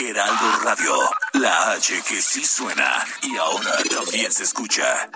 Heraldo 0.00 0.60
Radio, 0.62 0.94
la 1.32 1.72
H 1.72 2.02
que 2.06 2.22
sí 2.22 2.44
suena 2.44 3.04
y 3.20 3.36
ahora 3.36 3.72
también 3.90 4.30
se 4.30 4.44
escucha. 4.44 5.10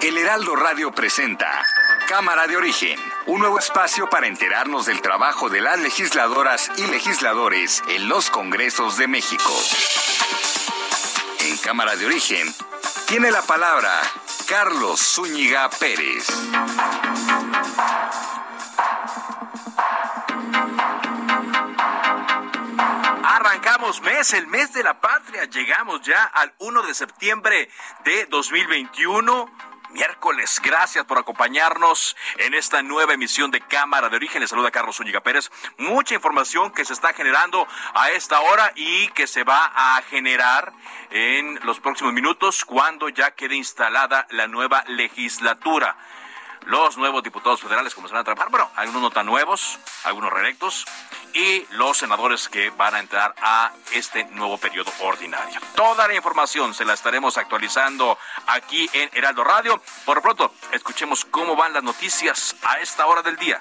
El 0.00 0.16
Heraldo 0.16 0.56
Radio 0.56 0.90
presenta 0.90 1.62
Cámara 2.08 2.46
de 2.46 2.56
Origen, 2.56 2.98
un 3.26 3.40
nuevo 3.40 3.58
espacio 3.58 4.08
para 4.08 4.26
enterarnos 4.26 4.86
del 4.86 5.02
trabajo 5.02 5.50
de 5.50 5.60
las 5.60 5.78
legisladoras 5.78 6.70
y 6.78 6.86
legisladores 6.86 7.82
en 7.88 8.08
los 8.08 8.30
Congresos 8.30 8.96
de 8.96 9.06
México. 9.06 9.52
En 11.40 11.58
Cámara 11.58 11.94
de 11.94 12.06
Origen 12.06 12.54
tiene 13.06 13.30
la 13.30 13.42
palabra 13.42 14.00
Carlos 14.48 14.98
Zúñiga 14.98 15.68
Pérez. 15.68 16.26
Arrancamos 23.94 24.00
mes, 24.02 24.32
el 24.32 24.46
mes 24.46 24.72
de 24.72 24.82
la 24.82 25.00
patria. 25.00 25.44
Llegamos 25.44 26.00
ya 26.02 26.24
al 26.24 26.52
1 26.58 26.82
de 26.82 26.94
septiembre 26.94 27.68
de 28.04 28.26
2021 28.26 29.50
miércoles. 29.90 30.60
Gracias 30.62 31.04
por 31.04 31.18
acompañarnos 31.18 32.16
en 32.38 32.54
esta 32.54 32.82
nueva 32.82 33.14
emisión 33.14 33.50
de 33.50 33.60
Cámara 33.60 34.08
de 34.08 34.16
Origen. 34.16 34.40
Les 34.40 34.50
saluda 34.50 34.70
Carlos 34.70 34.96
Zúñiga 34.96 35.20
Pérez. 35.20 35.50
Mucha 35.78 36.14
información 36.14 36.72
que 36.72 36.84
se 36.84 36.92
está 36.92 37.12
generando 37.12 37.68
a 37.94 38.10
esta 38.10 38.40
hora 38.40 38.72
y 38.74 39.08
que 39.08 39.26
se 39.26 39.44
va 39.44 39.70
a 39.74 40.02
generar 40.02 40.72
en 41.10 41.60
los 41.64 41.78
próximos 41.78 42.12
minutos 42.12 42.64
cuando 42.64 43.08
ya 43.08 43.32
quede 43.32 43.56
instalada 43.56 44.26
la 44.30 44.48
nueva 44.48 44.84
legislatura 44.88 45.96
los 46.66 46.96
nuevos 46.96 47.22
diputados 47.22 47.60
federales 47.60 47.94
comenzarán 47.94 48.22
a 48.22 48.24
trabajar. 48.24 48.50
Bueno, 48.50 48.70
algunos 48.76 49.02
no 49.02 49.10
tan 49.10 49.26
nuevos, 49.26 49.78
algunos 50.04 50.32
reelectos, 50.32 50.86
y 51.32 51.66
los 51.70 51.98
senadores 51.98 52.48
que 52.48 52.70
van 52.70 52.94
a 52.94 53.00
entrar 53.00 53.34
a 53.42 53.72
este 53.92 54.24
nuevo 54.26 54.56
periodo 54.56 54.92
ordinario. 55.00 55.60
Toda 55.74 56.06
la 56.06 56.14
información 56.14 56.72
se 56.74 56.84
la 56.84 56.94
estaremos 56.94 57.36
actualizando 57.36 58.16
aquí 58.46 58.88
en 58.92 59.10
Heraldo 59.12 59.42
Radio. 59.42 59.82
Por 60.04 60.16
lo 60.16 60.22
pronto, 60.22 60.54
escuchemos 60.72 61.24
cómo 61.24 61.56
van 61.56 61.72
las 61.72 61.82
noticias 61.82 62.54
a 62.62 62.78
esta 62.78 63.06
hora 63.06 63.22
del 63.22 63.36
día. 63.36 63.60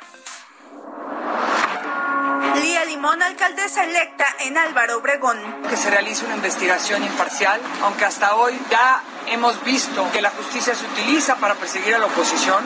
Lía 2.61 2.85
Limón, 2.85 3.21
alcaldesa 3.23 3.83
electa 3.83 4.25
en 4.39 4.57
Álvaro 4.57 4.99
Obregón. 4.99 5.39
Que 5.67 5.75
se 5.75 5.89
realice 5.89 6.25
una 6.25 6.35
investigación 6.35 7.03
imparcial, 7.03 7.59
aunque 7.81 8.05
hasta 8.05 8.35
hoy 8.35 8.59
ya 8.69 9.01
hemos 9.27 9.63
visto 9.63 10.07
que 10.11 10.21
la 10.21 10.29
justicia 10.29 10.75
se 10.75 10.85
utiliza 10.85 11.37
para 11.37 11.55
perseguir 11.55 11.95
a 11.95 11.99
la 11.99 12.05
oposición. 12.05 12.63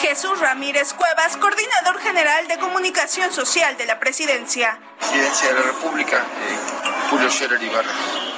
Jesús 0.00 0.38
Ramírez 0.40 0.92
Cuevas, 0.94 1.36
coordinador 1.36 2.00
general 2.00 2.46
de 2.48 2.58
comunicación 2.58 3.32
social 3.32 3.76
de 3.76 3.86
la 3.86 3.98
presidencia. 3.98 4.78
Presidencia 4.98 5.48
de 5.48 5.54
la 5.54 5.62
República, 5.62 6.18
eh, 6.18 7.10
Julio 7.10 7.30
Scherer 7.30 7.62
Ibarra. 7.62 8.33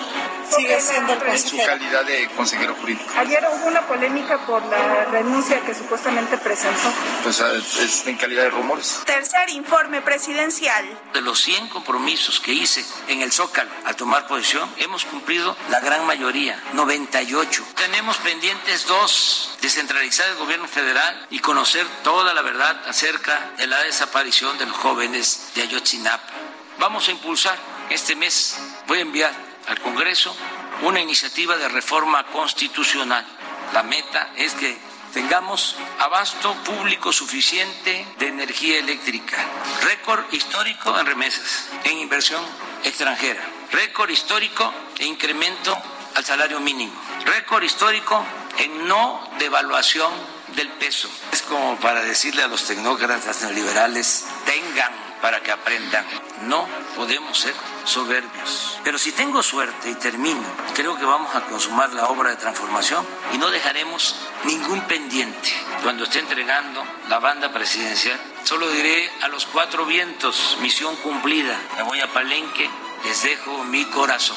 Sigue 0.54 0.80
siendo 0.80 1.12
el 1.12 1.22
En 1.22 1.38
su 1.38 1.56
calidad 1.56 2.04
de 2.04 2.28
consejero 2.36 2.74
jurídico. 2.76 3.10
Ayer 3.16 3.44
hubo 3.52 3.66
una 3.66 3.86
polémica 3.86 4.38
por 4.46 4.64
la 4.66 5.04
renuncia 5.06 5.60
que 5.60 5.74
supuestamente 5.74 6.38
presentó. 6.38 6.92
Pues 7.22 7.40
ah, 7.40 7.52
es 7.54 8.06
en 8.06 8.16
calidad 8.16 8.44
de 8.44 8.50
rumores. 8.50 9.00
Tercer 9.04 9.50
informe 9.50 10.02
presidencial. 10.02 10.84
De 11.12 11.20
los 11.20 11.40
100 11.40 11.68
compromisos 11.68 12.40
que 12.40 12.52
hice 12.52 12.84
en 13.08 13.22
el 13.22 13.32
Zócalo 13.32 13.70
al 13.84 13.96
tomar 13.96 14.26
posesión, 14.26 14.68
hemos 14.78 15.04
cumplido 15.04 15.56
la 15.70 15.80
gran 15.80 16.06
mayoría, 16.06 16.62
98. 16.72 17.64
Tenemos 17.76 18.16
pendientes 18.18 18.86
dos, 18.86 19.56
descentralizar 19.60 20.28
el 20.30 20.36
gobierno 20.36 20.68
federal 20.68 21.26
y 21.30 21.40
conocer 21.40 21.86
toda 22.02 22.34
la 22.34 22.42
verdad 22.42 22.80
acerca 22.88 23.52
de 23.56 23.66
la 23.66 23.82
desaparición 23.82 24.58
de 24.58 24.66
los 24.66 24.76
jóvenes 24.76 25.50
de 25.54 25.62
Ayotzinapa. 25.62 26.32
Vamos 26.78 27.08
a 27.08 27.10
impulsar 27.10 27.56
este 27.90 28.16
mes, 28.16 28.56
voy 28.86 28.98
a 28.98 29.02
enviar 29.02 29.45
al 29.66 29.80
Congreso 29.80 30.36
una 30.82 31.00
iniciativa 31.00 31.56
de 31.56 31.68
reforma 31.68 32.24
constitucional. 32.26 33.24
La 33.72 33.82
meta 33.82 34.32
es 34.36 34.54
que 34.54 34.76
tengamos 35.12 35.76
abasto 35.98 36.54
público 36.64 37.12
suficiente 37.12 38.06
de 38.18 38.28
energía 38.28 38.78
eléctrica, 38.78 39.36
récord 39.82 40.24
histórico 40.32 40.98
en 40.98 41.06
remesas, 41.06 41.68
en 41.84 41.98
inversión 41.98 42.42
extranjera, 42.84 43.42
récord 43.72 44.10
histórico 44.10 44.72
e 44.98 45.06
incremento 45.06 45.76
al 46.14 46.24
salario 46.24 46.60
mínimo, 46.60 46.92
récord 47.24 47.62
histórico 47.62 48.24
en 48.58 48.86
no 48.86 49.28
devaluación 49.38 50.12
del 50.54 50.68
peso. 50.72 51.08
Es 51.32 51.42
como 51.42 51.76
para 51.76 52.02
decirle 52.02 52.42
a 52.42 52.48
los 52.48 52.64
tecnócratas 52.64 53.42
neoliberales, 53.42 54.26
tengan 54.44 55.05
para 55.20 55.40
que 55.40 55.50
aprendan, 55.50 56.04
no 56.42 56.66
podemos 56.94 57.38
ser 57.38 57.54
soberbios. 57.84 58.78
Pero 58.84 58.98
si 58.98 59.12
tengo 59.12 59.42
suerte 59.42 59.90
y 59.90 59.94
termino, 59.94 60.42
creo 60.74 60.96
que 60.96 61.04
vamos 61.04 61.34
a 61.34 61.42
consumar 61.42 61.92
la 61.92 62.06
obra 62.06 62.30
de 62.30 62.36
transformación 62.36 63.06
y 63.32 63.38
no 63.38 63.50
dejaremos 63.50 64.16
ningún 64.44 64.80
pendiente. 64.82 65.52
Cuando 65.82 66.04
esté 66.04 66.20
entregando 66.20 66.84
la 67.08 67.18
banda 67.18 67.52
presidencial, 67.52 68.20
solo 68.44 68.68
diré 68.70 69.10
a 69.22 69.28
los 69.28 69.46
cuatro 69.46 69.86
vientos, 69.86 70.56
misión 70.60 70.96
cumplida. 70.96 71.58
Me 71.76 71.82
voy 71.82 72.00
a 72.00 72.12
Palenque, 72.12 72.68
les 73.04 73.22
dejo 73.22 73.64
mi 73.64 73.84
corazón. 73.86 74.36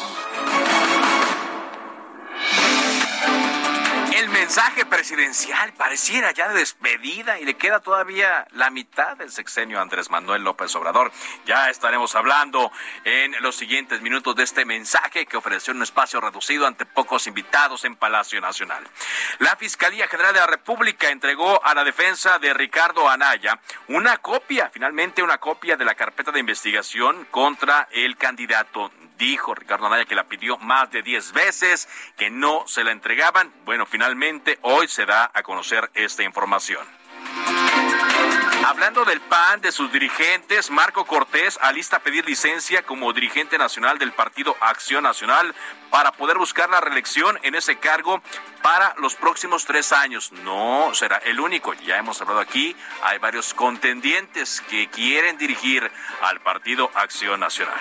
Mensaje 4.50 4.84
presidencial 4.84 5.74
pareciera 5.74 6.32
ya 6.32 6.48
de 6.50 6.58
despedida 6.58 7.40
y 7.40 7.46
le 7.46 7.54
queda 7.54 7.82
todavía 7.82 8.48
la 8.54 8.72
mitad 8.72 9.16
del 9.16 9.32
sexenio 9.32 9.80
Andrés 9.80 10.10
Manuel 10.10 10.44
López 10.44 10.76
Obrador. 10.76 11.12
Ya 11.46 11.70
estaremos 11.70 12.16
hablando 12.16 12.72
en 13.04 13.32
los 13.42 13.56
siguientes 13.56 14.02
minutos 14.02 14.36
de 14.36 14.42
este 14.42 14.66
mensaje 14.66 15.28
que 15.28 15.38
ofreció 15.38 15.72
un 15.72 15.84
espacio 15.84 16.20
reducido 16.20 16.66
ante 16.66 16.88
pocos 16.88 17.28
invitados 17.28 17.86
en 17.86 17.96
Palacio 17.96 18.42
Nacional. 18.42 18.84
La 19.38 19.56
Fiscalía 19.56 20.08
General 20.08 20.34
de 20.34 20.40
la 20.40 20.48
República 20.48 21.12
entregó 21.12 21.64
a 21.64 21.76
la 21.76 21.84
defensa 21.84 22.40
de 22.40 22.52
Ricardo 22.52 23.08
Anaya 23.08 23.60
una 23.88 24.18
copia, 24.18 24.72
finalmente 24.74 25.22
una 25.22 25.38
copia 25.38 25.78
de 25.78 25.86
la 25.86 25.94
carpeta 25.94 26.32
de 26.32 26.40
investigación 26.40 27.28
contra 27.30 27.88
el 27.92 28.18
candidato 28.18 28.90
dijo 29.20 29.54
Ricardo 29.54 29.86
Anaya 29.86 30.06
que 30.06 30.16
la 30.16 30.24
pidió 30.24 30.58
más 30.58 30.90
de 30.90 31.04
10 31.04 31.34
veces, 31.34 31.88
que 32.18 32.32
no 32.32 32.64
se 32.66 32.84
la 32.84 32.92
entregaban. 32.92 33.54
Bueno, 33.66 33.86
finalmente 33.86 34.58
hoy 34.64 34.88
se 34.88 35.06
da 35.06 35.30
a 35.32 35.44
conocer 35.44 35.92
esta 35.94 36.24
información. 36.24 36.88
Hablando 38.66 39.04
del 39.04 39.20
PAN, 39.22 39.62
de 39.62 39.72
sus 39.72 39.92
dirigentes, 39.92 40.70
Marco 40.70 41.06
Cortés 41.06 41.58
alista 41.62 42.00
pedir 42.00 42.26
licencia 42.26 42.84
como 42.84 43.12
dirigente 43.14 43.58
nacional 43.58 43.98
del 43.98 44.12
Partido 44.12 44.56
Acción 44.60 45.04
Nacional 45.04 45.56
para 45.90 46.12
poder 46.12 46.38
buscar 46.38 46.70
la 46.70 46.80
reelección 46.80 47.40
en 47.44 47.56
ese 47.56 47.78
cargo 47.78 48.22
para 48.62 48.94
los 48.98 49.16
próximos 49.16 49.66
tres 49.66 49.92
años. 49.92 50.32
No 50.44 50.94
será 50.94 51.18
el 51.18 51.40
único, 51.40 51.74
ya 51.74 51.98
hemos 51.98 52.22
hablado 52.22 52.42
aquí, 52.42 52.76
hay 53.04 53.18
varios 53.18 53.54
contendientes 53.54 54.62
que 54.70 54.88
quieren 54.90 55.38
dirigir 55.38 55.90
al 56.22 56.40
Partido 56.42 56.92
Acción 56.94 57.40
Nacional. 57.40 57.80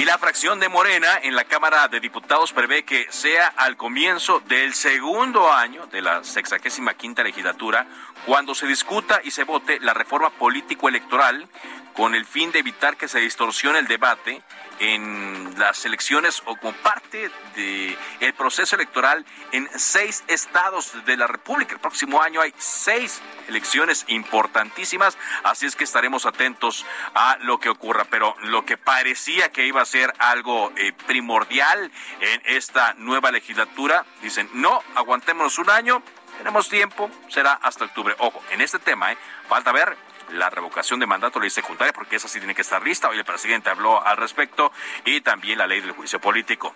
Y 0.00 0.06
la 0.06 0.16
fracción 0.16 0.58
de 0.60 0.70
Morena 0.70 1.20
en 1.22 1.36
la 1.36 1.44
Cámara 1.44 1.86
de 1.86 2.00
Diputados 2.00 2.54
prevé 2.54 2.84
que 2.84 3.06
sea 3.10 3.48
al 3.48 3.76
comienzo 3.76 4.40
del 4.40 4.72
segundo 4.72 5.52
año 5.52 5.88
de 5.88 6.00
la 6.00 6.24
sexagésima 6.24 6.94
quinta 6.94 7.22
legislatura 7.22 7.86
cuando 8.24 8.54
se 8.54 8.66
discuta 8.66 9.20
y 9.22 9.30
se 9.30 9.44
vote 9.44 9.78
la 9.78 9.92
reforma 9.92 10.30
político-electoral 10.30 11.46
con 11.92 12.14
el 12.14 12.24
fin 12.24 12.50
de 12.50 12.60
evitar 12.60 12.96
que 12.96 13.08
se 13.08 13.18
distorsione 13.18 13.78
el 13.78 13.88
debate 13.88 14.42
en 14.78 15.54
las 15.58 15.84
elecciones 15.84 16.42
o 16.46 16.56
como 16.56 16.72
parte 16.72 17.30
del 17.54 17.98
el 18.20 18.32
proceso 18.34 18.76
electoral 18.76 19.26
en 19.52 19.68
seis 19.78 20.24
estados 20.26 20.94
de 21.04 21.16
la 21.18 21.26
República. 21.26 21.74
El 21.74 21.80
próximo 21.80 22.22
año 22.22 22.40
hay 22.40 22.54
seis 22.56 23.20
elecciones 23.48 24.04
importantísimas, 24.08 25.18
así 25.44 25.66
es 25.66 25.76
que 25.76 25.84
estaremos 25.84 26.24
atentos 26.24 26.86
a 27.14 27.36
lo 27.42 27.58
que 27.60 27.68
ocurra. 27.68 28.06
Pero 28.10 28.34
lo 28.44 28.64
que 28.64 28.78
parecía 28.78 29.50
que 29.50 29.66
iba 29.66 29.82
a 29.82 29.86
ser 29.90 30.14
algo 30.18 30.72
eh, 30.76 30.92
primordial 31.06 31.90
en 32.20 32.42
esta 32.44 32.94
nueva 32.94 33.32
legislatura, 33.32 34.04
dicen, 34.22 34.48
no, 34.54 34.82
aguantémonos 34.94 35.58
un 35.58 35.68
año, 35.68 36.02
tenemos 36.38 36.68
tiempo, 36.68 37.10
será 37.28 37.54
hasta 37.54 37.84
octubre. 37.84 38.14
Ojo, 38.18 38.40
en 38.50 38.60
este 38.60 38.78
tema, 38.78 39.12
¿eh? 39.12 39.18
falta 39.48 39.72
ver 39.72 39.96
la 40.30 40.48
revocación 40.48 41.00
de 41.00 41.06
mandato, 41.06 41.40
ley 41.40 41.50
secundaria, 41.50 41.92
porque 41.92 42.16
esa 42.16 42.28
sí 42.28 42.38
tiene 42.38 42.54
que 42.54 42.62
estar 42.62 42.82
lista. 42.82 43.08
Hoy 43.08 43.18
el 43.18 43.24
presidente 43.24 43.68
habló 43.68 44.04
al 44.06 44.16
respecto 44.16 44.72
y 45.04 45.20
también 45.22 45.58
la 45.58 45.66
ley 45.66 45.80
del 45.80 45.92
juicio 45.92 46.20
político. 46.20 46.72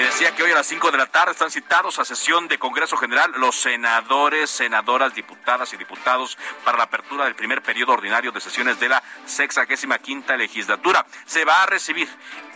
Le 0.00 0.06
decía 0.06 0.34
que 0.34 0.42
hoy 0.42 0.50
a 0.50 0.54
las 0.54 0.66
5 0.66 0.92
de 0.92 0.96
la 0.96 1.04
tarde 1.04 1.32
están 1.32 1.50
citados 1.50 1.98
a 1.98 2.06
sesión 2.06 2.48
de 2.48 2.58
Congreso 2.58 2.96
General 2.96 3.34
los 3.36 3.54
senadores, 3.54 4.48
senadoras, 4.48 5.14
diputadas 5.14 5.74
y 5.74 5.76
diputados 5.76 6.38
para 6.64 6.78
la 6.78 6.84
apertura 6.84 7.24
del 7.26 7.34
primer 7.34 7.60
periodo 7.60 7.92
ordinario 7.92 8.32
de 8.32 8.40
sesiones 8.40 8.80
de 8.80 8.88
la 8.88 9.02
sexagésima 9.26 9.98
quinta 9.98 10.38
legislatura. 10.38 11.04
Se 11.26 11.44
va 11.44 11.64
a 11.64 11.66
recibir 11.66 12.08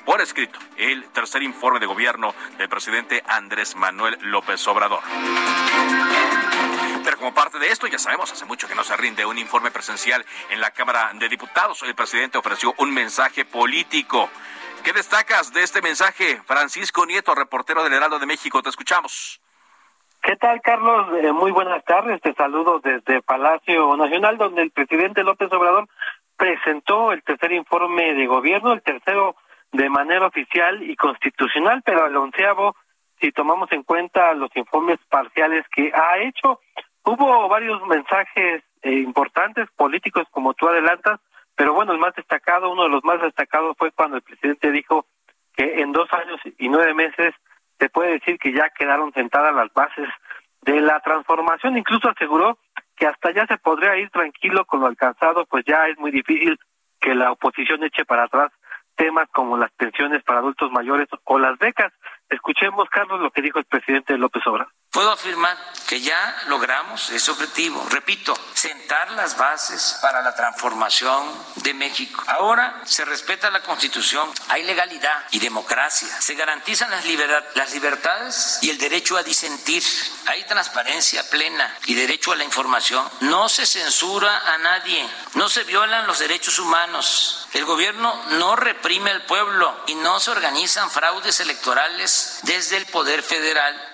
por 0.06 0.22
escrito 0.22 0.58
el 0.78 1.04
tercer 1.10 1.42
informe 1.42 1.80
de 1.80 1.86
gobierno 1.86 2.34
del 2.56 2.70
presidente 2.70 3.22
Andrés 3.26 3.76
Manuel 3.76 4.16
López 4.22 4.66
Obrador. 4.66 5.02
Pero 7.04 7.18
como 7.18 7.34
parte 7.34 7.58
de 7.58 7.68
esto, 7.68 7.86
ya 7.86 7.98
sabemos, 7.98 8.32
hace 8.32 8.46
mucho 8.46 8.66
que 8.66 8.74
no 8.74 8.84
se 8.84 8.96
rinde 8.96 9.26
un 9.26 9.36
informe 9.36 9.70
presencial 9.70 10.24
en 10.48 10.62
la 10.62 10.70
Cámara 10.70 11.10
de 11.12 11.28
Diputados. 11.28 11.82
El 11.82 11.94
presidente 11.94 12.38
ofreció 12.38 12.74
un 12.78 12.94
mensaje 12.94 13.44
político. 13.44 14.30
¿Qué 14.84 14.92
destacas 14.92 15.50
de 15.54 15.62
este 15.62 15.80
mensaje, 15.80 16.36
Francisco 16.44 17.06
Nieto, 17.06 17.34
reportero 17.34 17.82
del 17.82 17.94
Heraldo 17.94 18.18
de 18.18 18.26
México? 18.26 18.62
Te 18.62 18.68
escuchamos. 18.68 19.40
¿Qué 20.22 20.36
tal, 20.36 20.60
Carlos? 20.60 21.06
Eh, 21.22 21.32
muy 21.32 21.52
buenas 21.52 21.82
tardes. 21.86 22.20
Te 22.20 22.34
saludo 22.34 22.80
desde 22.80 23.22
Palacio 23.22 23.96
Nacional, 23.96 24.36
donde 24.36 24.60
el 24.60 24.70
presidente 24.72 25.24
López 25.24 25.50
Obrador 25.54 25.88
presentó 26.36 27.12
el 27.12 27.22
tercer 27.22 27.52
informe 27.52 28.12
de 28.12 28.26
gobierno, 28.26 28.74
el 28.74 28.82
tercero 28.82 29.36
de 29.72 29.88
manera 29.88 30.26
oficial 30.26 30.82
y 30.82 30.96
constitucional, 30.96 31.80
pero 31.82 32.04
el 32.04 32.16
onceavo, 32.18 32.76
si 33.22 33.32
tomamos 33.32 33.72
en 33.72 33.84
cuenta 33.84 34.34
los 34.34 34.54
informes 34.54 34.98
parciales 35.08 35.64
que 35.74 35.92
ha 35.94 36.18
hecho, 36.18 36.60
hubo 37.04 37.48
varios 37.48 37.80
mensajes 37.86 38.62
eh, 38.82 38.92
importantes 38.92 39.66
políticos, 39.76 40.26
como 40.30 40.52
tú 40.52 40.68
adelantas, 40.68 41.20
pero 41.56 41.74
bueno, 41.74 41.92
el 41.92 41.98
más 41.98 42.14
destacado, 42.14 42.70
uno 42.70 42.84
de 42.84 42.90
los 42.90 43.04
más 43.04 43.20
destacados 43.20 43.76
fue 43.78 43.92
cuando 43.92 44.16
el 44.16 44.22
presidente 44.22 44.70
dijo 44.70 45.06
que 45.54 45.80
en 45.80 45.92
dos 45.92 46.12
años 46.12 46.40
y 46.58 46.68
nueve 46.68 46.94
meses 46.94 47.34
se 47.78 47.88
puede 47.88 48.12
decir 48.12 48.38
que 48.38 48.52
ya 48.52 48.70
quedaron 48.70 49.12
sentadas 49.12 49.54
las 49.54 49.72
bases 49.72 50.08
de 50.62 50.80
la 50.80 51.00
transformación. 51.00 51.76
Incluso 51.76 52.08
aseguró 52.08 52.58
que 52.96 53.06
hasta 53.06 53.30
ya 53.32 53.46
se 53.46 53.58
podría 53.58 53.96
ir 53.96 54.10
tranquilo 54.10 54.64
con 54.64 54.80
lo 54.80 54.86
alcanzado, 54.86 55.46
pues 55.46 55.64
ya 55.66 55.88
es 55.88 55.98
muy 55.98 56.10
difícil 56.10 56.58
que 57.00 57.14
la 57.14 57.32
oposición 57.32 57.84
eche 57.84 58.04
para 58.04 58.24
atrás 58.24 58.50
temas 58.96 59.28
como 59.32 59.56
las 59.56 59.72
pensiones 59.72 60.22
para 60.22 60.38
adultos 60.38 60.70
mayores 60.70 61.08
o 61.24 61.38
las 61.38 61.58
becas. 61.58 61.92
Escuchemos, 62.28 62.88
Carlos, 62.90 63.20
lo 63.20 63.30
que 63.30 63.42
dijo 63.42 63.58
el 63.58 63.64
presidente 63.64 64.16
López 64.16 64.46
Obrador. 64.46 64.72
Puedo 64.94 65.10
afirmar 65.10 65.58
que 65.88 66.00
ya 66.00 66.42
logramos 66.46 67.10
ese 67.10 67.32
objetivo. 67.32 67.84
Repito, 67.90 68.32
sentar 68.54 69.10
las 69.10 69.36
bases 69.36 69.98
para 70.00 70.22
la 70.22 70.36
transformación 70.36 71.28
de 71.56 71.74
México. 71.74 72.22
Ahora 72.28 72.80
se 72.84 73.04
respeta 73.04 73.50
la 73.50 73.62
Constitución, 73.62 74.30
hay 74.50 74.62
legalidad 74.62 75.24
y 75.32 75.40
democracia. 75.40 76.08
Se 76.20 76.36
garantizan 76.36 76.90
las, 76.90 77.04
las 77.56 77.72
libertades 77.72 78.60
y 78.62 78.70
el 78.70 78.78
derecho 78.78 79.16
a 79.16 79.24
disentir. 79.24 79.82
Hay 80.26 80.44
transparencia 80.44 81.28
plena 81.28 81.76
y 81.86 81.94
derecho 81.94 82.30
a 82.30 82.36
la 82.36 82.44
información. 82.44 83.04
No 83.22 83.48
se 83.48 83.66
censura 83.66 84.54
a 84.54 84.58
nadie. 84.58 85.04
No 85.34 85.48
se 85.48 85.64
violan 85.64 86.06
los 86.06 86.20
derechos 86.20 86.60
humanos. 86.60 87.48
El 87.52 87.64
gobierno 87.64 88.14
no 88.30 88.54
reprime 88.54 89.10
al 89.10 89.22
pueblo 89.22 89.76
y 89.88 89.96
no 89.96 90.20
se 90.20 90.30
organizan 90.30 90.88
fraudes 90.88 91.40
electorales 91.40 92.38
desde 92.44 92.76
el 92.76 92.86
Poder 92.86 93.24
Federal. 93.24 93.93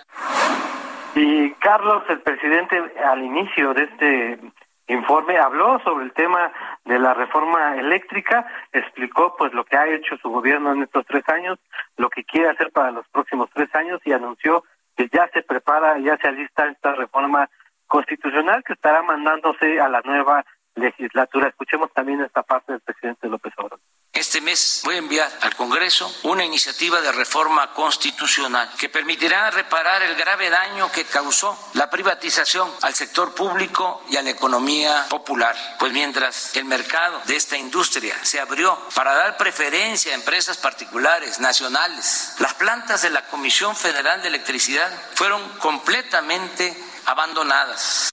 Y 1.15 1.51
Carlos, 1.55 2.05
el 2.09 2.21
presidente, 2.21 2.81
al 3.05 3.23
inicio 3.23 3.75
de 3.75 3.85
este 3.85 4.41
informe 4.87 5.39
habló 5.39 5.81
sobre 5.81 6.05
el 6.05 6.13
tema 6.13 6.53
de 6.85 6.99
la 6.99 7.15
reforma 7.15 7.77
eléctrica, 7.77 8.47
explicó 8.73 9.37
pues 9.37 9.53
lo 9.53 9.65
que 9.65 9.77
ha 9.77 9.87
hecho 9.89 10.17
su 10.19 10.31
gobierno 10.31 10.73
en 10.73 10.83
estos 10.83 11.07
tres 11.07 11.29
años, 11.29 11.59
lo 11.97 12.11
que 12.11 12.25
quiere 12.25 12.49
hacer 12.49 12.71
para 12.73 12.91
los 12.91 13.07
próximos 13.09 13.49
tres 13.55 13.73
años 13.75 14.01
y 14.05 14.13
anunció 14.13 14.65
que 14.97 15.09
ya 15.13 15.29
se 15.33 15.43
prepara, 15.43 15.99
ya 15.99 16.17
se 16.19 16.29
alista 16.29 16.67
esta 16.67 16.95
reforma 16.95 17.49
constitucional 17.87 18.63
que 18.65 18.73
estará 18.73 19.03
mandándose 19.03 19.81
a 19.81 19.89
la 19.89 20.01
nueva 20.03 20.45
legislatura. 20.75 21.49
Escuchemos 21.49 21.93
también 21.93 22.21
esta 22.21 22.43
parte 22.43 22.73
del 22.73 22.81
presidente 22.81 23.29
López 23.29 23.53
Obrador. 23.59 23.81
Este 24.13 24.41
mes 24.41 24.83
voy 24.85 24.97
a 24.97 24.99
enviar 24.99 25.31
al 25.41 25.55
Congreso 25.55 26.13
una 26.25 26.45
iniciativa 26.45 27.01
de 27.01 27.13
reforma 27.13 27.73
constitucional 27.73 28.69
que 28.77 28.89
permitirá 28.89 29.51
reparar 29.53 30.03
el 30.03 30.17
grave 30.17 30.51
daño 30.51 30.91
que 30.91 31.05
causó 31.05 31.57
la 31.75 31.89
privatización 31.89 32.69
al 32.83 32.93
sector 32.95 33.37
público 33.37 34.03
y 34.11 34.17
a 34.17 34.23
la 34.23 34.31
economía 34.31 35.07
popular. 35.09 35.55
Pues 35.79 35.93
mientras 35.93 36.57
el 36.57 36.65
mercado 36.65 37.21
de 37.27 37.37
esta 37.37 37.57
industria 37.57 38.17
se 38.23 38.41
abrió 38.41 38.77
para 38.97 39.15
dar 39.15 39.37
preferencia 39.37 40.11
a 40.11 40.17
empresas 40.17 40.59
particulares, 40.59 41.39
nacionales, 41.39 42.35
las 42.41 42.55
plantas 42.55 43.03
de 43.03 43.11
la 43.11 43.29
Comisión 43.29 43.77
Federal 43.77 44.23
de 44.23 44.29
Electricidad 44.29 44.91
fueron 45.15 45.41
completamente 45.61 46.77
abandonadas. 47.07 48.11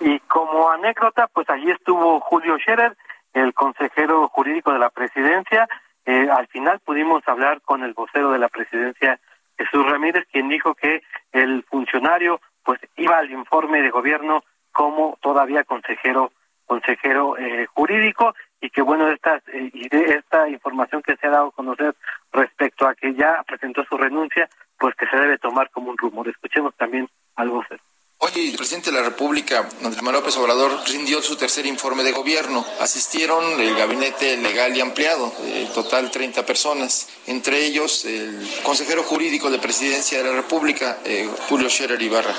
Y 0.00 0.18
como 0.20 0.70
anécdota, 0.70 1.26
pues 1.28 1.48
allí 1.50 1.70
estuvo 1.70 2.20
Julio 2.20 2.56
Scherer, 2.58 2.96
el 3.38 3.54
consejero 3.54 4.28
jurídico 4.28 4.72
de 4.72 4.78
la 4.78 4.90
presidencia. 4.90 5.68
Eh, 6.04 6.28
al 6.30 6.46
final 6.48 6.80
pudimos 6.80 7.26
hablar 7.26 7.60
con 7.62 7.82
el 7.82 7.94
vocero 7.94 8.32
de 8.32 8.38
la 8.38 8.48
presidencia, 8.48 9.20
Jesús 9.56 9.86
Ramírez, 9.90 10.24
quien 10.30 10.48
dijo 10.48 10.74
que 10.74 11.02
el 11.32 11.64
funcionario 11.64 12.40
pues 12.64 12.80
iba 12.96 13.18
al 13.18 13.30
informe 13.30 13.82
de 13.82 13.90
gobierno 13.90 14.42
como 14.72 15.18
todavía 15.20 15.64
consejero 15.64 16.32
consejero 16.66 17.38
eh, 17.38 17.66
jurídico 17.72 18.34
y 18.60 18.68
que 18.68 18.82
bueno 18.82 19.08
esta 19.08 19.40
eh, 19.52 19.70
esta 19.90 20.48
información 20.50 21.00
que 21.02 21.16
se 21.16 21.26
ha 21.26 21.30
dado 21.30 21.46
a 21.46 21.52
conocer 21.52 21.96
respecto 22.30 22.86
a 22.86 22.94
que 22.94 23.14
ya 23.14 23.42
presentó 23.46 23.84
su 23.84 23.96
renuncia 23.96 24.48
pues 24.78 24.94
que 24.96 25.06
se 25.06 25.16
debe 25.16 25.38
tomar 25.38 25.70
como 25.70 25.90
un 25.90 25.96
rumor 25.96 26.28
escuchemos 26.28 26.76
también 26.76 27.08
al 27.36 27.48
vocero 27.48 27.82
Hoy 28.20 28.50
el 28.50 28.56
presidente 28.56 28.90
de 28.90 28.96
la 28.96 29.04
República, 29.04 29.68
Andrés 29.84 30.02
Manuel 30.02 30.16
López 30.16 30.36
Obrador, 30.38 30.72
rindió 30.88 31.22
su 31.22 31.36
tercer 31.36 31.66
informe 31.66 32.02
de 32.02 32.10
gobierno. 32.10 32.66
Asistieron 32.80 33.60
el 33.60 33.76
gabinete 33.76 34.36
legal 34.38 34.76
y 34.76 34.80
ampliado, 34.80 35.32
en 35.44 35.72
total 35.72 36.10
30 36.10 36.44
personas, 36.44 37.08
entre 37.28 37.64
ellos 37.64 38.04
el 38.06 38.44
consejero 38.64 39.04
jurídico 39.04 39.50
de 39.50 39.60
presidencia 39.60 40.18
de 40.18 40.30
la 40.30 40.34
República, 40.34 40.98
eh, 41.04 41.30
Julio 41.48 41.70
Scherer 41.70 42.02
Ibarra, 42.02 42.34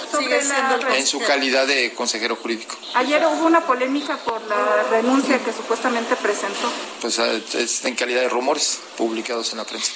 en 0.98 1.08
su 1.08 1.22
calidad 1.22 1.66
de 1.66 1.94
consejero 1.94 2.36
jurídico. 2.36 2.76
Ayer 2.96 3.26
hubo 3.26 3.46
una 3.46 3.62
polémica 3.62 4.18
por 4.18 4.42
la 4.48 4.84
renuncia 4.92 5.42
que 5.42 5.54
supuestamente 5.54 6.18
presentó. 6.18 6.70
Pues 7.00 7.20
ah, 7.20 7.32
es 7.32 7.86
en 7.86 7.96
calidad 7.96 8.20
de 8.20 8.28
rumores 8.28 8.82
publicados 8.98 9.54
en 9.54 9.60
la 9.60 9.64
prensa. 9.64 9.94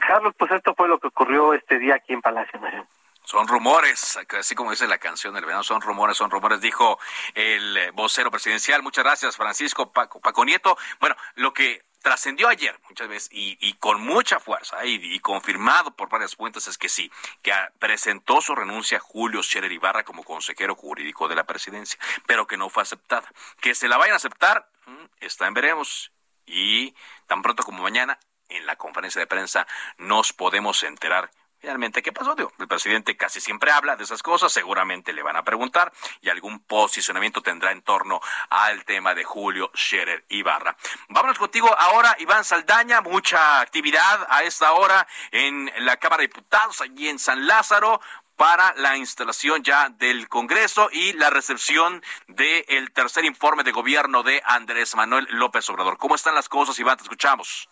Carlos, 0.00 0.34
pues 0.36 0.50
esto 0.50 0.74
fue 0.76 0.88
lo 0.88 0.98
que 0.98 1.06
ocurrió 1.06 1.54
este 1.54 1.78
día 1.78 1.94
aquí 1.94 2.14
en 2.14 2.20
Palacio 2.20 2.58
Nacional. 2.60 2.88
Son 3.26 3.48
rumores, 3.48 4.20
así 4.38 4.54
como 4.54 4.70
dice 4.70 4.86
la 4.86 4.98
canción 4.98 5.34
del 5.34 5.44
verano, 5.44 5.64
son 5.64 5.80
rumores, 5.80 6.16
son 6.16 6.30
rumores, 6.30 6.60
dijo 6.60 7.00
el 7.34 7.76
eh, 7.76 7.90
vocero 7.90 8.30
presidencial. 8.30 8.84
Muchas 8.84 9.02
gracias, 9.02 9.36
Francisco 9.36 9.90
Paco, 9.92 10.20
Paco 10.20 10.44
Nieto. 10.44 10.78
Bueno, 11.00 11.16
lo 11.34 11.52
que 11.52 11.84
trascendió 12.02 12.46
ayer 12.46 12.78
muchas 12.88 13.08
veces 13.08 13.28
y, 13.32 13.72
con 13.80 14.00
mucha 14.00 14.38
fuerza 14.38 14.84
y, 14.84 15.18
confirmado 15.18 15.90
por 15.90 16.08
varias 16.08 16.36
fuentes 16.36 16.68
es 16.68 16.78
que 16.78 16.88
sí, 16.88 17.10
que 17.42 17.52
presentó 17.80 18.40
su 18.40 18.54
renuncia 18.54 19.00
Julio 19.00 19.42
Scherer 19.42 19.72
Ibarra 19.72 20.04
como 20.04 20.22
consejero 20.22 20.76
jurídico 20.76 21.26
de 21.26 21.34
la 21.34 21.42
presidencia, 21.42 21.98
pero 22.28 22.46
que 22.46 22.56
no 22.56 22.68
fue 22.68 22.84
aceptada. 22.84 23.28
Que 23.60 23.74
se 23.74 23.88
la 23.88 23.96
vayan 23.96 24.12
a 24.12 24.18
aceptar, 24.18 24.70
mm, 24.86 25.04
está 25.18 25.48
en 25.48 25.54
veremos. 25.54 26.12
Y 26.46 26.94
tan 27.26 27.42
pronto 27.42 27.64
como 27.64 27.82
mañana, 27.82 28.20
en 28.48 28.66
la 28.66 28.76
conferencia 28.76 29.18
de 29.18 29.26
prensa, 29.26 29.66
nos 29.98 30.32
podemos 30.32 30.84
enterar 30.84 31.32
Finalmente, 31.58 32.02
¿qué 32.02 32.12
pasó? 32.12 32.36
el 32.36 32.68
presidente 32.68 33.16
casi 33.16 33.40
siempre 33.40 33.70
habla 33.70 33.96
de 33.96 34.04
esas 34.04 34.22
cosas, 34.22 34.52
seguramente 34.52 35.12
le 35.12 35.22
van 35.22 35.36
a 35.36 35.42
preguntar 35.42 35.92
y 36.20 36.28
algún 36.28 36.60
posicionamiento 36.60 37.42
tendrá 37.42 37.72
en 37.72 37.82
torno 37.82 38.20
al 38.50 38.84
tema 38.84 39.14
de 39.14 39.24
Julio 39.24 39.70
Scherer 39.74 40.24
Ibarra. 40.28 40.76
Vámonos 41.08 41.38
contigo 41.38 41.74
ahora, 41.78 42.14
Iván 42.18 42.44
Saldaña, 42.44 43.00
mucha 43.00 43.60
actividad 43.60 44.26
a 44.28 44.42
esta 44.42 44.72
hora 44.72 45.06
en 45.30 45.70
la 45.78 45.96
Cámara 45.96 46.20
de 46.20 46.28
Diputados, 46.28 46.80
allí 46.82 47.08
en 47.08 47.18
San 47.18 47.46
Lázaro, 47.46 48.00
para 48.36 48.74
la 48.76 48.96
instalación 48.96 49.62
ya 49.62 49.88
del 49.88 50.28
Congreso 50.28 50.90
y 50.92 51.14
la 51.14 51.30
recepción 51.30 52.02
del 52.28 52.92
tercer 52.92 53.24
informe 53.24 53.64
de 53.64 53.72
gobierno 53.72 54.22
de 54.22 54.42
Andrés 54.44 54.94
Manuel 54.94 55.26
López 55.30 55.68
Obrador. 55.70 55.96
¿Cómo 55.96 56.14
están 56.14 56.34
las 56.34 56.48
cosas, 56.48 56.78
Iván? 56.78 56.98
Te 56.98 57.04
escuchamos. 57.04 57.68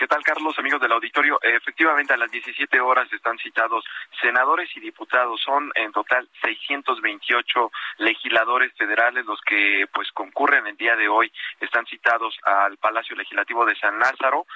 ¿Qué 0.00 0.06
tal, 0.06 0.24
Carlos, 0.24 0.58
amigos 0.58 0.80
del 0.80 0.92
auditorio? 0.92 1.38
Efectivamente, 1.42 2.14
a 2.14 2.16
las 2.16 2.30
17 2.30 2.80
horas 2.80 3.12
están 3.12 3.36
citados 3.36 3.84
senadores 4.22 4.74
y 4.74 4.80
diputados. 4.80 5.38
Son 5.44 5.70
en 5.74 5.92
total 5.92 6.26
628 6.42 7.70
legisladores 7.98 8.72
federales 8.78 9.26
los 9.26 9.38
que 9.42 9.84
pues 9.92 10.10
concurren 10.12 10.66
el 10.66 10.78
día 10.78 10.96
de 10.96 11.06
hoy. 11.06 11.30
Están 11.60 11.84
citados 11.84 12.34
al 12.44 12.78
Palacio 12.78 13.14
Legislativo 13.14 13.66
de 13.66 13.76
San 13.76 13.98
Lázaro. 13.98 14.46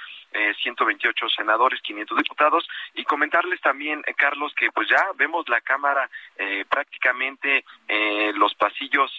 128 0.61 1.29
senadores, 1.29 1.81
500 1.81 2.17
diputados 2.17 2.67
y 2.93 3.03
comentarles 3.03 3.61
también, 3.61 4.01
eh, 4.05 4.13
Carlos, 4.13 4.53
que 4.55 4.71
pues 4.71 4.87
ya 4.89 5.03
vemos 5.15 5.47
la 5.49 5.61
Cámara 5.61 6.09
eh, 6.37 6.65
prácticamente 6.69 7.63
eh, 7.87 8.33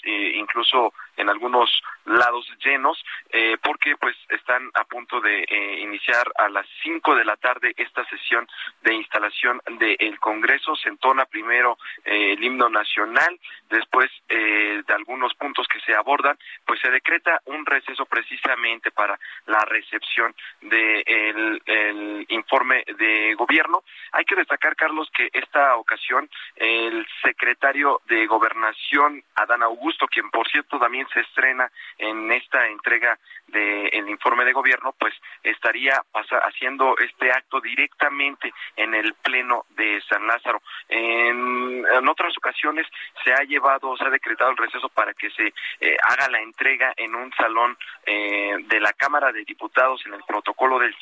eh, 0.05 0.33
incluso 0.37 0.93
en 1.17 1.29
algunos 1.29 1.71
lados 2.05 2.47
llenos, 2.65 3.03
eh, 3.31 3.57
porque 3.63 3.97
pues 3.97 4.17
están 4.29 4.71
a 4.75 4.85
punto 4.85 5.21
de 5.21 5.43
eh, 5.43 5.81
iniciar 5.81 6.31
a 6.37 6.49
las 6.49 6.67
5 6.83 7.15
de 7.15 7.25
la 7.25 7.37
tarde 7.37 7.75
esta 7.77 8.05
sesión 8.09 8.47
de 8.83 8.95
instalación 8.95 9.61
del 9.79 10.19
Congreso. 10.21 10.77
Se 10.77 10.89
entona 10.89 11.25
primero 11.27 11.79
el 12.05 12.43
himno 12.43 12.69
nacional, 12.69 13.39
después 13.69 14.11
de 14.29 14.95
algunos 14.95 15.35
puntos 15.35 15.67
que 15.69 15.81
se 15.81 15.95
abordan, 15.95 16.39
pues 16.65 16.81
se 16.81 16.91
decreta 16.91 17.41
un 17.47 17.65
receso 17.65 18.07
precisamente 18.07 18.91
para 18.91 19.19
la 19.47 19.65
recepción 19.65 20.35
del 20.61 21.03
el 21.07 22.27
informe 22.29 22.85
de 22.99 23.35
gobierno. 23.35 23.83
Hay 24.13 24.25
que 24.25 24.35
destacar, 24.35 24.77
Carlos, 24.77 25.09
que 25.15 25.29
esta 25.33 25.77
ocasión 25.77 26.29
el 26.57 27.07
secretario 27.23 28.01
de 28.07 28.27
Gobernación, 28.27 29.23
Adán 29.35 29.63
Augusto, 29.63 30.07
quien 30.07 30.31
por 30.31 30.49
cierto 30.49 30.79
también 30.79 31.07
se 31.13 31.21
estrena 31.21 31.71
en 31.99 32.33
esta 32.33 32.67
entrega 32.67 33.19
del 33.49 34.09
informe 34.09 34.45
de 34.45 34.53
gobierno, 34.53 34.95
pues 34.99 35.15
estaría 35.43 36.03
haciendo 36.43 36.97
este 36.99 37.31
acto 37.31 37.61
directamente 37.61 38.53
en 38.77 38.95
el 38.95 39.15
Pleno 39.15 39.67
de 39.71 40.01
San 40.09 40.27
Lázaro. 40.27 40.63
En, 40.89 41.85
otras 42.09 42.37
ocasiones 42.39 42.87
se 43.25 43.33
ha 43.33 43.43
llevado, 43.45 43.97
se 43.97 44.05
ha 44.05 44.11
decretado 44.11 44.51
el 44.51 44.57
receso 44.57 44.89
para 44.89 45.13
que 45.13 45.31
se 45.31 45.53
eh, 45.81 45.97
haga 46.03 46.31
la 46.31 46.41
entrega 46.41 46.95
en 46.97 47.15
un 47.15 47.33
salón 47.35 47.77
eh, 48.07 48.57
de 48.61 48.81
la 48.81 48.93
Cámara 48.95 49.33
de 49.33 49.45
Diputados 49.45 50.03
en 50.07 50.15
el 50.15 50.23
protocolo 50.27 50.79
del 50.79 50.96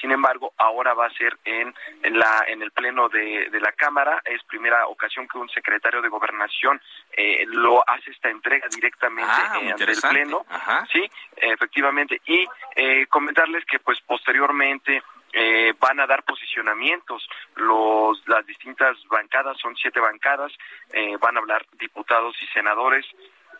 Sin 0.00 0.10
embargo, 0.10 0.52
ahora 0.58 0.94
va 0.94 1.06
a 1.06 1.14
ser 1.14 1.38
en, 1.44 1.74
la 2.02 2.44
en 2.48 2.62
el 2.62 2.70
Pleno 2.72 3.08
de, 3.08 3.48
la 3.60 3.72
Cámara. 3.72 4.22
Es 4.24 4.42
primera 4.44 4.86
ocasión 4.86 5.26
que 5.28 5.38
un 5.38 5.48
secretario 5.48 6.02
de 6.02 6.08
Gobernación 6.08 6.80
eh, 7.16 7.44
lo 7.48 7.88
hace 7.88 8.10
esta 8.10 8.30
entrega 8.30 8.68
directamente 8.68 9.32
ah, 9.32 9.58
en 9.60 9.68
el 9.68 9.96
Pleno. 10.00 10.44
Sí, 10.92 11.08
efectivamente. 11.36 12.20
Y 12.26 12.46
eh, 12.76 13.06
comentarles 13.06 13.64
que 13.64 13.78
pues 13.78 14.00
posteriormente 14.02 15.02
eh, 15.32 15.72
van 15.78 16.00
a 16.00 16.06
dar 16.06 16.22
posicionamientos. 16.24 17.26
Los 17.56 18.22
las 18.26 18.46
distintas 18.46 18.96
bancadas 19.08 19.58
son 19.58 19.76
siete 19.76 20.00
bancadas 20.00 20.52
eh, 20.92 21.16
van 21.20 21.36
a 21.36 21.40
hablar 21.40 21.66
diputados 21.78 22.36
y 22.42 22.46
senadores 22.48 23.06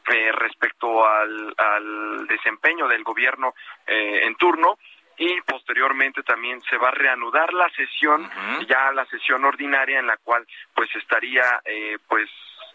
respecto 0.06 1.06
al, 1.08 1.54
al, 1.56 2.26
desempeño 2.26 2.86
del 2.86 3.02
gobierno 3.02 3.54
en 3.86 4.34
turno 4.34 4.76
y 5.18 5.40
posteriormente 5.42 6.22
también 6.22 6.60
se 6.62 6.76
va 6.76 6.88
a 6.88 6.92
reanudar 6.92 7.52
la 7.52 7.68
sesión 7.70 8.28
ya 8.68 8.92
la 8.92 9.04
sesión 9.06 9.44
ordinaria 9.44 9.98
en 9.98 10.06
la 10.06 10.16
cual 10.18 10.46
pues 10.74 10.88
estaría 10.96 11.60
pues 12.08 12.28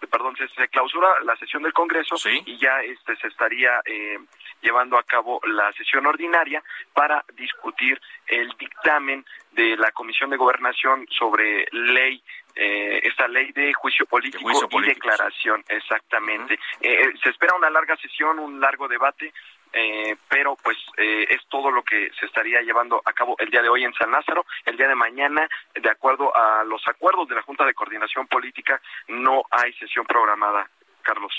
perdón, 0.08 0.36
se, 0.38 0.68
clausura 0.70 1.08
la 1.24 1.36
sesión 1.38 1.64
del 1.64 1.74
Congreso 1.74 2.16
y 2.46 2.58
ya 2.58 2.82
este 2.82 3.16
se 3.18 3.28
estaría 3.28 3.82
eh, 3.86 4.20
llevando 4.62 4.98
a 4.98 5.04
cabo 5.04 5.40
la 5.46 5.72
sesión 5.74 6.06
ordinaria 6.06 6.64
para 6.94 7.24
discutir 7.36 8.00
el 8.28 8.50
dictamen 8.58 9.26
de 9.52 9.76
la 9.78 9.92
Comisión 9.92 10.30
de 10.30 10.38
Gobernación 10.38 11.06
sobre 11.10 11.68
ley 11.72 12.24
eh, 12.56 13.00
esta 13.04 13.28
ley 13.28 13.52
de 13.54 13.72
juicio 13.74 14.06
político, 14.06 14.50
y 14.52 14.82
declaración, 14.82 15.64
exactamente. 15.70 16.60
Eh, 16.82 17.14
se 17.24 17.30
espera 17.30 17.56
una 17.56 17.70
larga 17.70 17.96
sesión, 17.98 18.38
un 18.38 18.60
largo 18.60 18.88
debate, 18.88 19.32
eh, 19.74 20.16
pero 20.28 20.56
pues 20.64 20.78
eh, 20.98 21.28
es 21.30 21.46
todo 21.48 21.72
lo 21.72 21.84
que 21.84 22.12
se 22.20 22.26
estaría 22.26 22.62
llevando 22.62 23.02
a 23.06 23.14
cabo 23.14 23.36
el 23.40 23.50
día 23.50 23.62
de 23.62 23.70
hoy 23.70 23.84
en 23.84 23.94
San 23.94 24.12
Lázaro. 24.12 24.46
El 24.66 24.78
día 24.78 24.88
de 24.88 24.96
mañana, 24.96 25.48
de 25.76 25.90
acuerdo 25.90 26.36
a 26.36 26.64
los 26.64 26.82
acuerdos 26.88 27.28
de 27.28 27.36
la 27.36 27.42
Junta 27.42 27.66
de 27.66 27.74
Coordinación 27.74 28.28
Política, 28.28 28.82
no 29.08 29.44
hay 29.52 29.74
sesión 29.74 30.06
programada, 30.06 30.70
Carlos 31.02 31.34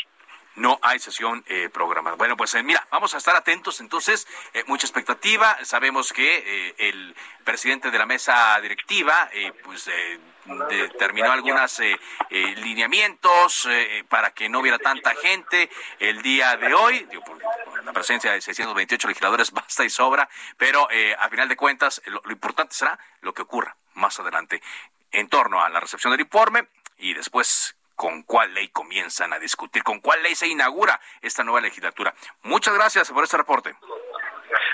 no 0.56 0.78
hay 0.82 0.98
sesión 0.98 1.44
eh, 1.46 1.68
programada. 1.72 2.16
Bueno, 2.16 2.36
pues 2.36 2.54
eh, 2.54 2.62
mira, 2.62 2.86
vamos 2.90 3.14
a 3.14 3.18
estar 3.18 3.36
atentos 3.36 3.80
entonces, 3.80 4.26
eh, 4.52 4.64
mucha 4.66 4.86
expectativa. 4.86 5.58
Sabemos 5.64 6.12
que 6.12 6.74
el 6.78 7.14
presidente 7.44 7.90
de 7.90 7.98
la 7.98 8.06
mesa 8.06 8.58
directiva, 8.60 9.28
pues 9.64 9.90
determinó 10.68 11.30
algunos 11.32 11.80
lineamientos 12.30 13.68
para 14.08 14.32
que 14.32 14.48
no 14.48 14.60
hubiera 14.60 14.78
tanta 14.78 15.14
gente 15.14 15.70
el 15.98 16.22
día 16.22 16.56
de 16.56 16.74
hoy. 16.74 17.06
la 17.84 17.92
presencia 17.92 18.32
de 18.32 18.40
628 18.40 19.08
legisladores 19.08 19.50
basta 19.52 19.84
y 19.84 19.90
sobra, 19.90 20.28
pero 20.56 20.88
a 21.18 21.28
final 21.28 21.48
de 21.48 21.56
cuentas 21.56 22.02
lo 22.06 22.30
importante 22.30 22.74
será 22.74 22.98
lo 23.20 23.32
que 23.32 23.42
ocurra 23.42 23.76
más 23.94 24.18
adelante 24.20 24.62
en 25.12 25.28
torno 25.28 25.62
a 25.62 25.68
la 25.68 25.80
recepción 25.80 26.12
del 26.12 26.20
informe 26.20 26.68
y 26.98 27.14
después 27.14 27.76
con 28.00 28.22
cuál 28.22 28.54
ley 28.54 28.68
comienzan 28.68 29.34
a 29.34 29.38
discutir, 29.38 29.82
con 29.82 30.00
cuál 30.00 30.22
ley 30.22 30.34
se 30.34 30.48
inaugura 30.48 30.98
esta 31.20 31.44
nueva 31.44 31.60
legislatura. 31.60 32.14
Muchas 32.44 32.72
gracias 32.72 33.10
por 33.10 33.22
este 33.22 33.36
reporte. 33.36 33.76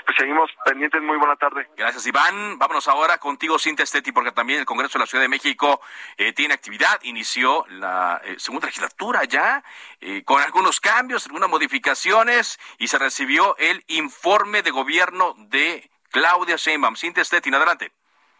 Pues 0.05 0.15
seguimos 0.17 0.49
pendientes. 0.63 1.01
Muy 1.01 1.17
buena 1.17 1.35
tarde. 1.35 1.67
Gracias, 1.75 2.07
Iván. 2.07 2.57
Vámonos 2.57 2.87
ahora 2.87 3.17
contigo, 3.17 3.59
Cintia 3.59 3.83
Esteti, 3.83 4.13
porque 4.13 4.31
también 4.31 4.61
el 4.61 4.65
Congreso 4.65 4.97
de 4.97 5.03
la 5.03 5.07
Ciudad 5.07 5.25
de 5.25 5.27
México 5.27 5.81
eh, 6.15 6.31
tiene 6.31 6.53
actividad. 6.53 7.01
Inició 7.03 7.65
la 7.67 8.21
eh, 8.23 8.35
segunda 8.37 8.67
legislatura 8.67 9.25
ya, 9.25 9.61
eh, 9.99 10.23
con 10.23 10.41
algunos 10.41 10.79
cambios, 10.79 11.25
algunas 11.25 11.49
modificaciones, 11.49 12.57
y 12.77 12.87
se 12.87 12.97
recibió 12.97 13.57
el 13.57 13.83
informe 13.87 14.61
de 14.61 14.71
gobierno 14.71 15.33
de 15.37 15.91
Claudia 16.11 16.55
Sheinbaum. 16.55 16.95
Cintia 16.95 17.25
Stettin, 17.25 17.55
adelante. 17.55 17.91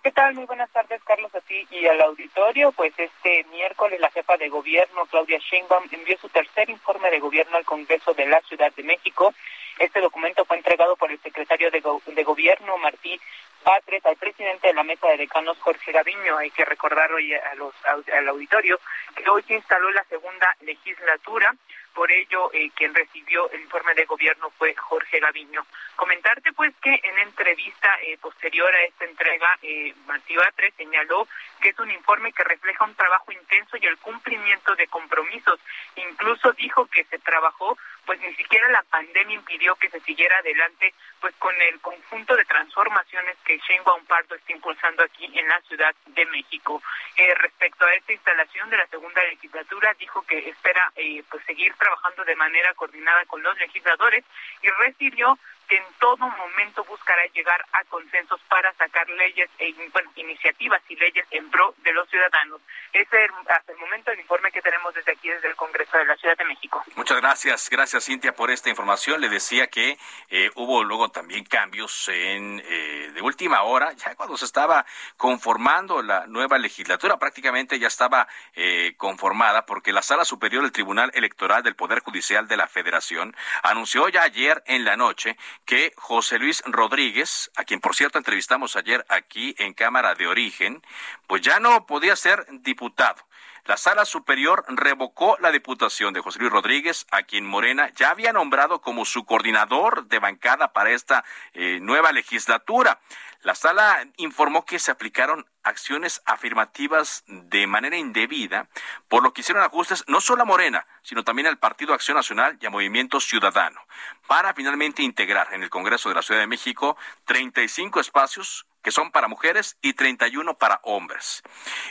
¿Qué 0.03 0.11
tal? 0.11 0.35
Muy 0.35 0.45
buenas 0.45 0.71
tardes, 0.71 1.03
Carlos, 1.03 1.33
a 1.35 1.41
ti 1.41 1.67
y 1.69 1.85
al 1.87 1.99
auditorio. 2.01 2.71
Pues 2.71 2.93
este 2.97 3.43
miércoles 3.51 3.99
la 3.99 4.11
jefa 4.11 4.37
de 4.37 4.47
gobierno, 4.47 5.05
Claudia 5.07 5.39
Sheinbaum, 5.39 5.83
envió 5.91 6.17
su 6.17 6.29
tercer 6.29 6.69
informe 6.69 7.09
de 7.09 7.19
gobierno 7.19 7.57
al 7.57 7.65
Congreso 7.65 8.13
de 8.13 8.25
la 8.25 8.39
Ciudad 8.41 8.71
de 8.73 8.83
México. 8.83 9.33
Este 9.79 9.99
documento 9.99 10.45
fue 10.45 10.57
entregado 10.57 10.95
por 10.95 11.11
el 11.11 11.19
secretario 11.21 11.69
de, 11.71 11.83
de 12.05 12.23
Gobierno, 12.23 12.77
Martí 12.77 13.19
Patres, 13.63 14.05
al 14.05 14.15
presidente 14.15 14.67
de 14.67 14.73
la 14.73 14.83
mesa 14.83 15.07
de 15.07 15.17
decanos, 15.17 15.57
Jorge 15.59 15.91
Gaviño. 15.91 16.37
Hay 16.37 16.51
que 16.51 16.63
recordar 16.63 17.11
hoy 17.11 17.33
a 17.33 17.55
los, 17.55 17.73
al 17.85 18.27
auditorio 18.29 18.79
que 19.15 19.29
hoy 19.29 19.43
se 19.43 19.55
instaló 19.55 19.91
la 19.91 20.03
segunda 20.05 20.55
legislatura 20.61 21.53
por 21.97 22.11
ello, 22.11 22.51
eh, 22.53 22.69
quien 22.75 22.93
recibió 22.93 23.49
el 23.49 23.61
informe 23.61 23.95
de 23.95 24.05
gobierno 24.05 24.51
fue 24.51 24.75
Jorge 24.75 25.19
Gaviño. 25.19 25.65
Comentarte, 25.95 26.53
pues, 26.53 26.71
que 26.79 26.93
en 26.93 27.17
entrevista 27.17 27.89
eh, 28.03 28.19
posterior 28.21 28.71
a 28.71 28.83
esta 28.83 29.05
entrega, 29.05 29.57
eh, 29.63 29.95
Martí 30.05 30.35
Batres 30.35 30.75
señaló 30.77 31.27
que 31.59 31.69
es 31.69 31.79
un 31.79 31.89
informe 31.89 32.31
que 32.33 32.43
refleja 32.43 32.85
un 32.85 32.93
trabajo 32.93 33.31
intenso 33.31 33.77
y 33.77 33.87
el 33.87 33.97
cumplimiento 33.97 34.75
de 34.75 34.85
compromisos. 34.85 35.59
Incluso 35.95 36.51
dijo 36.51 36.85
que 36.85 37.03
se 37.05 37.17
trabajó, 37.17 37.75
pues 38.07 38.21
ni 38.21 38.33
siquiera 38.35 38.69
la 38.69 38.83
pandemia 38.83 39.35
impidió 39.35 39.75
que 39.75 39.89
se 39.89 39.99
siguiera 39.99 40.37
adelante, 40.37 40.93
pues 41.19 41.35
con 41.35 41.53
el 41.61 41.79
conjunto 41.81 42.37
de 42.37 42.45
transformaciones 42.45 43.35
que 43.43 43.59
Sheinbaum 43.59 44.05
Pardo 44.05 44.33
está 44.33 44.53
impulsando 44.53 45.03
aquí 45.03 45.29
en 45.37 45.45
la 45.45 45.59
Ciudad 45.67 45.93
de 46.05 46.25
México. 46.27 46.81
Eh, 47.17 47.35
respecto 47.35 47.85
a 47.85 47.93
esta 47.93 48.13
instalación 48.13 48.69
de 48.69 48.77
la 48.77 48.87
segunda 48.87 49.21
legislatura, 49.25 49.93
dijo 49.99 50.21
que 50.21 50.49
espera 50.49 50.91
pues 51.29 51.43
seguir 51.45 51.73
trabajando 51.73 52.23
de 52.23 52.35
manera 52.37 52.73
coordinada 52.75 53.25
con 53.25 53.43
los 53.43 53.57
legisladores 53.59 54.23
y 54.61 54.69
refirió 54.69 55.37
que 55.67 55.77
en 55.77 55.83
todo 55.99 56.17
momento 56.17 56.83
buscará 56.85 57.25
llegar 57.33 57.63
a 57.73 57.83
consensos 57.85 58.39
para 58.49 58.73
sacar 58.73 59.07
leyes 59.09 59.49
e 59.59 59.73
iniciativas 60.15 60.81
y 60.89 60.95
leyes 60.95 61.25
en 61.31 61.49
pro 61.49 61.75
de 61.83 61.93
los 61.93 62.09
ciudadanos. 62.09 62.61
Ese 62.93 63.25
es 63.25 63.31
hasta 63.49 63.71
el 63.71 63.77
momento 63.77 64.11
el 64.11 64.19
informe 64.19 64.51
que 64.51 64.61
tenemos 64.61 64.93
desde 64.93 65.11
aquí, 65.11 65.29
desde 65.29 65.49
el 65.49 65.55
Congreso 65.55 65.97
de 65.97 66.05
la 66.05 66.15
Ciudad 66.15 66.37
de 66.37 66.45
México. 66.45 66.83
Muchas 66.95 67.17
gracias, 67.21 67.69
gracias 67.69 68.05
Cintia 68.05 68.33
por 68.33 68.49
esta 68.51 68.69
información. 68.69 69.21
Le 69.21 69.29
decía 69.29 69.67
que 69.67 69.97
eh, 70.29 70.49
hubo 70.55 70.83
luego 70.83 71.09
también 71.09 71.43
cambios 71.43 72.07
en 72.09 72.61
eh, 72.65 73.11
de 73.13 73.21
última 73.21 73.63
hora, 73.63 73.91
ya 73.93 74.15
cuando 74.15 74.37
se 74.37 74.45
estaba 74.45 74.85
conformando 75.17 76.01
la 76.01 76.27
nueva 76.27 76.57
legislatura, 76.57 77.17
prácticamente 77.17 77.79
ya 77.79 77.87
estaba 77.87 78.27
eh, 78.53 78.93
conformada 78.97 79.65
porque 79.65 79.91
la 79.91 80.01
Sala 80.01 80.25
Superior 80.25 80.63
del 80.63 80.71
Tribunal 80.71 81.11
Electoral 81.13 81.63
del 81.63 81.75
Poder 81.75 81.99
Judicial 81.99 82.47
de 82.47 82.57
la 82.57 82.67
Federación 82.67 83.35
anunció 83.63 84.09
ya 84.09 84.23
ayer 84.23 84.63
en 84.65 84.85
la 84.85 84.95
noche 84.97 85.37
que 85.67 85.93
José 85.97 86.39
Luis 86.39 86.63
Rodríguez, 86.65 87.51
a 87.57 87.65
quien 87.65 87.81
por 87.81 87.93
cierto 87.93 88.17
entrevistamos 88.17 88.75
ayer 88.77 89.05
aquí 89.09 89.53
en 89.59 89.73
Cámara 89.73 90.15
de 90.15 90.25
Origen, 90.25 90.81
pues 91.27 91.41
ya 91.41 91.59
no 91.59 91.85
podía 91.85 92.15
ser 92.15 92.47
diputado. 92.61 93.21
La 93.65 93.75
Sala 93.75 94.05
Superior 94.05 94.63
revocó 94.69 95.37
la 95.41 95.51
diputación 95.51 96.13
de 96.13 96.21
José 96.21 96.39
Luis 96.39 96.53
Rodríguez, 96.53 97.05
a 97.11 97.23
quien 97.23 97.45
Morena 97.45 97.89
ya 97.89 98.11
había 98.11 98.31
nombrado 98.31 98.79
como 98.79 99.03
su 99.03 99.25
coordinador 99.25 100.07
de 100.07 100.19
bancada 100.19 100.71
para 100.71 100.91
esta 100.91 101.25
eh, 101.53 101.79
nueva 101.81 102.13
legislatura. 102.13 103.01
La 103.41 103.53
sala 103.53 104.07
informó 104.15 104.65
que 104.65 104.79
se 104.79 104.91
aplicaron 104.91 105.45
acciones 105.67 106.21
afirmativas 106.25 107.23
de 107.27 107.67
manera 107.67 107.97
indebida, 107.97 108.69
por 109.07 109.23
lo 109.23 109.33
que 109.33 109.41
hicieron 109.41 109.63
ajustes 109.63 110.03
no 110.07 110.21
solo 110.21 110.43
a 110.43 110.45
Morena, 110.45 110.87
sino 111.01 111.23
también 111.23 111.47
al 111.47 111.59
Partido 111.59 111.93
Acción 111.93 112.17
Nacional 112.17 112.57
y 112.59 112.65
a 112.65 112.69
Movimiento 112.69 113.19
Ciudadano, 113.19 113.79
para 114.27 114.53
finalmente 114.53 115.03
integrar 115.03 115.53
en 115.53 115.63
el 115.63 115.69
Congreso 115.69 116.09
de 116.09 116.15
la 116.15 116.21
Ciudad 116.21 116.41
de 116.41 116.47
México 116.47 116.97
35 117.25 117.99
espacios 117.99 118.65
que 118.87 118.91
son 118.91 119.11
para 119.11 119.27
mujeres, 119.27 119.77
y 119.81 119.91
31 119.91 120.57
para 120.57 120.79
hombres. 120.83 121.43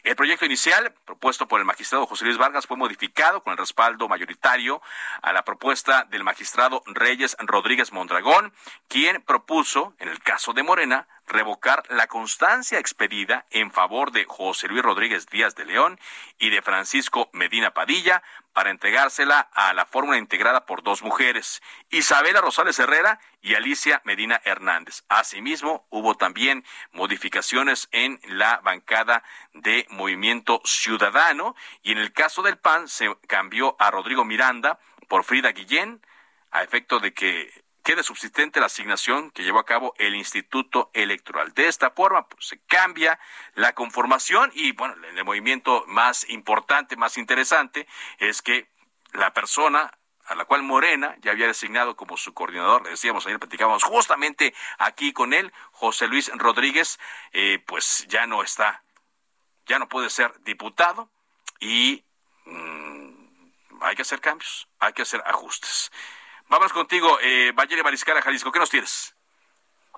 El 0.03 0.17
proyecto 0.17 0.47
inicial, 0.47 0.95
propuesto 1.05 1.47
por 1.47 1.61
el 1.61 1.67
magistrado 1.67 2.07
José 2.07 2.25
Luis 2.25 2.39
Vargas, 2.39 2.67
fue 2.67 2.79
modificado 2.79 3.43
con 3.43 3.53
el 3.53 3.59
respaldo 3.59 4.09
mayoritario 4.09 4.81
a 5.21 5.35
la 5.35 5.45
propuesta 5.45 6.05
del 6.05 6.25
magistrado 6.25 6.83
Reyes 6.87 7.37
Rodríguez 7.39 7.93
Mondragón, 7.93 8.51
quien 8.89 9.21
propuso, 9.21 9.93
en 9.99 10.09
el 10.09 10.21
caso 10.21 10.55
de 10.55 10.63
Morena, 10.63 11.07
revocar 11.27 11.83
la 11.91 12.07
constancia 12.07 12.79
expedida 12.79 13.47
en 13.51 13.71
favor 13.71 14.13
de 14.13 14.25
José 14.25 14.69
Luis 14.69 14.83
Rodríguez 14.83 15.27
Díaz 15.27 15.55
de 15.55 15.65
León 15.65 15.99
y 16.39 16.51
de 16.51 16.63
Francisco 16.63 17.29
Medina 17.33 17.73
Padilla 17.73 18.23
para 18.53 18.71
entregársela 18.71 19.41
a 19.53 19.75
la 19.75 19.87
fórmula 19.87 20.19
integrada 20.19 20.65
por 20.65 20.83
dos 20.83 21.03
mujeres, 21.03 21.63
Isabela 21.91 22.41
Rosales 22.41 22.79
Herrera 22.79 23.21
y 23.43 23.55
Alicia 23.55 24.01
Medina 24.05 24.41
Hernández. 24.45 25.05
Asimismo, 25.09 25.87
hubo 25.91 26.17
también 26.17 26.65
modificaciones 26.93 27.89
en 27.93 28.21
la 28.25 28.61
bancada 28.65 29.23
de 29.53 29.87
Movimiento 29.91 30.63
Ciudadano 30.65 31.55
y 31.83 31.93
en 31.93 31.99
el 31.99 32.13
caso 32.13 32.43
del 32.43 32.57
PAN 32.57 32.89
se 32.89 33.15
cambió 33.27 33.77
a 33.79 33.91
Rodrigo 33.91 34.25
Miranda 34.25 34.79
por 35.09 35.25
Frida 35.25 35.53
Guillén 35.53 36.01
a 36.51 36.63
efecto 36.63 36.99
de 36.99 37.13
que 37.13 37.66
quede 37.87 38.03
subsistente 38.03 38.59
la 38.59 38.67
asignación 38.67 39.31
que 39.31 39.45
llevó 39.45 39.61
a 39.61 39.65
cabo 39.65 39.95
el 39.99 40.17
Instituto 40.17 40.91
Electoral. 40.93 41.55
De 41.55 41.69
esta 41.69 41.93
forma, 41.93 42.27
pues, 42.27 42.49
se 42.49 42.59
cambia 42.67 43.21
la 43.55 43.75
conformación 43.75 44.51
y, 44.55 44.73
bueno, 44.73 44.97
el 45.07 45.25
movimiento 45.25 45.85
más 45.87 46.29
importante, 46.29 46.97
más 46.97 47.17
interesante, 47.17 47.87
es 48.19 48.43
que 48.43 48.69
la 49.13 49.33
persona 49.33 49.93
a 50.25 50.35
la 50.35 50.47
cual 50.47 50.65
Morena 50.65 51.15
ya 51.21 51.31
había 51.31 51.47
designado 51.47 51.95
como 51.95 52.17
su 52.17 52.35
coordinador, 52.35 52.83
le 52.83 52.91
decíamos 52.91 53.25
ayer, 53.25 53.39
platicábamos 53.39 53.85
justamente 53.85 54.53
aquí 54.79 55.13
con 55.13 55.33
él, 55.33 55.53
José 55.71 56.09
Luis 56.09 56.29
Rodríguez, 56.35 56.99
eh, 57.31 57.63
pues 57.65 58.05
ya 58.09 58.27
no 58.27 58.43
está, 58.43 58.83
ya 59.67 59.79
no 59.79 59.89
puede 59.89 60.11
ser 60.11 60.35
diputado 60.41 61.09
y 61.61 62.05
mm, 62.47 63.11
hay 63.83 63.95
que 63.95 64.03
hacer 64.03 64.21
cambios, 64.21 64.67
hay 64.81 64.93
que 64.93 65.03
hacer 65.03 65.23
ajustes. 65.25 65.93
Vamos 66.49 66.73
contigo, 66.73 67.19
eh, 67.23 67.53
Valle 67.53 67.83
Mariscal, 67.83 68.21
Jalisco. 68.21 68.53
¿Qué 68.53 68.59
nos 68.61 68.71
tienes? 68.71 69.15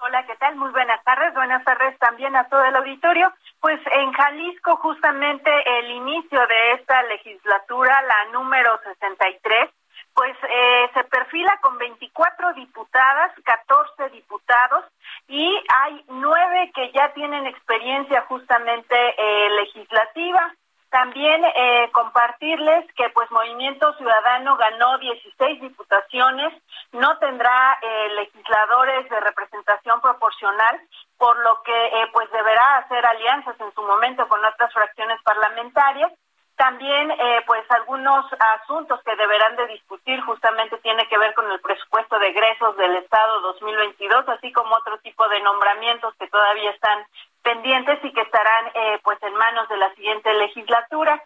Hola, 0.00 0.24
¿qué 0.26 0.36
tal? 0.36 0.56
Muy 0.56 0.70
buenas 0.70 1.02
tardes. 1.04 1.34
Buenas 1.34 1.62
tardes 1.64 1.98
también 1.98 2.34
a 2.36 2.48
todo 2.48 2.64
el 2.64 2.76
auditorio. 2.76 3.32
Pues 3.60 3.80
en 3.92 4.12
Jalisco, 4.12 4.76
justamente 4.76 5.50
el 5.78 5.90
inicio 5.90 6.46
de 6.46 6.72
esta 6.72 7.02
legislatura, 7.02 8.00
la 8.02 8.32
número 8.32 8.80
63, 8.84 9.70
pues 10.14 10.36
eh, 10.48 10.90
se 10.94 11.04
perfila 11.04 11.58
con 11.60 11.76
24 11.78 12.54
diputadas, 12.54 13.32
14 13.44 14.08
diputados 14.10 14.84
y 15.26 15.46
hay 15.76 16.04
nueve 16.08 16.70
que 16.74 16.90
ya 16.92 17.12
tienen 17.12 17.46
experiencia 17.46 18.22
justamente 18.22 18.96
eh, 18.96 19.50
legislativa. 19.50 20.54
También 20.90 21.44
eh, 21.44 21.90
compartirles 21.92 22.86
que 22.94 23.10
pues 23.10 23.30
Movimiento 23.30 23.92
Ciudadano 23.94 24.56
ganó 24.56 24.96
16 24.98 25.60
diputaciones, 25.60 26.54
no 26.92 27.18
tendrá 27.18 27.78
eh, 27.82 28.08
legisladores 28.14 29.08
de 29.10 29.20
representación 29.20 30.00
proporcional, 30.00 30.80
por 31.18 31.38
lo 31.40 31.62
que 31.62 31.86
eh, 31.86 32.08
pues 32.12 32.30
deberá 32.30 32.78
hacer 32.78 33.04
alianzas 33.04 33.60
en 33.60 33.72
su 33.74 33.82
momento 33.82 34.26
con 34.28 34.42
otras 34.42 34.72
fracciones 34.72 35.20
parlamentarias. 35.22 36.12
También, 36.58 37.12
eh, 37.12 37.44
pues, 37.46 37.62
algunos 37.70 38.26
asuntos 38.56 39.00
que 39.04 39.14
deberán 39.14 39.54
de 39.54 39.68
discutir 39.68 40.20
justamente 40.22 40.76
tiene 40.78 41.06
que 41.06 41.16
ver 41.16 41.32
con 41.32 41.48
el 41.52 41.60
presupuesto 41.60 42.18
de 42.18 42.30
egresos 42.30 42.76
del 42.76 42.96
Estado 42.96 43.40
2022, 43.42 44.28
así 44.28 44.50
como 44.52 44.74
otro 44.74 44.98
tipo 44.98 45.28
de 45.28 45.40
nombramientos 45.40 46.14
que 46.18 46.26
todavía 46.26 46.72
están 46.72 47.06
pendientes 47.42 47.98
y 48.04 48.12
que 48.12 48.20
estarán, 48.22 48.66
eh, 48.74 49.00
pues, 49.02 49.22
en 49.22 49.34
manos 49.34 49.68
de 49.68 49.76
la 49.76 49.94
siguiente 49.94 50.32
legislatura. 50.34 51.22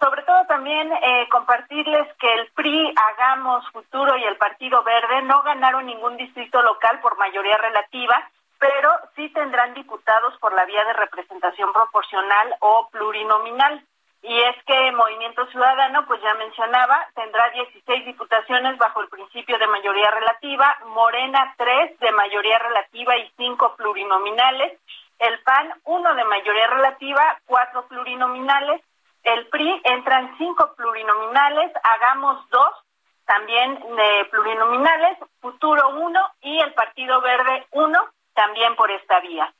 Sobre 0.00 0.22
todo 0.24 0.46
también 0.46 0.92
eh, 0.92 1.26
compartirles 1.30 2.06
que 2.18 2.32
el 2.34 2.48
PRI, 2.52 2.94
Hagamos 2.94 3.66
Futuro 3.70 4.16
y 4.16 4.24
el 4.24 4.36
Partido 4.36 4.82
Verde 4.82 5.22
no 5.22 5.42
ganaron 5.42 5.86
ningún 5.86 6.16
distrito 6.16 6.60
local 6.62 7.00
por 7.00 7.16
mayoría 7.16 7.56
relativa, 7.56 8.28
pero 8.58 8.90
sí 9.14 9.30
tendrán 9.30 9.72
diputados 9.74 10.36
por 10.38 10.52
la 10.52 10.66
vía 10.66 10.84
de 10.84 10.92
representación 10.92 11.72
proporcional 11.72 12.56
o 12.60 12.88
plurinominal 12.90 13.82
y 14.28 14.36
es 14.40 14.56
que 14.66 14.90
Movimiento 14.90 15.46
Ciudadano, 15.52 16.04
pues 16.06 16.20
ya 16.20 16.34
mencionaba, 16.34 17.08
tendrá 17.14 17.48
16 17.50 18.06
diputaciones 18.06 18.76
bajo 18.76 19.00
el 19.00 19.08
principio 19.08 19.56
de 19.56 19.68
mayoría 19.68 20.10
relativa, 20.10 20.78
Morena 20.86 21.54
3 21.56 22.00
de 22.00 22.10
mayoría 22.10 22.58
relativa 22.58 23.16
y 23.16 23.30
5 23.36 23.76
plurinominales, 23.76 24.80
el 25.18 25.42
PAN 25.42 25.72
1 25.84 26.14
de 26.14 26.24
mayoría 26.24 26.66
relativa, 26.68 27.40
4 27.46 27.88
plurinominales, 27.88 28.82
el 29.22 29.48
PRI 29.48 29.80
entran 29.84 30.36
5 30.38 30.74
plurinominales, 30.76 31.72
Hagamos 31.82 32.48
2 32.50 32.68
también 33.24 33.80
de 33.96 34.24
plurinominales, 34.30 35.18
Futuro 35.40 35.88
1 35.88 36.20
y 36.42 36.58
el 36.60 36.72
Partido 36.74 37.20
Verde 37.20 37.66
1 37.72 38.06
también 38.34 38.76
por 38.76 38.90
esta 38.90 39.20
vía. 39.20 39.52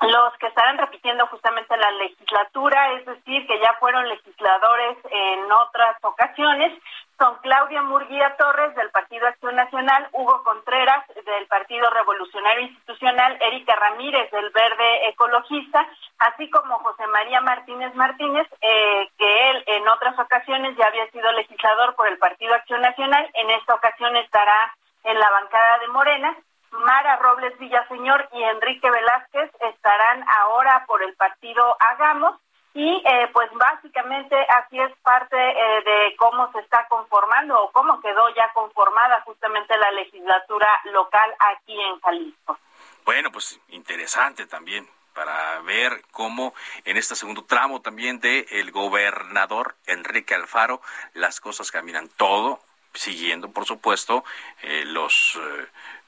Los 0.00 0.36
que 0.38 0.46
estarán 0.46 0.78
repitiendo 0.78 1.26
justamente 1.26 1.76
la 1.76 1.90
legislatura, 1.92 2.92
es 2.92 3.06
decir, 3.06 3.46
que 3.46 3.58
ya 3.60 3.74
fueron 3.80 4.08
legisladores 4.08 4.98
en 5.10 5.50
otras 5.52 5.96
ocasiones, 6.02 6.78
son 7.18 7.36
Claudia 7.42 7.82
Murguía 7.82 8.36
Torres 8.36 8.74
del 8.74 8.90
Partido 8.90 9.26
Acción 9.26 9.54
Nacional, 9.54 10.08
Hugo 10.12 10.42
Contreras 10.42 11.06
del 11.14 11.46
Partido 11.46 11.88
Revolucionario 11.90 12.66
Institucional, 12.66 13.38
Erika 13.40 13.74
Ramírez 13.74 14.30
del 14.30 14.50
Verde 14.50 15.08
Ecologista, 15.08 15.86
así 16.18 16.50
como 16.50 16.78
José 16.80 17.06
María 17.06 17.40
Martínez 17.40 17.94
Martínez, 17.94 18.46
eh, 18.60 19.08
que 19.16 19.50
él 19.50 19.64
en 19.66 19.88
otras 19.88 20.18
ocasiones 20.18 20.76
ya 20.76 20.86
había 20.86 21.10
sido 21.10 21.30
legislador 21.32 21.94
por 21.96 22.08
el 22.08 22.18
Partido 22.18 22.54
Acción 22.54 22.80
Nacional, 22.80 23.30
en 23.34 23.50
esta 23.50 23.74
ocasión 23.74 24.16
estará 24.16 24.74
en 25.04 25.18
la 25.18 25.30
bancada 25.30 25.78
de 25.78 25.88
Morena, 25.88 26.36
Mara 26.72 27.16
Robles 27.16 27.56
Villaseñor 27.58 28.28
y 28.32 28.42
Enrique 28.42 28.90
Velázquez 28.90 29.50
estarán 29.60 30.24
ahora 30.28 30.84
por 30.86 31.02
el 31.02 31.14
partido 31.16 31.76
Hagamos 31.80 32.36
y 32.76 33.02
eh, 33.06 33.30
pues 33.32 33.48
básicamente 33.54 34.36
así 34.50 34.78
es 34.78 34.92
parte 35.02 35.34
eh, 35.34 35.82
de 35.82 36.14
cómo 36.16 36.52
se 36.52 36.58
está 36.60 36.86
conformando 36.88 37.58
o 37.58 37.72
cómo 37.72 37.98
quedó 38.02 38.28
ya 38.34 38.52
conformada 38.52 39.22
justamente 39.22 39.78
la 39.78 39.90
legislatura 39.92 40.68
local 40.92 41.34
aquí 41.38 41.80
en 41.80 41.98
Jalisco. 42.00 42.58
Bueno, 43.06 43.32
pues 43.32 43.58
interesante 43.68 44.44
también 44.44 44.86
para 45.14 45.60
ver 45.60 46.02
cómo 46.10 46.52
en 46.84 46.98
este 46.98 47.14
segundo 47.14 47.46
tramo 47.46 47.80
también 47.80 48.20
de 48.20 48.46
el 48.50 48.70
gobernador 48.72 49.76
Enrique 49.86 50.34
Alfaro 50.34 50.82
las 51.14 51.40
cosas 51.40 51.70
caminan 51.70 52.10
todo 52.18 52.60
siguiendo 52.92 53.50
por 53.50 53.64
supuesto 53.64 54.22
eh, 54.62 54.84
los 54.84 55.40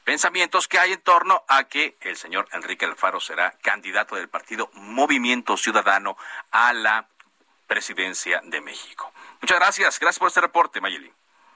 pensamientos 0.09 0.69
que 0.69 0.79
hay 0.79 0.95
en 0.95 1.03
torno 1.03 1.45
a 1.49 1.65
que 1.65 1.99
el 2.01 2.17
señor 2.17 2.49
Enrique 2.55 2.87
Alfaro 2.87 3.21
será 3.21 3.53
candidato 3.61 4.17
del 4.17 4.31
partido 4.31 4.71
Movimiento 4.73 5.59
Ciudadano 5.59 6.17
a 6.51 6.73
la 6.73 7.07
presidencia 7.67 8.41
de 8.43 8.63
México. 8.63 9.13
Muchas 9.43 9.59
gracias, 9.59 10.01
gracias 10.01 10.19
por 10.19 10.29
este 10.29 10.41
reporte, 10.41 10.81
Mayeli. 10.81 11.13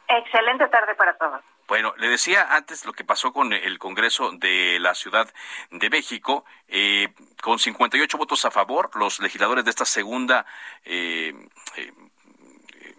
Excelente 0.06 0.68
tarde 0.68 0.94
para 0.96 1.16
todos. 1.16 1.40
Bueno, 1.66 1.94
le 1.96 2.08
decía 2.08 2.54
antes 2.54 2.84
lo 2.84 2.92
que 2.92 3.04
pasó 3.04 3.32
con 3.32 3.54
el 3.54 3.78
Congreso 3.78 4.32
de 4.32 4.78
la 4.80 4.94
Ciudad 4.94 5.32
de 5.70 5.88
México. 5.88 6.44
Eh, 6.68 7.08
con 7.40 7.58
58 7.58 8.18
votos 8.18 8.44
a 8.44 8.50
favor, 8.50 8.90
los 8.96 9.18
legisladores 9.20 9.64
de 9.64 9.70
esta 9.70 9.86
segunda 9.86 10.44
eh, 10.84 11.32
eh, 11.76 11.92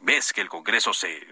vez 0.02 0.34
que 0.34 0.42
el 0.42 0.50
Congreso 0.50 0.94
se 0.94 1.28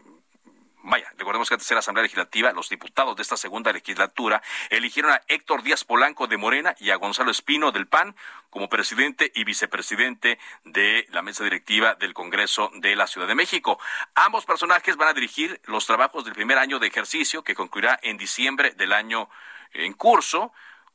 Vaya, 0.83 1.13
recordemos 1.15 1.47
que 1.47 1.53
antes 1.53 1.69
era 1.69 1.79
Asamblea 1.79 2.03
Legislativa, 2.03 2.51
los 2.53 2.69
diputados 2.69 3.15
de 3.15 3.21
esta 3.21 3.37
segunda 3.37 3.71
legislatura 3.71 4.41
eligieron 4.69 5.11
a 5.11 5.21
Héctor 5.27 5.61
Díaz 5.61 5.83
Polanco 5.83 6.25
de 6.25 6.37
Morena 6.37 6.75
y 6.79 6.89
a 6.89 6.95
Gonzalo 6.95 7.29
Espino 7.29 7.71
del 7.71 7.87
PAN 7.87 8.15
como 8.49 8.67
presidente 8.67 9.31
y 9.35 9.43
vicepresidente 9.43 10.39
de 10.63 11.05
la 11.11 11.21
mesa 11.21 11.43
directiva 11.43 11.93
del 11.95 12.15
Congreso 12.15 12.71
de 12.73 12.95
la 12.95 13.05
Ciudad 13.05 13.27
de 13.27 13.35
México. 13.35 13.79
Ambos 14.15 14.45
personajes 14.45 14.97
van 14.97 15.09
a 15.09 15.13
dirigir 15.13 15.61
los 15.65 15.85
trabajos 15.85 16.25
del 16.25 16.33
primer 16.33 16.57
año 16.57 16.79
de 16.79 16.87
ejercicio 16.87 17.43
que 17.43 17.53
concluirá 17.53 17.99
en 18.01 18.17
diciembre 18.17 18.71
del 18.71 18.93
año 18.93 19.29
en 19.73 19.93
curso 19.93 20.51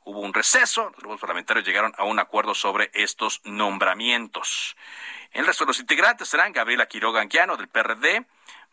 hubo 0.07 0.21
un 0.21 0.33
receso, 0.33 0.85
los 0.85 0.99
grupos 0.99 1.19
parlamentarios 1.19 1.65
llegaron 1.65 1.93
a 1.97 2.05
un 2.05 2.17
acuerdo 2.17 2.55
sobre 2.55 2.89
estos 2.93 3.41
nombramientos. 3.43 4.77
El 5.31 5.45
resto 5.45 5.65
de 5.65 5.69
los 5.69 5.79
integrantes 5.81 6.29
serán 6.29 6.53
Gabriela 6.53 6.85
Quiroga 6.85 7.19
Anguiano 7.19 7.57
del 7.57 7.67
PRD, 7.67 8.25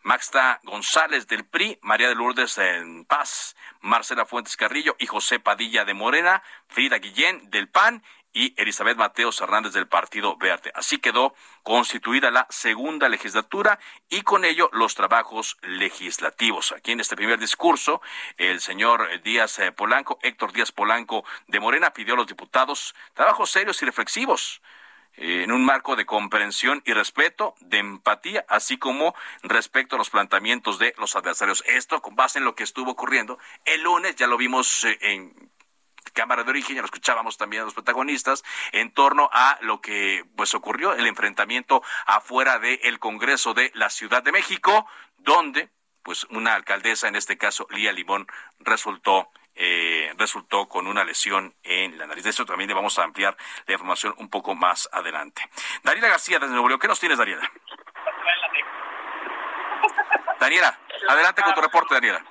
Maxta 0.05 0.59
González 0.61 1.25
del 1.25 1.47
PRI, 1.47 1.79
María 1.81 2.07
de 2.07 2.13
Lourdes 2.13 2.59
en 2.59 3.05
Paz, 3.05 3.55
Marcela 3.81 4.27
Fuentes 4.27 4.55
Carrillo 4.55 4.95
y 4.99 5.07
José 5.07 5.39
Padilla 5.39 5.83
de 5.83 5.95
Morena, 5.95 6.43
Frida 6.67 6.99
Guillén 6.99 7.49
del 7.49 7.69
PAN 7.69 8.03
y 8.31 8.53
Elizabeth 8.61 8.97
Mateos 8.97 9.41
Hernández 9.41 9.73
del 9.73 9.87
Partido 9.87 10.37
Verde. 10.37 10.71
Así 10.75 10.99
quedó 10.99 11.33
constituida 11.63 12.29
la 12.29 12.45
segunda 12.51 13.09
legislatura 13.09 13.79
y 14.07 14.21
con 14.21 14.45
ello 14.45 14.69
los 14.73 14.93
trabajos 14.93 15.57
legislativos. 15.63 16.71
Aquí 16.73 16.91
en 16.91 16.99
este 16.99 17.15
primer 17.15 17.39
discurso, 17.39 17.99
el 18.37 18.61
señor 18.61 19.09
Díaz 19.23 19.57
eh, 19.57 19.71
Polanco, 19.71 20.19
Héctor 20.21 20.53
Díaz 20.53 20.71
Polanco 20.71 21.25
de 21.47 21.59
Morena, 21.59 21.93
pidió 21.93 22.13
a 22.13 22.17
los 22.17 22.27
diputados 22.27 22.93
trabajos 23.15 23.49
serios 23.49 23.81
y 23.81 23.85
reflexivos 23.85 24.61
en 25.17 25.51
un 25.51 25.63
marco 25.63 25.95
de 25.95 26.05
comprensión 26.05 26.81
y 26.85 26.93
respeto, 26.93 27.55
de 27.59 27.79
empatía, 27.79 28.45
así 28.49 28.77
como 28.77 29.15
respecto 29.43 29.95
a 29.95 29.99
los 29.99 30.09
planteamientos 30.09 30.79
de 30.79 30.93
los 30.97 31.15
adversarios. 31.15 31.63
Esto 31.67 32.01
con 32.01 32.15
base 32.15 32.39
en 32.39 32.45
lo 32.45 32.55
que 32.55 32.63
estuvo 32.63 32.91
ocurriendo 32.91 33.39
el 33.65 33.83
lunes, 33.83 34.15
ya 34.15 34.27
lo 34.27 34.37
vimos 34.37 34.83
eh, 34.83 34.97
en 35.01 35.51
Cámara 36.13 36.43
de 36.43 36.49
Origen, 36.49 36.75
ya 36.75 36.81
lo 36.81 36.85
escuchábamos 36.85 37.37
también 37.37 37.61
a 37.61 37.65
los 37.65 37.73
protagonistas, 37.73 38.43
en 38.71 38.91
torno 38.91 39.29
a 39.33 39.57
lo 39.61 39.81
que 39.81 40.23
pues 40.35 40.53
ocurrió, 40.53 40.93
el 40.93 41.07
enfrentamiento 41.07 41.83
afuera 42.05 42.59
del 42.59 42.99
Congreso 42.99 43.53
de 43.53 43.71
la 43.75 43.89
Ciudad 43.89 44.23
de 44.23 44.31
México, 44.31 44.87
donde 45.17 45.69
pues 46.03 46.25
una 46.25 46.53
alcaldesa, 46.53 47.07
en 47.07 47.15
este 47.15 47.37
caso 47.37 47.67
Lía 47.71 47.91
Limón, 47.91 48.27
resultó 48.59 49.29
eh, 49.55 50.13
resultó 50.17 50.67
con 50.67 50.87
una 50.87 51.03
lesión 51.03 51.55
en 51.63 51.97
la 51.97 52.07
nariz. 52.07 52.23
De 52.23 52.29
eso 52.29 52.45
también 52.45 52.67
le 52.67 52.73
vamos 52.73 52.99
a 52.99 53.03
ampliar 53.03 53.35
la 53.65 53.73
información 53.73 54.13
un 54.17 54.29
poco 54.29 54.53
más 54.55 54.89
adelante. 54.91 55.49
Daniela 55.83 56.09
García 56.09 56.39
desde 56.39 56.51
Nuevo 56.51 56.67
León, 56.67 56.79
¿qué 56.79 56.87
nos 56.87 56.99
tienes, 56.99 57.17
Daniela? 57.17 57.49
Daniela, 60.39 60.79
adelante 61.09 61.41
con 61.41 61.53
tu 61.53 61.61
reporte, 61.61 61.93
Daniela. 61.95 62.23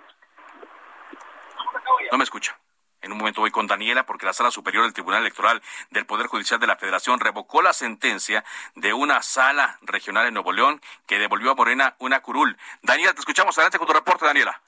No 2.12 2.18
me 2.18 2.24
escucha. 2.24 2.58
En 3.00 3.12
un 3.12 3.18
momento 3.18 3.42
voy 3.42 3.50
con 3.50 3.66
Daniela 3.66 4.06
porque 4.06 4.24
la 4.24 4.32
Sala 4.32 4.50
Superior 4.50 4.84
del 4.84 4.94
Tribunal 4.94 5.20
Electoral 5.20 5.62
del 5.90 6.06
Poder 6.06 6.26
Judicial 6.26 6.58
de 6.58 6.66
la 6.66 6.76
Federación 6.76 7.20
revocó 7.20 7.60
la 7.60 7.74
sentencia 7.74 8.44
de 8.76 8.94
una 8.94 9.20
sala 9.20 9.78
regional 9.82 10.26
en 10.26 10.34
Nuevo 10.34 10.52
León 10.52 10.80
que 11.06 11.18
devolvió 11.18 11.50
a 11.50 11.54
Morena 11.54 11.96
una 11.98 12.20
curul. 12.20 12.56
Daniela, 12.80 13.12
te 13.12 13.20
escuchamos. 13.20 13.58
Adelante 13.58 13.78
con 13.78 13.87
tu 13.87 13.92
reporte, 13.92 14.24
Daniela. 14.24 14.58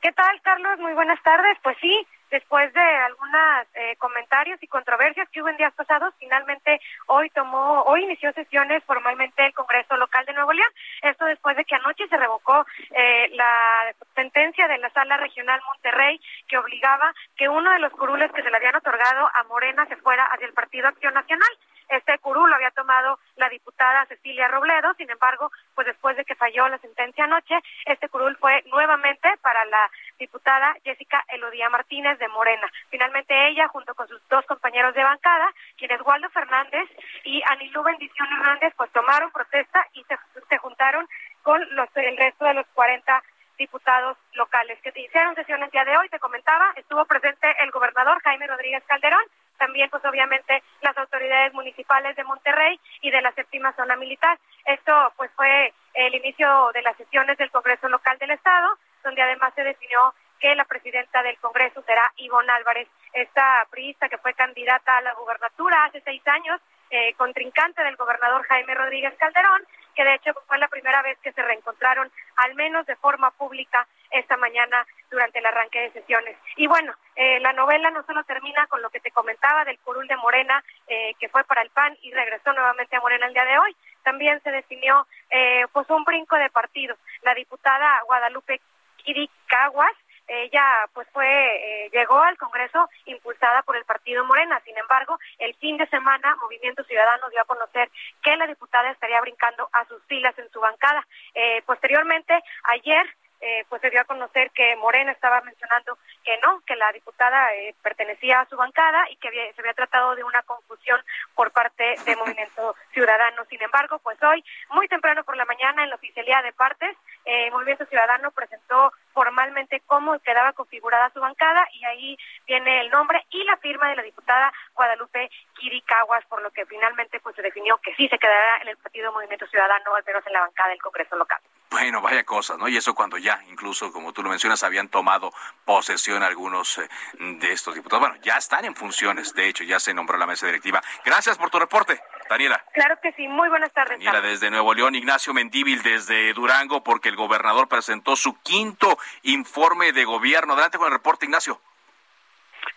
¿Qué 0.00 0.12
tal, 0.12 0.40
Carlos? 0.42 0.78
Muy 0.78 0.92
buenas 0.92 1.20
tardes. 1.22 1.58
Pues 1.62 1.76
sí, 1.80 2.06
después 2.30 2.72
de 2.72 2.80
algunos 2.80 3.66
eh, 3.74 3.96
comentarios 3.96 4.62
y 4.62 4.66
controversias 4.66 5.28
que 5.30 5.40
hubo 5.40 5.48
en 5.48 5.56
días 5.56 5.72
pasados, 5.74 6.14
finalmente 6.18 6.80
hoy 7.06 7.30
tomó, 7.30 7.82
hoy 7.82 8.04
inició 8.04 8.32
sesiones 8.32 8.84
formalmente 8.84 9.46
el 9.46 9.54
Congreso 9.54 9.96
Local 9.96 10.24
de 10.26 10.34
Nuevo 10.34 10.52
León. 10.52 10.68
Esto 11.02 11.24
después 11.24 11.56
de 11.56 11.64
que 11.64 11.74
anoche 11.74 12.06
se 12.08 12.16
revocó 12.16 12.66
eh, 12.90 13.28
la 13.32 13.94
sentencia 14.14 14.68
de 14.68 14.78
la 14.78 14.90
Sala 14.90 15.16
Regional 15.16 15.60
Monterrey 15.66 16.20
que 16.46 16.58
obligaba 16.58 17.14
que 17.36 17.48
uno 17.48 17.70
de 17.72 17.78
los 17.78 17.92
curules 17.92 18.30
que 18.32 18.42
se 18.42 18.50
le 18.50 18.56
habían 18.56 18.76
otorgado 18.76 19.28
a 19.32 19.44
Morena 19.44 19.86
se 19.86 19.96
fuera 19.96 20.26
hacia 20.26 20.46
el 20.46 20.52
Partido 20.52 20.88
Acción 20.88 21.14
Nacional. 21.14 21.48
Este 21.88 22.18
curul 22.18 22.48
lo 22.50 22.56
había 22.56 22.70
tomado 22.72 23.18
la 23.36 23.48
diputada 23.48 24.06
Cecilia 24.06 24.48
Robledo, 24.48 24.94
sin 24.94 25.10
embargo, 25.10 25.50
pues 25.74 25.86
después 25.86 26.16
de 26.16 26.24
que 26.24 26.34
falló 26.34 26.68
la 26.68 26.78
sentencia 26.78 27.24
anoche, 27.24 27.54
este 27.84 28.08
curul 28.08 28.36
fue 28.36 28.62
nuevamente 28.66 29.28
para 29.42 29.64
la 29.66 29.90
diputada 30.18 30.74
Jessica 30.84 31.24
Elodía 31.28 31.70
Martínez 31.70 32.18
de 32.18 32.28
Morena. 32.28 32.70
Finalmente 32.90 33.48
ella, 33.48 33.68
junto 33.68 33.94
con 33.94 34.08
sus 34.08 34.20
dos 34.28 34.44
compañeros 34.46 34.94
de 34.94 35.04
bancada, 35.04 35.52
quienes 35.76 36.00
Waldo 36.02 36.28
Fernández 36.30 36.88
y 37.24 37.42
Anilú 37.46 37.82
Bendición 37.82 38.28
Hernández, 38.32 38.74
pues 38.76 38.90
tomaron 38.92 39.30
protesta 39.30 39.86
y 39.92 40.02
se, 40.04 40.16
se 40.48 40.58
juntaron 40.58 41.08
con 41.42 41.60
los, 41.76 41.88
el 41.96 42.16
resto 42.16 42.44
de 42.44 42.54
los 42.54 42.66
40 42.74 43.22
diputados 43.58 44.16
locales 44.34 44.78
que 44.82 44.92
hicieron 45.00 45.34
sesión 45.34 45.62
el 45.62 45.70
día 45.70 45.84
de 45.84 45.96
hoy. 45.96 46.08
Te 46.08 46.18
comentaba, 46.18 46.72
estuvo 46.76 47.04
presente 47.04 47.46
el 47.60 47.70
gobernador 47.70 48.20
Jaime 48.22 48.46
Rodríguez 48.46 48.82
Calderón, 48.86 49.22
también 49.56 49.90
pues 49.90 50.04
obviamente 50.04 50.62
las 50.82 50.96
autoridades 50.96 51.52
municipales 51.54 52.16
de 52.16 52.24
Monterrey 52.24 52.78
y 53.00 53.10
de 53.10 53.22
la 53.22 53.32
séptima 53.32 53.72
zona 53.74 53.96
militar. 53.96 54.38
Esto 54.64 55.12
pues 55.16 55.30
fue 55.36 55.72
el 55.94 56.14
inicio 56.14 56.70
de 56.74 56.82
las 56.82 56.96
sesiones 56.96 57.36
del 57.38 57.50
Congreso 57.50 57.88
Local 57.88 58.18
del 58.18 58.32
Estado, 58.32 58.78
donde 59.02 59.22
además 59.22 59.52
se 59.54 59.64
definió 59.64 60.14
que 60.38 60.54
la 60.54 60.64
presidenta 60.64 61.22
del 61.22 61.38
Congreso 61.38 61.82
será 61.82 62.12
Ivonne 62.16 62.52
Álvarez, 62.52 62.88
esta 63.12 63.66
priista 63.70 64.08
que 64.08 64.18
fue 64.18 64.34
candidata 64.34 64.98
a 64.98 65.02
la 65.02 65.14
gubernatura 65.14 65.84
hace 65.84 66.00
seis 66.02 66.22
años, 66.26 66.60
eh, 66.90 67.14
contrincante 67.14 67.82
del 67.82 67.96
gobernador 67.96 68.46
Jaime 68.46 68.74
Rodríguez 68.74 69.14
Calderón, 69.18 69.62
que 69.94 70.04
de 70.04 70.14
hecho 70.14 70.32
fue 70.46 70.58
la 70.58 70.68
primera 70.68 71.02
vez 71.02 71.18
que 71.20 71.32
se 71.32 71.42
reencontraron, 71.42 72.12
al 72.36 72.54
menos 72.54 72.86
de 72.86 72.96
forma 72.96 73.30
pública, 73.32 73.86
esta 74.10 74.36
mañana 74.36 74.86
durante 75.10 75.38
el 75.38 75.46
arranque 75.46 75.80
de 75.80 75.92
sesiones. 75.92 76.36
Y 76.56 76.66
bueno, 76.66 76.94
eh, 77.16 77.40
la 77.40 77.52
novela 77.52 77.90
no 77.90 78.04
solo 78.04 78.22
termina 78.24 78.66
con 78.66 78.82
lo 78.82 78.90
que 78.90 79.00
te 79.00 79.10
comentaba 79.10 79.64
del 79.64 79.78
curul 79.80 80.06
de 80.06 80.16
Morena, 80.16 80.62
eh, 80.86 81.14
que 81.18 81.28
fue 81.28 81.44
para 81.44 81.62
el 81.62 81.70
PAN 81.70 81.96
y 82.02 82.12
regresó 82.12 82.52
nuevamente 82.52 82.96
a 82.96 83.00
Morena 83.00 83.26
el 83.26 83.34
día 83.34 83.44
de 83.44 83.58
hoy, 83.58 83.76
también 84.02 84.40
se 84.42 84.50
definió 84.50 85.06
eh, 85.30 85.64
pues 85.72 85.88
un 85.90 86.04
brinco 86.04 86.36
de 86.36 86.50
partidos. 86.50 86.98
La 87.22 87.34
diputada 87.34 88.02
Guadalupe 88.06 88.60
Quiricaguas 88.98 89.92
ella 90.28 90.88
pues 90.92 91.06
fue 91.12 91.26
eh, 91.26 91.90
llegó 91.92 92.18
al 92.18 92.36
Congreso 92.36 92.88
impulsada 93.04 93.62
por 93.62 93.76
el 93.76 93.84
partido 93.84 94.24
Morena. 94.24 94.60
Sin 94.64 94.76
embargo, 94.76 95.18
el 95.38 95.54
fin 95.56 95.76
de 95.76 95.86
semana 95.88 96.36
Movimiento 96.42 96.82
Ciudadano 96.84 97.28
dio 97.30 97.40
a 97.40 97.44
conocer 97.44 97.90
que 98.22 98.36
la 98.36 98.46
diputada 98.46 98.90
estaría 98.90 99.20
brincando 99.20 99.68
a 99.72 99.84
sus 99.86 100.02
filas 100.06 100.36
en 100.38 100.50
su 100.50 100.60
bancada. 100.60 101.06
Eh, 101.34 101.62
posteriormente, 101.64 102.34
ayer 102.64 103.06
eh, 103.46 103.64
pues 103.68 103.80
se 103.80 103.90
dio 103.90 104.00
a 104.00 104.04
conocer 104.04 104.50
que 104.50 104.74
Morena 104.74 105.12
estaba 105.12 105.40
mencionando 105.42 105.96
que 106.24 106.36
no, 106.38 106.60
que 106.66 106.74
la 106.74 106.90
diputada 106.90 107.54
eh, 107.54 107.76
pertenecía 107.80 108.40
a 108.40 108.48
su 108.48 108.56
bancada 108.56 109.08
y 109.08 109.14
que 109.16 109.30
se 109.30 109.60
había 109.60 109.72
tratado 109.72 110.16
de 110.16 110.24
una 110.24 110.42
confusión 110.42 111.00
por 111.36 111.52
parte 111.52 111.94
de 112.04 112.16
Movimiento 112.16 112.74
Ciudadano. 112.92 113.44
Sin 113.44 113.62
embargo, 113.62 114.00
pues 114.00 114.20
hoy, 114.24 114.44
muy 114.70 114.88
temprano 114.88 115.22
por 115.22 115.36
la 115.36 115.44
mañana, 115.44 115.84
en 115.84 115.90
la 115.90 115.94
oficialía 115.94 116.42
de 116.42 116.52
partes, 116.54 116.96
eh, 117.24 117.48
Movimiento 117.52 117.86
Ciudadano 117.86 118.32
presentó 118.32 118.92
formalmente 119.12 119.80
cómo 119.86 120.18
quedaba 120.18 120.52
configurada 120.52 121.10
su 121.10 121.20
bancada 121.20 121.68
y 121.72 121.84
ahí 121.84 122.18
viene 122.48 122.80
el 122.80 122.90
nombre 122.90 123.24
y 123.30 123.44
la 123.44 123.58
firma 123.58 123.88
de 123.90 123.96
la 123.96 124.02
diputada 124.02 124.52
Guadalupe 124.74 125.30
Quiricaguas, 125.54 126.24
por 126.26 126.42
lo 126.42 126.50
que 126.50 126.66
finalmente 126.66 127.20
pues 127.20 127.36
se 127.36 127.42
definió 127.42 127.78
que 127.78 127.94
sí 127.94 128.08
se 128.08 128.18
quedará 128.18 128.58
en 128.62 128.68
el 128.68 128.76
partido 128.76 129.12
Movimiento 129.12 129.46
Ciudadano, 129.46 129.94
al 129.94 130.04
menos 130.04 130.26
en 130.26 130.32
la 130.32 130.40
bancada 130.40 130.70
del 130.70 130.82
Congreso 130.82 131.14
local. 131.14 131.40
Bueno, 131.70 132.00
vaya 132.00 132.24
cosas, 132.24 132.58
¿no? 132.58 132.68
Y 132.68 132.76
eso 132.76 132.94
cuando 132.94 133.18
ya, 133.18 133.42
incluso 133.50 133.92
como 133.92 134.12
tú 134.12 134.22
lo 134.22 134.30
mencionas, 134.30 134.62
habían 134.62 134.88
tomado 134.88 135.32
posesión 135.64 136.22
algunos 136.22 136.78
eh, 136.78 136.88
de 137.18 137.52
estos 137.52 137.74
diputados. 137.74 138.08
Bueno, 138.08 138.22
ya 138.22 138.36
están 138.36 138.64
en 138.64 138.74
funciones, 138.74 139.34
de 139.34 139.48
hecho, 139.48 139.64
ya 139.64 139.80
se 139.80 139.92
nombró 139.92 140.16
la 140.16 140.26
mesa 140.26 140.46
directiva. 140.46 140.82
Gracias 141.04 141.36
por 141.36 141.50
tu 141.50 141.58
reporte, 141.58 142.00
Daniela. 142.30 142.64
Claro 142.72 142.96
que 143.02 143.12
sí, 143.12 143.26
muy 143.26 143.48
buenas 143.48 143.72
tardes. 143.72 143.98
Daniela 143.98 144.20
desde 144.20 144.50
Nuevo 144.50 144.74
León, 144.74 144.94
Ignacio 144.94 145.34
Mendíbil 145.34 145.82
desde 145.82 146.32
Durango, 146.34 146.84
porque 146.84 147.08
el 147.08 147.16
gobernador 147.16 147.68
presentó 147.68 148.16
su 148.16 148.40
quinto 148.40 148.98
informe 149.22 149.92
de 149.92 150.04
gobierno. 150.04 150.52
Adelante 150.52 150.78
con 150.78 150.86
el 150.86 150.92
reporte, 150.92 151.26
Ignacio. 151.26 151.60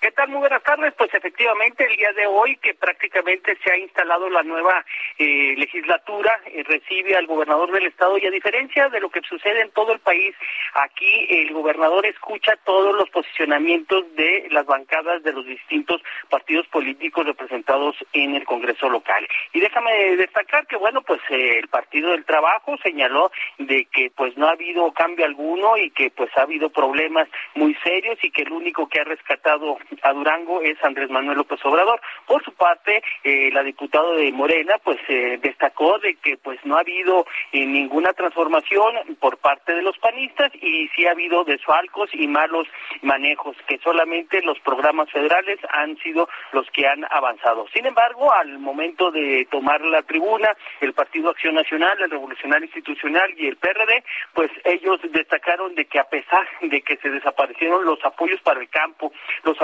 ¿Qué 0.02 0.12
tal? 0.12 0.30
Muy 0.30 0.40
buenas 0.40 0.64
tardes. 0.64 0.94
Pues 0.98 1.14
efectivamente 1.14 1.86
el 1.86 1.98
día 1.98 2.14
de 2.14 2.26
hoy 2.26 2.56
que 2.58 2.74
prácticamente 2.74 3.58
se 3.62 3.70
ha 3.70 3.78
instalado 3.78 4.30
la 4.30 4.44
nueva 4.44 4.86
eh, 5.18 5.56
legislatura, 5.58 6.40
eh, 6.46 6.64
recibe 6.64 7.18
al 7.18 7.28
gobernador 7.28 7.70
del 7.74 7.88
estado 7.88 8.18
y 8.18 8.26
a 8.26 8.32
diferencia 8.32 8.88
de 8.88 9.02
lo 9.02 9.10
que 9.10 9.20
sucede 9.28 9.60
en 9.62 9.72
todo 9.72 9.92
el 9.92 10.00
país, 10.00 10.34
aquí 10.74 11.28
el 11.30 11.52
gobernador 11.52 12.06
escucha 12.06 12.56
todos 12.64 12.96
los 12.96 13.10
posicionamientos 13.10 14.06
de 14.16 14.48
las 14.52 14.66
bancadas 14.66 15.22
de 15.24 15.34
los 15.34 15.46
distintos 15.46 16.02
partidos 16.30 16.66
políticos 16.68 17.26
representados 17.26 17.98
en 18.14 18.36
el 18.36 18.46
Congreso 18.46 18.88
local. 18.90 19.28
Y 19.52 19.60
déjame 19.60 20.16
destacar 20.16 20.66
que 20.68 20.78
bueno, 20.78 21.02
pues 21.02 21.20
el 21.30 21.68
Partido 21.68 22.12
del 22.12 22.24
Trabajo 22.24 22.78
señaló 22.82 23.32
de 23.58 23.86
que 23.92 24.12
pues 24.16 24.38
no 24.38 24.48
ha 24.48 24.52
habido 24.52 24.94
cambio 24.94 25.26
alguno 25.26 25.76
y 25.76 25.92
que 25.92 26.10
pues 26.10 26.30
ha 26.38 26.44
habido 26.44 26.70
problemas 26.70 27.28
muy 27.56 27.76
serios 27.84 28.18
y 28.24 28.32
que 28.32 28.44
el 28.44 28.54
único 28.54 28.88
que 28.88 29.02
ha 29.02 29.04
rescatado 29.04 29.78
a 30.02 30.14
Durango 30.14 30.62
es 30.62 30.82
Andrés 30.84 31.10
Manuel 31.10 31.38
López 31.38 31.60
Obrador. 31.66 32.00
Por 32.26 32.44
su 32.44 32.54
parte, 32.54 33.02
eh, 33.24 33.50
la 33.52 33.64
diputada 33.64 34.12
de 34.14 34.32
Morena 34.32 34.76
pues 34.84 34.98
eh, 35.08 35.40
destacó 35.42 36.00
de 36.00 36.16
que 36.16 36.38
pues 36.38 36.60
no 36.64 36.76
ha 36.76 36.82
habido 36.82 37.26
eh, 37.52 37.66
ninguna 37.66 38.14
transformación 38.14 39.18
por 39.20 39.38
parte 39.38 39.74
de 39.74 39.82
los 39.82 39.98
panistas 39.98 40.52
y 40.56 40.88
sí 40.90 41.06
ha 41.06 41.12
habido 41.12 41.44
desfalcos 41.44 42.10
y 42.14 42.28
malos 42.28 42.68
manejos, 43.02 43.56
que 43.68 43.80
solamente 43.80 44.42
los 44.42 44.60
programas 44.60 45.10
federales 45.12 45.60
han 45.70 45.98
sido 45.98 46.30
los 46.52 46.70
que 46.72 46.88
han 46.88 47.06
avanzado. 47.10 47.68
Sin 47.74 47.86
embargo, 47.86 48.34
al 48.34 48.60
momento 48.60 49.12
de 49.12 49.48
tomar 49.50 49.82
la 49.82 50.02
tribuna, 50.04 50.56
el 50.82 50.94
Partido 50.94 51.30
Acción 51.30 51.56
Nacional, 51.56 52.00
el 52.02 52.12
Revolucionario 52.12 52.66
Institucional 52.66 53.34
y 53.38 53.48
el 53.48 53.58
PRD, 53.58 54.04
pues 54.34 54.52
ellos 54.64 55.00
destacaron 55.12 55.76
de 55.76 55.86
que 55.86 56.00
a 56.00 56.06
pesar 56.06 56.48
de 56.62 56.82
que 56.82 56.98
se 56.98 57.10
desaparecieron 57.10 57.86
los 57.86 58.04
apoyos 58.04 58.42
para 58.42 58.60
el 58.60 58.70
campo, 58.70 59.12
los 59.44 59.60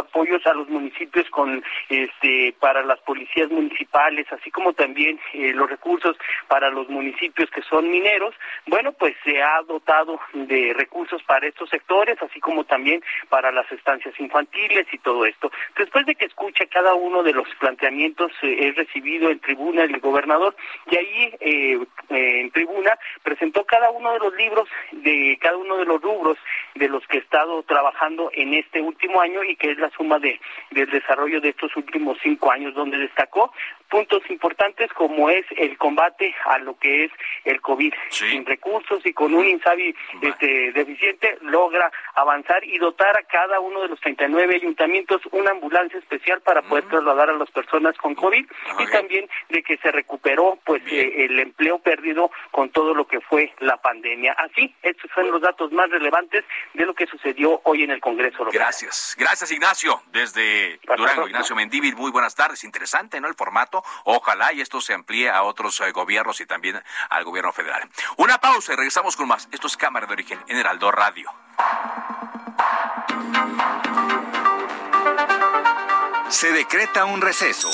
a 0.45 0.53
los 0.53 0.69
municipios 0.69 1.29
con 1.29 1.61
este 1.89 2.55
para 2.59 2.83
las 2.83 2.99
policías 3.01 3.49
municipales, 3.49 4.25
así 4.31 4.49
como 4.49 4.71
también 4.73 5.19
eh, 5.33 5.51
los 5.53 5.69
recursos 5.69 6.15
para 6.47 6.69
los 6.69 6.87
municipios 6.87 7.49
que 7.51 7.61
son 7.63 7.89
mineros, 7.89 8.33
bueno, 8.65 8.93
pues 8.93 9.13
se 9.25 9.41
ha 9.41 9.61
dotado 9.63 10.19
de 10.33 10.73
recursos 10.73 11.21
para 11.23 11.47
estos 11.47 11.69
sectores, 11.69 12.17
así 12.21 12.39
como 12.39 12.63
también 12.63 13.03
para 13.27 13.51
las 13.51 13.69
estancias 13.71 14.17
infantiles 14.19 14.87
y 14.91 14.97
todo 14.99 15.25
esto. 15.25 15.51
Después 15.77 16.05
de 16.05 16.15
que 16.15 16.25
escuche 16.25 16.67
cada 16.67 16.93
uno 16.93 17.21
de 17.21 17.33
los 17.33 17.47
planteamientos, 17.59 18.31
eh, 18.41 18.57
he 18.59 18.71
recibido 18.71 19.29
en 19.29 19.39
tribuna 19.39 19.83
el 19.83 19.99
gobernador 19.99 20.55
y 20.89 20.95
ahí 20.95 21.35
eh, 21.41 21.79
en 22.09 22.51
tribuna 22.51 22.97
presentó 23.21 23.65
cada 23.65 23.91
uno 23.91 24.13
de 24.13 24.19
los 24.19 24.35
libros 24.35 24.69
de 24.91 25.37
cada 25.41 25.57
uno 25.57 25.77
de 25.77 25.85
los 25.85 26.01
rubros 26.01 26.37
de 26.75 26.87
los 26.87 27.05
que 27.07 27.17
he 27.17 27.21
estado 27.21 27.63
trabajando 27.63 28.29
en 28.33 28.53
este 28.53 28.81
último 28.81 29.19
año 29.21 29.43
y 29.43 29.55
que 29.55 29.71
es 29.71 29.77
la 29.77 29.89
de 30.19 30.39
del 30.71 30.89
desarrollo 30.89 31.41
de 31.41 31.49
estos 31.49 31.75
últimos 31.75 32.17
cinco 32.21 32.51
años, 32.51 32.73
donde 32.75 32.97
destacó 32.97 33.51
puntos 33.89 34.23
importantes 34.29 34.91
como 34.93 35.29
es 35.29 35.45
el 35.57 35.77
combate 35.77 36.35
a 36.45 36.57
lo 36.59 36.77
que 36.77 37.05
es 37.05 37.11
el 37.43 37.61
COVID. 37.61 37.93
Sin 38.09 38.45
recursos 38.45 39.05
y 39.05 39.13
con 39.13 39.33
un 39.33 39.45
INSABI 39.45 39.95
este, 40.21 40.71
deficiente 40.73 41.37
logra 41.41 41.91
avanzar 42.15 42.63
y 42.63 42.77
dotar 42.77 43.17
a 43.17 43.23
cada 43.23 43.59
uno 43.59 43.81
de 43.81 43.89
los 43.89 43.99
39 44.01 44.55
ayuntamientos 44.55 45.21
una 45.31 45.51
ambulancia 45.51 45.99
especial 45.99 46.41
para 46.41 46.61
poder 46.61 46.85
trasladar 46.87 47.29
a 47.29 47.33
las 47.33 47.49
personas 47.51 47.95
con 47.97 48.15
COVID 48.15 48.45
y 48.79 48.87
también 48.87 49.29
de 49.49 49.63
que 49.63 49.77
se 49.77 49.91
recuperó 49.91 50.59
pues 50.65 50.81
eh, 50.87 51.25
el 51.25 51.39
empleo 51.39 51.79
perdido 51.79 52.31
con 52.51 52.69
todo 52.69 52.93
lo 52.93 53.07
que 53.07 53.21
fue 53.21 53.53
la 53.59 53.77
pandemia. 53.77 54.33
Así, 54.33 54.75
estos 54.81 55.09
son 55.13 55.31
los 55.31 55.41
datos 55.41 55.71
más 55.71 55.89
relevantes 55.89 56.43
de 56.73 56.85
lo 56.85 56.93
que 56.93 57.07
sucedió 57.07 57.61
hoy 57.63 57.83
en 57.83 57.91
el 57.91 58.01
Congreso 58.01 58.39
local. 58.39 58.53
Gracias. 58.53 59.15
Gracias, 59.17 59.51
Ignacio. 59.51 59.94
Desde 60.11 60.79
Durango, 60.97 61.27
Ignacio 61.27 61.55
Mendívil, 61.55 61.95
muy 61.95 62.11
buenas 62.11 62.35
tardes. 62.35 62.63
Interesante, 62.63 63.19
¿no? 63.19 63.27
El 63.27 63.35
formato. 63.35 63.83
Ojalá 64.03 64.53
y 64.53 64.61
esto 64.61 64.81
se 64.81 64.93
amplíe 64.93 65.29
a 65.29 65.43
otros 65.43 65.79
eh, 65.81 65.91
gobiernos 65.91 66.39
y 66.41 66.45
también 66.45 66.81
al 67.09 67.23
gobierno 67.23 67.51
federal. 67.51 67.89
Una 68.17 68.39
pausa 68.39 68.73
y 68.73 68.75
regresamos 68.75 69.15
con 69.15 69.27
más. 69.27 69.47
Esto 69.51 69.67
es 69.67 69.77
Cámara 69.77 70.07
de 70.07 70.13
Origen 70.13 70.39
en 70.47 70.57
Heraldo 70.57 70.91
Radio. 70.91 71.29
Se 76.29 76.51
decreta 76.51 77.05
un 77.05 77.21
receso. 77.21 77.69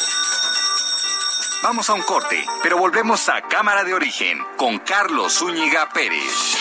Vamos 1.64 1.90
a 1.90 1.94
un 1.94 2.02
corte, 2.02 2.44
pero 2.64 2.78
volvemos 2.78 3.30
a 3.30 3.42
Cámara 3.42 3.84
de 3.84 3.94
Origen 3.94 4.44
con 4.58 4.80
Carlos 4.80 5.34
Zúñiga 5.38 5.90
Pérez. 5.90 6.61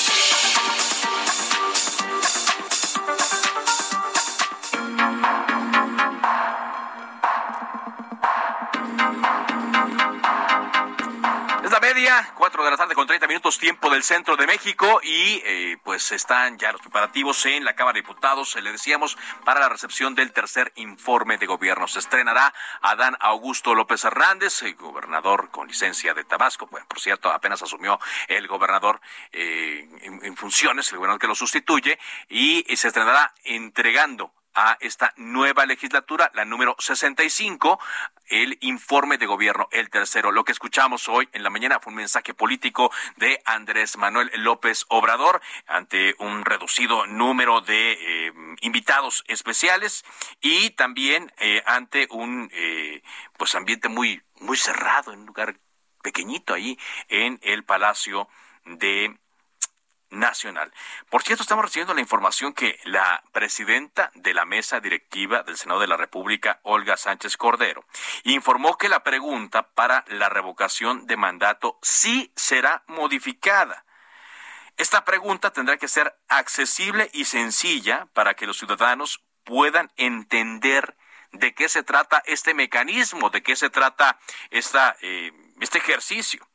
Media, 12.21 12.33
cuatro 12.35 12.63
de 12.63 12.71
la 12.71 12.77
tarde 12.77 12.95
con 12.95 13.07
30 13.07 13.27
minutos 13.27 13.57
tiempo 13.57 13.89
del 13.89 14.03
centro 14.03 14.35
de 14.35 14.47
México 14.47 14.99
y 15.03 15.41
eh, 15.43 15.77
pues 15.83 16.11
están 16.11 16.57
ya 16.57 16.71
los 16.71 16.81
preparativos 16.81 17.45
en 17.45 17.63
la 17.63 17.75
Cámara 17.75 17.95
de 17.95 18.01
Diputados, 18.01 18.55
le 18.55 18.71
decíamos, 18.71 19.17
para 19.45 19.59
la 19.59 19.69
recepción 19.69 20.15
del 20.15 20.31
tercer 20.31 20.71
informe 20.75 21.37
de 21.37 21.45
gobierno. 21.45 21.87
Se 21.87 21.99
estrenará 21.99 22.53
Adán 22.81 23.15
Augusto 23.19 23.75
López 23.75 24.03
Hernández, 24.03 24.61
el 24.63 24.75
gobernador 24.75 25.49
con 25.51 25.67
licencia 25.67 26.13
de 26.13 26.23
Tabasco, 26.23 26.67
bueno, 26.67 26.85
por 26.87 26.99
cierto, 26.99 27.31
apenas 27.31 27.61
asumió 27.61 27.99
el 28.27 28.47
gobernador 28.47 29.01
eh, 29.31 29.87
en, 30.01 30.35
funciones, 30.37 30.91
el 30.91 30.97
gobernador 30.97 31.19
que 31.19 31.27
lo 31.27 31.35
sustituye, 31.35 31.99
y 32.29 32.63
se 32.75 32.87
estrenará 32.87 33.33
entregando 33.43 34.33
a 34.53 34.77
esta 34.79 35.13
nueva 35.17 35.65
legislatura, 35.65 36.31
la 36.33 36.45
número 36.45 36.75
65, 36.77 37.79
el 38.27 38.57
informe 38.61 39.17
de 39.17 39.25
gobierno, 39.25 39.67
el 39.71 39.89
tercero. 39.89 40.31
Lo 40.31 40.43
que 40.43 40.51
escuchamos 40.51 41.09
hoy 41.09 41.27
en 41.33 41.43
la 41.43 41.49
mañana 41.49 41.79
fue 41.79 41.91
un 41.91 41.97
mensaje 41.97 42.33
político 42.33 42.91
de 43.17 43.41
Andrés 43.45 43.97
Manuel 43.97 44.31
López 44.35 44.85
Obrador 44.89 45.41
ante 45.67 46.15
un 46.19 46.45
reducido 46.45 47.05
número 47.07 47.61
de 47.61 47.93
eh, 48.27 48.33
invitados 48.61 49.23
especiales 49.27 50.03
y 50.39 50.71
también 50.71 51.31
eh, 51.39 51.61
ante 51.65 52.07
un 52.09 52.49
eh, 52.53 53.01
pues 53.37 53.55
ambiente 53.55 53.89
muy 53.89 54.21
muy 54.39 54.57
cerrado 54.57 55.13
en 55.13 55.19
un 55.19 55.25
lugar 55.27 55.55
pequeñito 56.01 56.53
ahí 56.53 56.77
en 57.09 57.39
el 57.43 57.63
Palacio 57.63 58.27
de 58.65 59.17
nacional. 60.11 60.71
Por 61.09 61.23
cierto, 61.23 61.41
estamos 61.41 61.65
recibiendo 61.65 61.93
la 61.93 62.01
información 62.01 62.53
que 62.53 62.79
la 62.83 63.23
presidenta 63.31 64.11
de 64.13 64.33
la 64.33 64.45
mesa 64.45 64.79
directiva 64.79 65.43
del 65.43 65.57
Senado 65.57 65.79
de 65.79 65.87
la 65.87 65.97
República, 65.97 66.59
Olga 66.63 66.97
Sánchez 66.97 67.37
Cordero, 67.37 67.85
informó 68.23 68.77
que 68.77 68.89
la 68.89 69.03
pregunta 69.03 69.69
para 69.69 70.05
la 70.07 70.29
revocación 70.29 71.07
de 71.07 71.17
mandato 71.17 71.79
sí 71.81 72.31
será 72.35 72.83
modificada. 72.87 73.85
Esta 74.77 75.05
pregunta 75.05 75.51
tendrá 75.51 75.77
que 75.77 75.87
ser 75.87 76.15
accesible 76.27 77.09
y 77.13 77.25
sencilla 77.25 78.07
para 78.13 78.33
que 78.33 78.47
los 78.47 78.57
ciudadanos 78.57 79.23
puedan 79.43 79.91
entender 79.97 80.95
de 81.31 81.53
qué 81.53 81.69
se 81.69 81.83
trata 81.83 82.21
este 82.25 82.53
mecanismo, 82.53 83.29
de 83.29 83.41
qué 83.41 83.55
se 83.55 83.69
trata 83.69 84.19
esta, 84.49 84.95
eh, 85.01 85.31
este 85.59 85.77
ejercicio. 85.77 86.47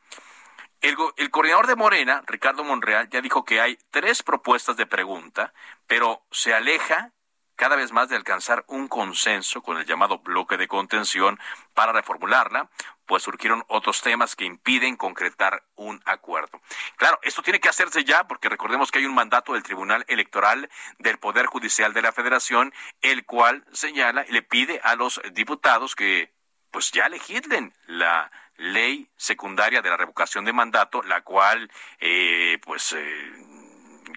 El, 0.80 1.30
coordinador 1.30 1.66
de 1.66 1.76
Morena, 1.76 2.22
Ricardo 2.26 2.64
Monreal, 2.64 3.08
ya 3.08 3.20
dijo 3.20 3.44
que 3.44 3.60
hay 3.60 3.78
tres 3.90 4.22
propuestas 4.22 4.76
de 4.76 4.86
pregunta, 4.86 5.52
pero 5.86 6.22
se 6.30 6.54
aleja 6.54 7.12
cada 7.56 7.76
vez 7.76 7.90
más 7.90 8.10
de 8.10 8.16
alcanzar 8.16 8.64
un 8.68 8.86
consenso 8.86 9.62
con 9.62 9.78
el 9.78 9.86
llamado 9.86 10.18
bloque 10.18 10.58
de 10.58 10.68
contención 10.68 11.40
para 11.72 11.92
reformularla, 11.92 12.68
pues 13.06 13.22
surgieron 13.22 13.64
otros 13.68 14.02
temas 14.02 14.36
que 14.36 14.44
impiden 14.44 14.96
concretar 14.96 15.64
un 15.74 16.02
acuerdo. 16.04 16.60
Claro, 16.96 17.18
esto 17.22 17.42
tiene 17.42 17.60
que 17.60 17.70
hacerse 17.70 18.04
ya 18.04 18.26
porque 18.26 18.50
recordemos 18.50 18.90
que 18.90 18.98
hay 18.98 19.06
un 19.06 19.14
mandato 19.14 19.54
del 19.54 19.62
Tribunal 19.62 20.04
Electoral 20.08 20.68
del 20.98 21.18
Poder 21.18 21.46
Judicial 21.46 21.94
de 21.94 22.02
la 22.02 22.12
Federación, 22.12 22.74
el 23.00 23.24
cual 23.24 23.64
señala 23.72 24.26
y 24.28 24.32
le 24.32 24.42
pide 24.42 24.80
a 24.84 24.94
los 24.94 25.20
diputados 25.32 25.96
que 25.96 26.34
pues 26.70 26.90
ya 26.90 27.08
legislen 27.08 27.72
la 27.86 28.30
ley 28.58 29.08
secundaria 29.16 29.82
de 29.82 29.90
la 29.90 29.96
revocación 29.96 30.44
de 30.44 30.52
mandato, 30.52 31.02
la 31.02 31.22
cual, 31.22 31.70
eh, 32.00 32.58
pues, 32.64 32.92
eh, 32.92 33.32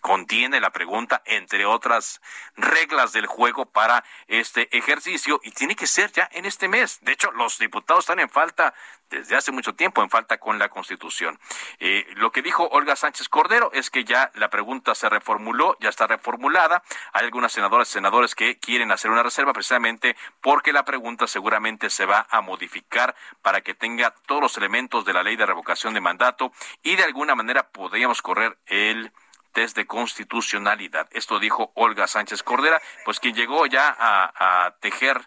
contiene 0.02 0.60
la 0.60 0.71
pregunta, 0.71 1.21
entre 1.25 1.65
otras 1.65 2.21
reglas 2.56 3.13
del 3.13 3.25
juego 3.25 3.65
para 3.65 4.04
este 4.28 4.75
ejercicio, 4.78 5.39
y 5.43 5.52
tiene 5.52 5.75
que 5.75 5.88
ser 5.88 6.12
ya 6.12 6.30
en 6.32 6.45
este 6.45 6.67
mes. 6.67 6.99
De 7.02 7.12
hecho, 7.12 7.32
los 7.32 7.58
diputados 7.60 8.04
están 8.04 8.19
en 8.19 8.30
falta 8.30 8.73
desde 9.10 9.36
hace 9.36 9.52
mucho 9.52 9.73
tiempo, 9.73 10.04
en 10.04 10.10
falta 10.10 10.38
con 10.38 10.60
la 10.60 10.69
Constitución. 10.69 11.39
Eh, 11.80 12.06
lo 12.15 12.32
que 12.32 12.41
dijo 12.41 12.67
Olga 12.71 12.95
Sánchez 12.95 13.28
Cordero 13.28 13.71
es 13.73 13.89
que 13.89 14.04
ya 14.04 14.32
la 14.36 14.49
pregunta 14.49 14.95
se 14.95 15.10
reformuló, 15.10 15.78
ya 15.80 15.89
está 15.89 16.08
reformulada. 16.08 16.84
Hay 17.13 17.25
algunas 17.25 17.52
senadoras 17.52 17.89
y 17.89 17.93
senadores 17.93 18.36
que 18.36 18.60
quieren 18.60 18.91
hacer 18.91 19.12
una 19.12 19.23
reserva 19.23 19.54
precisamente 19.54 20.15
porque 20.41 20.73
la 20.73 20.86
pregunta 20.86 21.28
seguramente 21.28 21.89
se 21.89 22.06
va 22.06 22.28
a 22.30 22.41
modificar 22.41 23.15
para 23.41 23.62
que 23.62 23.73
tenga 23.73 24.12
todos 24.28 24.41
los 24.41 24.58
elementos 24.58 25.06
de 25.06 25.13
la 25.13 25.23
ley 25.23 25.36
de 25.36 25.45
revocación 25.45 25.93
de 25.93 26.02
mandato 26.02 26.52
y 26.84 26.95
de 26.95 27.04
alguna 27.04 27.36
manera 27.36 27.69
podríamos 27.69 28.21
correr 28.21 28.58
el 28.67 29.12
de 29.60 29.86
constitucionalidad. 29.86 31.08
Esto 31.12 31.38
dijo 31.39 31.72
Olga 31.76 32.08
Sánchez 32.08 32.43
Cordera, 32.43 32.82
pues 33.04 33.19
quien 33.19 33.36
llegó 33.36 33.65
ya 33.65 33.95
a, 34.00 34.76
tejer 34.80 35.19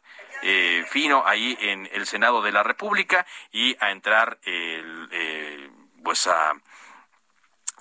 eh, 0.42 0.84
fino 0.88 1.22
ahí 1.26 1.56
en 1.60 1.88
el 1.92 2.06
Senado 2.06 2.40
de 2.40 2.52
la 2.52 2.62
República 2.62 3.26
y 3.52 3.76
a 3.78 3.90
entrar 3.90 4.38
el, 4.44 5.08
eh, 5.12 5.70
pues 6.02 6.26
a 6.26 6.52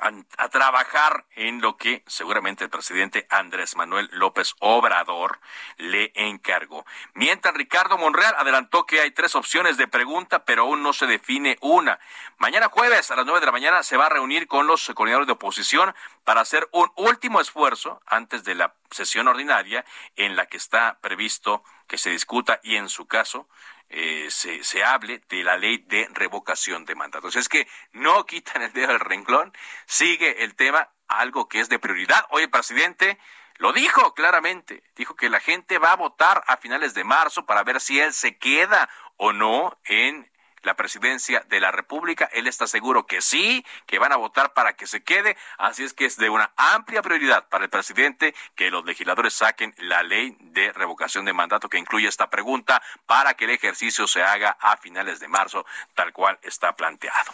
a, 0.01 0.49
trabajar 0.49 1.25
en 1.35 1.61
lo 1.61 1.77
que 1.77 2.03
seguramente 2.07 2.63
el 2.63 2.69
presidente 2.69 3.27
Andrés 3.29 3.75
Manuel 3.75 4.09
López 4.11 4.55
Obrador 4.59 5.39
le 5.77 6.11
encargó. 6.15 6.85
Mientras 7.13 7.53
Ricardo 7.53 7.97
Monreal 7.97 8.33
adelantó 8.37 8.85
que 8.85 8.99
hay 8.99 9.11
tres 9.11 9.35
opciones 9.35 9.77
de 9.77 9.87
pregunta, 9.87 10.43
pero 10.43 10.63
aún 10.63 10.81
no 10.81 10.93
se 10.93 11.05
define 11.05 11.57
una. 11.61 11.99
Mañana 12.37 12.69
jueves 12.69 13.11
a 13.11 13.15
las 13.15 13.25
nueve 13.25 13.39
de 13.39 13.45
la 13.45 13.51
mañana 13.51 13.83
se 13.83 13.97
va 13.97 14.07
a 14.07 14.09
reunir 14.09 14.47
con 14.47 14.65
los 14.65 14.91
coordinadores 14.95 15.27
de 15.27 15.33
oposición 15.33 15.93
para 16.23 16.41
hacer 16.41 16.67
un 16.71 16.91
último 16.95 17.39
esfuerzo 17.39 18.01
antes 18.07 18.43
de 18.43 18.55
la 18.55 18.73
sesión 18.89 19.27
ordinaria 19.27 19.85
en 20.15 20.35
la 20.35 20.47
que 20.47 20.57
está 20.57 20.99
previsto 20.99 21.63
que 21.87 21.97
se 21.97 22.09
discuta 22.09 22.59
y 22.63 22.75
en 22.75 22.89
su 22.89 23.05
caso 23.05 23.47
eh, 23.91 24.27
se, 24.29 24.63
se, 24.63 24.83
hable 24.83 25.21
de 25.29 25.43
la 25.43 25.57
ley 25.57 25.77
de 25.77 26.07
revocación 26.13 26.85
de 26.85 26.95
mandatos. 26.95 27.35
Es 27.35 27.49
que 27.49 27.67
no 27.91 28.25
quitan 28.25 28.61
el 28.61 28.73
dedo 28.73 28.87
del 28.87 28.99
renglón, 28.99 29.53
sigue 29.85 30.43
el 30.43 30.55
tema, 30.55 30.89
algo 31.07 31.49
que 31.49 31.59
es 31.59 31.69
de 31.69 31.77
prioridad. 31.77 32.25
Hoy 32.29 32.47
presidente 32.47 33.19
lo 33.57 33.73
dijo 33.73 34.13
claramente, 34.13 34.83
dijo 34.95 35.15
que 35.15 35.29
la 35.29 35.39
gente 35.39 35.77
va 35.77 35.91
a 35.91 35.97
votar 35.97 36.43
a 36.47 36.57
finales 36.57 36.93
de 36.93 37.03
marzo 37.03 37.45
para 37.45 37.63
ver 37.63 37.79
si 37.79 37.99
él 37.99 38.13
se 38.13 38.37
queda 38.37 38.89
o 39.17 39.33
no 39.33 39.77
en 39.85 40.30
la 40.63 40.75
presidencia 40.75 41.43
de 41.47 41.59
la 41.59 41.71
República. 41.71 42.29
Él 42.33 42.47
está 42.47 42.67
seguro 42.67 43.05
que 43.05 43.21
sí, 43.21 43.65
que 43.85 43.99
van 43.99 44.11
a 44.11 44.17
votar 44.17 44.53
para 44.53 44.73
que 44.73 44.87
se 44.87 45.03
quede. 45.03 45.37
Así 45.57 45.83
es 45.83 45.93
que 45.93 46.05
es 46.05 46.17
de 46.17 46.29
una 46.29 46.51
amplia 46.55 47.01
prioridad 47.01 47.47
para 47.49 47.65
el 47.65 47.69
presidente 47.69 48.35
que 48.55 48.71
los 48.71 48.85
legisladores 48.85 49.33
saquen 49.33 49.73
la 49.77 50.03
ley 50.03 50.35
de 50.39 50.71
revocación 50.73 51.25
de 51.25 51.33
mandato 51.33 51.69
que 51.69 51.77
incluye 51.77 52.07
esta 52.07 52.29
pregunta 52.29 52.81
para 53.05 53.33
que 53.33 53.45
el 53.45 53.51
ejercicio 53.51 54.07
se 54.07 54.23
haga 54.23 54.57
a 54.59 54.77
finales 54.77 55.19
de 55.19 55.27
marzo, 55.27 55.65
tal 55.95 56.13
cual 56.13 56.39
está 56.41 56.75
planteado. 56.75 57.33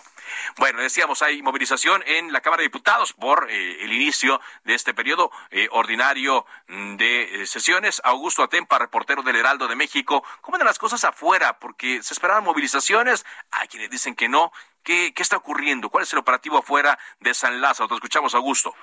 Bueno, 0.58 0.82
decíamos, 0.82 1.22
hay 1.22 1.42
movilización 1.42 2.04
en 2.06 2.32
la 2.32 2.42
Cámara 2.42 2.62
de 2.62 2.68
Diputados 2.68 3.14
por 3.14 3.50
eh, 3.50 3.84
el 3.84 3.94
inicio 3.94 4.42
de 4.64 4.74
este 4.74 4.94
periodo 4.94 5.32
eh, 5.52 5.68
ordinario 5.72 6.46
mm, 6.68 6.96
de 6.98 7.42
eh, 7.42 7.46
sesiones. 7.46 8.02
Augusto 8.04 8.44
Atempa, 8.44 8.80
reportero 8.80 9.22
del 9.24 9.36
Heraldo 9.36 9.68
de 9.68 9.76
México. 9.76 10.24
¿Cómo 10.42 10.56
andan 10.56 10.68
las 10.68 10.80
cosas 10.80 11.04
afuera? 11.04 11.60
Porque 11.60 12.04
se 12.04 12.14
esperaban 12.14 12.44
movilizaciones. 12.44 13.17
Hay 13.52 13.68
quienes 13.68 13.90
dicen 13.90 14.16
que 14.16 14.30
no. 14.30 14.52
¿Qué, 14.84 15.14
qué 15.14 15.24
está 15.24 15.38
ocurriendo? 15.38 15.90
¿Cuál 15.90 16.04
es 16.04 16.14
el 16.14 16.20
operativo 16.20 16.58
afuera 16.58 16.98
de 17.20 17.34
San 17.34 17.60
Lázaro? 17.60 17.90
Te 17.90 17.96
escuchamos, 17.96 18.34
Augusto. 18.36 18.74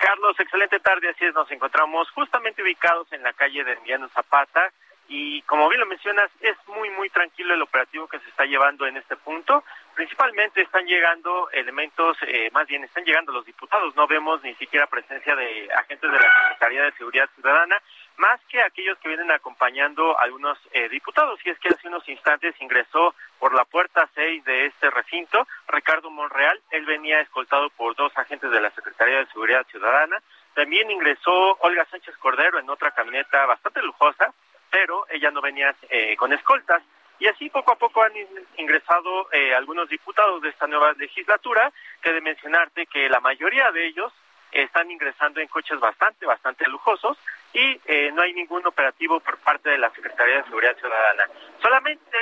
Carlos, 0.00 0.36
excelente 0.38 0.80
tarde. 0.80 1.08
Así 1.10 1.24
es, 1.24 1.34
nos 1.34 1.50
encontramos 1.50 2.10
justamente 2.10 2.62
ubicados 2.62 3.10
en 3.12 3.22
la 3.22 3.32
calle 3.32 3.64
de 3.64 3.72
Emiliano 3.72 4.08
Zapata 4.10 4.72
y 5.08 5.42
como 5.42 5.68
bien 5.68 5.80
lo 5.80 5.86
mencionas, 5.86 6.30
es 6.40 6.56
muy, 6.66 6.90
muy 6.90 7.08
tranquilo 7.10 7.54
el 7.54 7.62
operativo 7.62 8.08
que 8.08 8.18
se 8.18 8.28
está 8.28 8.44
llevando 8.44 8.86
en 8.86 8.96
este 8.96 9.16
punto. 9.16 9.62
Principalmente 9.94 10.62
están 10.62 10.84
llegando 10.84 11.48
elementos, 11.52 12.16
eh, 12.22 12.50
más 12.52 12.66
bien 12.66 12.82
están 12.82 13.04
llegando 13.04 13.32
los 13.32 13.44
diputados, 13.44 13.94
no 13.94 14.06
vemos 14.08 14.42
ni 14.42 14.54
siquiera 14.56 14.86
presencia 14.88 15.36
de 15.36 15.68
agentes 15.72 16.10
de 16.10 16.18
la 16.18 16.32
Secretaría 16.42 16.82
de 16.82 16.92
Seguridad 16.92 17.30
Ciudadana, 17.34 17.80
más 18.16 18.40
que 18.48 18.60
aquellos 18.60 18.98
que 18.98 19.08
vienen 19.08 19.30
acompañando 19.30 20.18
a 20.18 20.24
algunos 20.24 20.58
eh, 20.72 20.88
diputados. 20.88 21.38
Y 21.44 21.50
es 21.50 21.58
que 21.60 21.68
hace 21.68 21.86
unos 21.86 22.06
instantes 22.08 22.60
ingresó 22.60 23.14
por 23.46 23.54
la 23.54 23.64
puerta 23.64 24.10
6 24.16 24.44
de 24.44 24.66
este 24.66 24.90
recinto 24.90 25.46
Ricardo 25.68 26.10
Monreal, 26.10 26.60
él 26.72 26.84
venía 26.84 27.20
escoltado 27.20 27.70
por 27.70 27.94
dos 27.94 28.10
agentes 28.18 28.50
de 28.50 28.60
la 28.60 28.72
Secretaría 28.72 29.18
de 29.18 29.26
Seguridad 29.26 29.64
Ciudadana. 29.70 30.20
También 30.52 30.90
ingresó 30.90 31.56
Olga 31.60 31.86
Sánchez 31.88 32.16
Cordero 32.16 32.58
en 32.58 32.68
otra 32.68 32.90
camioneta 32.90 33.46
bastante 33.46 33.80
lujosa, 33.82 34.34
pero 34.68 35.06
ella 35.10 35.30
no 35.30 35.40
venía 35.40 35.72
eh, 35.88 36.16
con 36.16 36.32
escoltas. 36.32 36.82
Y 37.20 37.28
así 37.28 37.48
poco 37.48 37.70
a 37.70 37.78
poco 37.78 38.02
han 38.02 38.14
ingresado 38.56 39.30
eh, 39.30 39.54
algunos 39.54 39.88
diputados 39.88 40.42
de 40.42 40.48
esta 40.48 40.66
nueva 40.66 40.92
legislatura, 40.94 41.72
que 42.02 42.14
de 42.14 42.20
mencionarte 42.22 42.86
que 42.86 43.08
la 43.08 43.20
mayoría 43.20 43.70
de 43.70 43.86
ellos 43.86 44.12
están 44.50 44.90
ingresando 44.90 45.38
en 45.38 45.46
coches 45.46 45.78
bastante, 45.78 46.26
bastante 46.26 46.68
lujosos 46.68 47.16
y 47.56 47.80
eh, 47.86 48.12
no 48.12 48.20
hay 48.20 48.34
ningún 48.34 48.66
operativo 48.66 49.18
por 49.20 49.38
parte 49.38 49.70
de 49.70 49.78
la 49.78 49.90
Secretaría 49.90 50.36
de 50.36 50.44
Seguridad 50.44 50.76
Ciudadana. 50.76 51.24
Solamente 51.62 52.16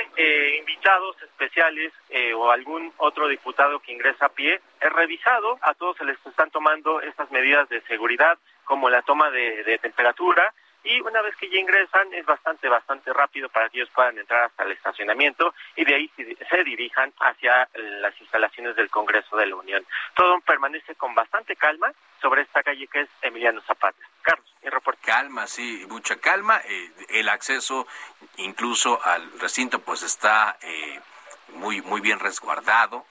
invitados 0.59 1.21
especiales 1.21 1.91
o 2.35 2.49
algún 2.49 2.93
otro 2.97 3.27
diputado 3.27 3.79
que 3.79 3.91
ingresa 3.91 4.27
a 4.27 4.29
pie 4.29 4.61
es 4.79 4.93
revisado, 4.93 5.59
a 5.61 5.73
todos 5.73 5.97
se 5.97 6.05
les 6.05 6.17
están 6.25 6.49
tomando 6.51 7.01
estas 7.01 7.29
medidas 7.31 7.67
de 7.67 7.81
seguridad 7.81 8.37
como 8.63 8.89
la 8.89 9.01
toma 9.01 9.29
de 9.29 9.77
temperatura, 9.81 10.53
y 10.85 11.01
una 11.01 11.21
vez 11.21 11.35
que 11.35 11.49
ya 11.49 11.57
ingresan 11.57 12.13
es 12.13 12.25
bastante, 12.25 12.69
bastante 12.69 13.11
rápido 13.11 13.49
para 13.49 13.69
que 13.69 13.79
ellos 13.79 13.89
puedan 13.93 14.17
entrar 14.17 14.43
hasta 14.43 14.63
el 14.63 14.71
estacionamiento 14.71 15.53
y 15.75 15.83
de 15.83 15.95
ahí 15.95 16.11
se 16.15 16.63
dirijan 16.63 17.11
hacia 17.19 17.67
las 17.73 18.19
instalaciones 18.21 18.75
del 18.75 18.89
Congreso 18.89 19.35
de 19.35 19.47
la 19.47 19.55
Unión. 19.55 19.85
Todo 20.15 20.39
permanece 20.41 20.95
con 20.95 21.15
bastante 21.15 21.55
calma 21.55 21.91
sobre 22.21 22.43
esta 22.43 22.61
calle 22.61 22.87
que 22.87 23.01
es 23.01 23.09
Emiliano 23.21 23.61
Zapata. 23.61 23.97
Carlos, 24.21 24.47
mi 24.61 24.69
reporte. 24.69 25.01
Calma, 25.03 25.47
sí, 25.47 25.85
mucha 25.89 26.17
calma. 26.17 26.61
Eh, 26.63 26.91
el 27.09 27.29
acceso 27.29 27.87
incluso 28.37 29.03
al 29.03 29.39
recinto 29.39 29.79
pues 29.79 30.03
está 30.03 30.57
eh, 30.61 30.99
muy, 31.49 31.81
muy 31.81 31.99
bien 31.99 32.19
resguardado 32.19 33.05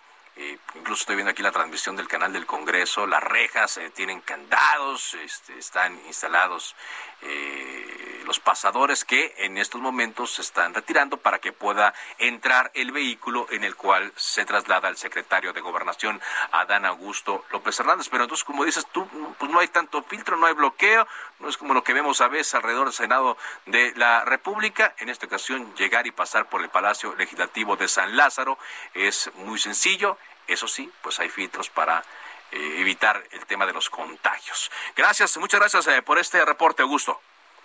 incluso 0.75 1.03
estoy 1.03 1.17
viendo 1.17 1.31
aquí 1.31 1.43
la 1.43 1.53
transmisión 1.53 1.97
del 1.97 2.09
canal 2.09 2.33
del 2.33 2.47
Congreso, 2.47 3.07
las 3.07 3.23
rejas 3.23 3.77
eh, 3.77 3.91
tienen 3.91 4.21
candados, 4.21 5.15
este, 5.15 5.59
están 5.59 5.99
instalados 6.07 6.75
eh, 7.23 8.23
los 8.27 8.41
pasadores 8.41 9.05
que 9.05 9.35
en 9.39 9.59
estos 9.59 9.81
momentos 9.81 10.35
se 10.35 10.43
están 10.43 10.75
retirando 10.75 11.19
para 11.19 11.39
que 11.39 11.53
pueda 11.53 11.95
entrar 12.19 12.71
el 12.75 12.91
vehículo 12.91 13.47
en 13.51 13.65
el 13.65 13.77
cual 13.77 14.13
se 14.17 14.45
traslada 14.45 14.89
el 14.89 14.97
secretario 14.97 15.53
de 15.53 15.61
Gobernación, 15.61 16.21
Adán 16.53 16.85
Augusto 16.85 17.45
López 17.51 17.79
Hernández. 17.79 18.09
Pero 18.11 18.25
entonces, 18.25 18.45
como 18.45 18.65
dices 18.65 18.87
tú, 18.93 19.07
pues 19.39 19.51
no 19.51 19.61
hay 19.61 19.69
tanto 19.69 20.03
filtro, 20.03 20.37
no 20.37 20.47
hay 20.47 20.55
bloqueo, 20.55 21.07
no 21.39 21.49
es 21.49 21.57
como 21.57 21.75
lo 21.75 21.85
que 21.85 21.93
vemos 21.93 22.21
a 22.21 22.29
veces 22.29 22.55
alrededor 22.55 22.87
del 22.87 22.95
Senado 22.95 23.37
de 23.67 23.93
la 23.97 24.25
República. 24.25 24.95
En 24.99 25.09
esta 25.09 25.27
ocasión, 25.27 25.75
llegar 25.75 26.07
y 26.07 26.11
pasar 26.11 26.49
por 26.49 26.63
el 26.63 26.71
Palacio 26.71 27.15
Legislativo 27.15 27.77
de 27.77 27.89
San 27.89 28.17
Lázaro 28.17 28.59
es 28.95 29.31
muy 29.35 29.59
sencillo 29.59 30.19
eso 30.47 30.69
sí, 30.69 30.91
pues 31.03 31.19
hay 31.21 31.29
filtros 31.29 31.71
para 31.71 32.03
eh, 32.51 32.81
evitar 32.81 33.23
el 33.33 33.45
tema 33.47 33.67
de 33.67 33.73
los 33.73 33.91
contagios. 33.91 34.71
Gracias, 34.95 35.37
muchas 35.39 35.59
gracias 35.61 35.87
eh, 35.89 36.03
por 36.03 36.19
este 36.19 36.45
reporte, 36.45 36.83
Augusto. 36.83 37.21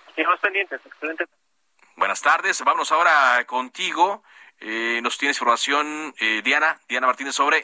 Estamos 0.08 0.40
pendientes, 0.40 0.82
excelente. 0.86 1.26
Buenas 1.96 2.22
tardes, 2.22 2.64
vamos 2.64 2.92
ahora 2.92 3.46
contigo. 3.46 4.24
Eh, 4.62 5.00
nos 5.02 5.18
tiene 5.18 5.32
información 5.32 6.14
Diana, 6.44 6.82
Diana 6.90 7.08
Martínez 7.08 7.34
sobre 7.34 7.64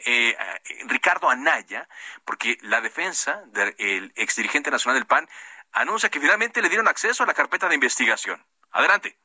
Ricardo 0.86 1.28
Anaya, 1.28 1.88
porque 2.24 2.56
la 2.62 2.80
defensa 2.80 3.42
del 3.48 4.12
ex 4.14 4.36
dirigente 4.36 4.70
nacional 4.70 4.98
del 4.98 5.06
PAN 5.06 5.28
anuncia 5.72 6.08
que 6.08 6.20
finalmente 6.20 6.62
le 6.62 6.68
dieron 6.68 6.88
acceso 6.88 7.24
a 7.24 7.26
la 7.26 7.34
carpeta 7.34 7.68
de 7.68 7.74
investigación. 7.74 8.42
Adelante. 8.70 9.16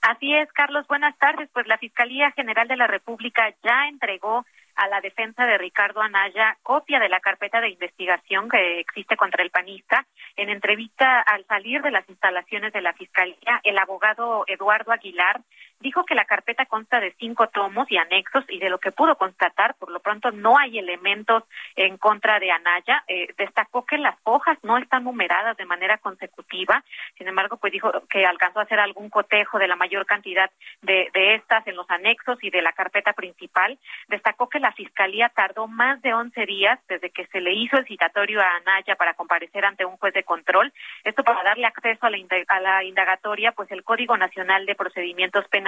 Así 0.00 0.34
es, 0.34 0.50
Carlos. 0.52 0.86
Buenas 0.86 1.16
tardes. 1.18 1.48
Pues 1.52 1.66
la 1.66 1.78
Fiscalía 1.78 2.30
General 2.32 2.68
de 2.68 2.76
la 2.76 2.86
República 2.86 3.52
ya 3.62 3.88
entregó 3.88 4.44
a 4.78 4.86
la 4.86 5.00
defensa 5.00 5.44
de 5.44 5.58
Ricardo 5.58 6.00
Anaya 6.00 6.56
copia 6.62 7.00
de 7.00 7.08
la 7.08 7.18
carpeta 7.18 7.60
de 7.60 7.70
investigación 7.70 8.48
que 8.48 8.78
existe 8.78 9.16
contra 9.16 9.42
el 9.42 9.50
panista. 9.50 10.06
En 10.36 10.50
entrevista 10.50 11.20
al 11.20 11.44
salir 11.46 11.82
de 11.82 11.90
las 11.90 12.08
instalaciones 12.08 12.72
de 12.72 12.80
la 12.80 12.92
Fiscalía, 12.92 13.60
el 13.64 13.76
abogado 13.76 14.44
Eduardo 14.46 14.92
Aguilar 14.92 15.40
dijo 15.80 16.04
que 16.04 16.14
la 16.14 16.24
carpeta 16.24 16.66
consta 16.66 17.00
de 17.00 17.14
cinco 17.18 17.48
tomos 17.48 17.90
y 17.90 17.96
anexos 17.96 18.44
y 18.48 18.58
de 18.58 18.70
lo 18.70 18.78
que 18.78 18.92
pudo 18.92 19.16
constatar, 19.16 19.74
por 19.74 19.90
lo 19.90 20.00
pronto 20.00 20.32
no 20.32 20.58
hay 20.58 20.78
elementos 20.78 21.44
en 21.76 21.96
contra 21.98 22.40
de 22.40 22.50
Anaya. 22.50 23.04
Eh, 23.06 23.28
destacó 23.36 23.84
que 23.84 23.98
las 23.98 24.16
hojas 24.24 24.58
no 24.62 24.78
están 24.78 25.04
numeradas 25.04 25.56
de 25.56 25.66
manera 25.66 25.98
consecutiva. 25.98 26.84
Sin 27.16 27.28
embargo, 27.28 27.58
pues 27.58 27.72
dijo 27.72 27.92
que 28.08 28.26
alcanzó 28.26 28.60
a 28.60 28.64
hacer 28.64 28.80
algún 28.80 29.08
cotejo 29.08 29.58
de 29.58 29.68
la 29.68 29.76
mayor 29.76 30.04
cantidad 30.06 30.50
de, 30.82 31.10
de 31.14 31.34
estas 31.36 31.66
en 31.66 31.76
los 31.76 31.88
anexos 31.90 32.38
y 32.42 32.50
de 32.50 32.62
la 32.62 32.72
carpeta 32.72 33.12
principal. 33.12 33.78
Destacó 34.08 34.48
que 34.48 34.60
la 34.60 34.72
Fiscalía 34.72 35.28
tardó 35.28 35.68
más 35.68 36.02
de 36.02 36.12
11 36.12 36.46
días 36.46 36.80
desde 36.88 37.10
que 37.10 37.26
se 37.26 37.40
le 37.40 37.52
hizo 37.52 37.76
el 37.76 37.86
citatorio 37.86 38.40
a 38.40 38.56
Anaya 38.56 38.96
para 38.96 39.14
comparecer 39.14 39.64
ante 39.64 39.84
un 39.84 39.96
juez 39.96 40.12
de 40.12 40.24
control. 40.24 40.72
Esto 41.04 41.22
para 41.22 41.42
darle 41.42 41.66
acceso 41.66 42.06
a 42.06 42.10
la, 42.10 42.18
a 42.48 42.60
la 42.60 42.84
indagatoria, 42.84 43.52
pues 43.52 43.70
el 43.70 43.84
Código 43.84 44.16
Nacional 44.16 44.66
de 44.66 44.74
Procedimientos 44.74 45.46
Penales 45.48 45.67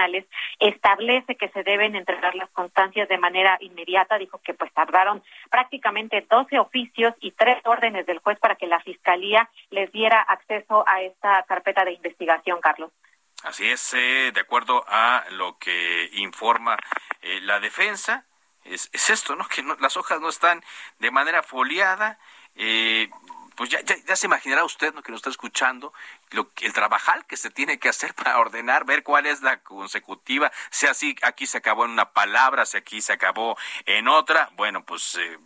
establece 0.58 1.36
que 1.36 1.48
se 1.48 1.62
deben 1.62 1.96
entregar 1.96 2.34
las 2.34 2.50
constancias 2.50 3.08
de 3.08 3.18
manera 3.18 3.56
inmediata. 3.60 4.18
Dijo 4.18 4.40
que 4.42 4.54
pues 4.54 4.72
tardaron 4.72 5.22
prácticamente 5.50 6.26
12 6.28 6.58
oficios 6.58 7.14
y 7.20 7.32
tres 7.32 7.58
órdenes 7.64 8.06
del 8.06 8.18
juez 8.18 8.38
para 8.38 8.56
que 8.56 8.66
la 8.66 8.80
Fiscalía 8.80 9.48
les 9.70 9.90
diera 9.92 10.20
acceso 10.20 10.84
a 10.86 11.02
esta 11.02 11.42
carpeta 11.44 11.84
de 11.84 11.92
investigación, 11.92 12.60
Carlos. 12.60 12.90
Así 13.42 13.66
es, 13.66 13.94
eh, 13.94 14.32
de 14.34 14.40
acuerdo 14.40 14.84
a 14.86 15.24
lo 15.30 15.56
que 15.58 16.10
informa 16.14 16.76
eh, 17.22 17.40
la 17.42 17.58
defensa, 17.58 18.26
es, 18.64 18.90
esto, 18.92 19.34
¿no? 19.34 19.48
Que 19.48 19.62
las 19.80 19.96
hojas 19.96 20.20
no 20.20 20.28
están 20.28 20.62
de 20.98 21.10
manera 21.10 21.42
foliada. 21.42 22.18
Eh, 22.54 23.08
pues 23.61 23.68
ya, 23.68 23.81
ya, 23.83 24.16
se 24.16 24.27
imaginará 24.27 24.64
usted, 24.64 24.94
¿no? 24.94 25.03
Que 25.03 25.12
nos 25.12 25.18
está 25.18 25.29
escuchando, 25.29 25.92
lo, 26.31 26.51
el 26.62 26.73
trabajar 26.73 27.27
que 27.27 27.37
se 27.37 27.51
tiene 27.51 27.79
que 27.79 27.90
hacer 27.90 28.14
para 28.14 28.38
ordenar, 28.38 28.87
ver 28.87 29.03
cuál 29.03 29.27
es 29.27 29.42
la 29.42 29.61
consecutiva, 29.61 30.51
si 30.70 30.87
así 30.87 31.14
aquí 31.20 31.47
se 31.47 31.59
acabó 31.59 31.84
en 31.84 31.91
una 31.91 32.11
palabra, 32.11 32.64
si 32.64 32.78
aquí 32.78 33.03
se 33.03 33.12
acabó 33.12 33.59
en 33.84 34.09
otra. 34.09 34.49
Bueno, 34.55 34.82
pues... 34.87 35.16
Eh, 35.16 35.39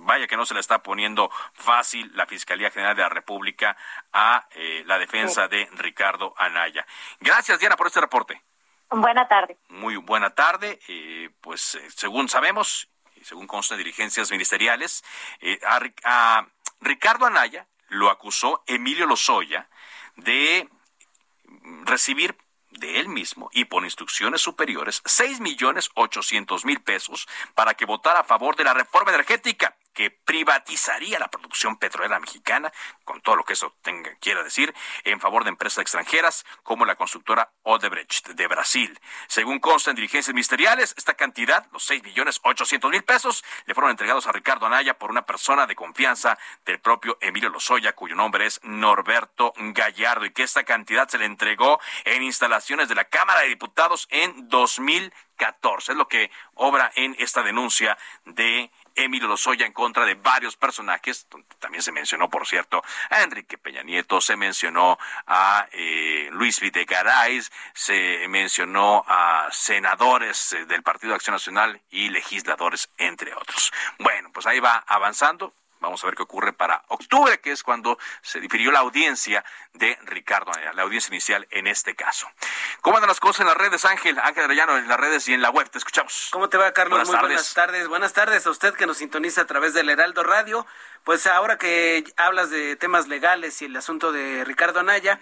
vaya 0.00 0.26
que 0.26 0.36
no 0.36 0.44
se 0.44 0.52
le 0.52 0.60
está 0.60 0.82
poniendo 0.82 1.30
fácil 1.54 2.12
la 2.14 2.26
Fiscalía 2.26 2.70
General 2.70 2.94
de 2.94 3.00
la 3.00 3.08
República 3.08 3.74
a 4.12 4.46
eh, 4.50 4.82
la 4.84 4.98
defensa 4.98 5.48
de 5.48 5.66
Ricardo 5.72 6.34
Anaya. 6.36 6.84
Gracias, 7.20 7.58
Diana, 7.58 7.78
por 7.78 7.86
este 7.86 8.02
reporte. 8.02 8.42
Buena 8.90 9.26
tarde. 9.26 9.56
Muy 9.70 9.96
buena 9.96 10.34
tarde. 10.34 10.78
Eh, 10.88 11.30
pues 11.40 11.78
según 11.96 12.28
sabemos, 12.28 12.90
según 13.22 13.46
consta 13.46 13.76
de 13.76 13.78
dirigencias 13.78 14.30
ministeriales, 14.30 15.02
a 15.64 16.46
Ricardo 16.84 17.24
Anaya 17.24 17.66
lo 17.88 18.10
acusó 18.10 18.62
Emilio 18.66 19.06
Lozoya 19.06 19.68
de 20.16 20.68
recibir 21.84 22.36
de 22.70 23.00
él 23.00 23.08
mismo 23.08 23.48
y 23.52 23.64
por 23.64 23.84
instrucciones 23.84 24.42
superiores 24.42 25.00
seis 25.06 25.40
millones 25.40 25.90
ochocientos 25.94 26.64
mil 26.64 26.82
pesos 26.82 27.26
para 27.54 27.74
que 27.74 27.86
votara 27.86 28.20
a 28.20 28.24
favor 28.24 28.56
de 28.56 28.64
la 28.64 28.74
reforma 28.74 29.12
energética 29.12 29.76
que 29.94 30.10
privatizaría 30.10 31.18
la 31.18 31.28
producción 31.28 31.78
petrolera 31.78 32.20
mexicana, 32.20 32.72
con 33.04 33.20
todo 33.22 33.36
lo 33.36 33.44
que 33.44 33.54
eso 33.54 33.74
quiera 34.20 34.42
decir, 34.42 34.74
en 35.04 35.20
favor 35.20 35.44
de 35.44 35.50
empresas 35.50 35.82
extranjeras 35.82 36.44
como 36.62 36.84
la 36.84 36.96
constructora 36.96 37.52
Odebrecht 37.62 38.28
de 38.28 38.46
Brasil. 38.46 38.98
Según 39.28 39.60
consta 39.60 39.90
en 39.90 39.96
dirigencias 39.96 40.34
ministeriales, 40.34 40.94
esta 40.98 41.14
cantidad, 41.14 41.66
los 41.72 41.84
seis 41.84 42.02
millones 42.02 42.40
ochocientos 42.42 42.90
mil 42.90 43.04
pesos, 43.04 43.44
le 43.66 43.74
fueron 43.74 43.90
entregados 43.90 44.26
a 44.26 44.32
Ricardo 44.32 44.66
Anaya 44.66 44.98
por 44.98 45.10
una 45.10 45.24
persona 45.24 45.66
de 45.66 45.76
confianza 45.76 46.38
del 46.64 46.80
propio 46.80 47.16
Emilio 47.20 47.48
Lozoya, 47.48 47.94
cuyo 47.94 48.14
nombre 48.14 48.46
es 48.46 48.60
Norberto 48.64 49.52
Gallardo, 49.56 50.26
y 50.26 50.30
que 50.30 50.42
esta 50.42 50.64
cantidad 50.64 51.08
se 51.08 51.18
le 51.18 51.24
entregó 51.24 51.80
en 52.04 52.22
instalaciones 52.22 52.88
de 52.88 52.94
la 52.94 53.04
Cámara 53.04 53.40
de 53.40 53.48
Diputados 53.48 54.08
en 54.10 54.48
2014. 54.48 55.92
Es 55.92 55.98
lo 55.98 56.08
que 56.08 56.30
obra 56.54 56.90
en 56.94 57.14
esta 57.18 57.42
denuncia 57.42 57.96
de 58.24 58.70
Emilio 58.94 59.28
Lozoya 59.28 59.66
en 59.66 59.72
contra 59.72 60.04
de 60.04 60.14
varios 60.14 60.56
personajes, 60.56 61.26
también 61.58 61.82
se 61.82 61.92
mencionó, 61.92 62.28
por 62.28 62.46
cierto, 62.46 62.82
a 63.10 63.22
Enrique 63.22 63.58
Peña 63.58 63.82
Nieto, 63.82 64.20
se 64.20 64.36
mencionó 64.36 64.98
a 65.26 65.66
eh, 65.72 66.28
Luis 66.32 66.60
Videgaray, 66.60 67.42
se 67.72 68.26
mencionó 68.28 69.04
a 69.06 69.48
senadores 69.50 70.52
eh, 70.52 70.66
del 70.66 70.82
Partido 70.82 71.10
de 71.10 71.16
Acción 71.16 71.34
Nacional 71.34 71.80
y 71.90 72.10
legisladores, 72.10 72.90
entre 72.98 73.34
otros. 73.34 73.72
Bueno, 73.98 74.30
pues 74.32 74.46
ahí 74.46 74.60
va 74.60 74.84
avanzando. 74.86 75.54
Vamos 75.84 76.02
a 76.02 76.06
ver 76.06 76.16
qué 76.16 76.22
ocurre 76.22 76.52
para 76.52 76.82
octubre, 76.88 77.40
que 77.40 77.52
es 77.52 77.62
cuando 77.62 77.98
se 78.22 78.40
difirió 78.40 78.70
la 78.70 78.80
audiencia 78.80 79.44
de 79.74 79.98
Ricardo 80.04 80.50
Anaya, 80.52 80.72
la 80.72 80.82
audiencia 80.82 81.10
inicial 81.10 81.46
en 81.50 81.66
este 81.66 81.94
caso. 81.94 82.26
¿Cómo 82.80 82.96
andan 82.96 83.08
las 83.08 83.20
cosas 83.20 83.40
en 83.40 83.46
las 83.46 83.56
redes, 83.56 83.84
Ángel? 83.84 84.18
Ángel 84.18 84.44
Arellano, 84.44 84.78
en 84.78 84.88
las 84.88 84.98
redes 84.98 85.28
y 85.28 85.34
en 85.34 85.42
la 85.42 85.50
web. 85.50 85.68
Te 85.68 85.78
escuchamos. 85.78 86.28
¿Cómo 86.32 86.48
te 86.48 86.56
va, 86.56 86.72
Carlos? 86.72 87.08
Muy 87.08 87.18
buenas 87.18 87.54
tardes. 87.54 87.88
Buenas 87.88 88.12
tardes 88.12 88.46
a 88.46 88.50
usted 88.50 88.74
que 88.74 88.86
nos 88.86 88.98
sintoniza 88.98 89.42
a 89.42 89.46
través 89.46 89.74
del 89.74 89.90
Heraldo 89.90 90.22
Radio. 90.22 90.66
Pues 91.04 91.26
ahora 91.26 91.58
que 91.58 92.04
hablas 92.16 92.50
de 92.50 92.76
temas 92.76 93.08
legales 93.08 93.60
y 93.62 93.66
el 93.66 93.76
asunto 93.76 94.10
de 94.10 94.44
Ricardo 94.44 94.80
Anaya, 94.80 95.20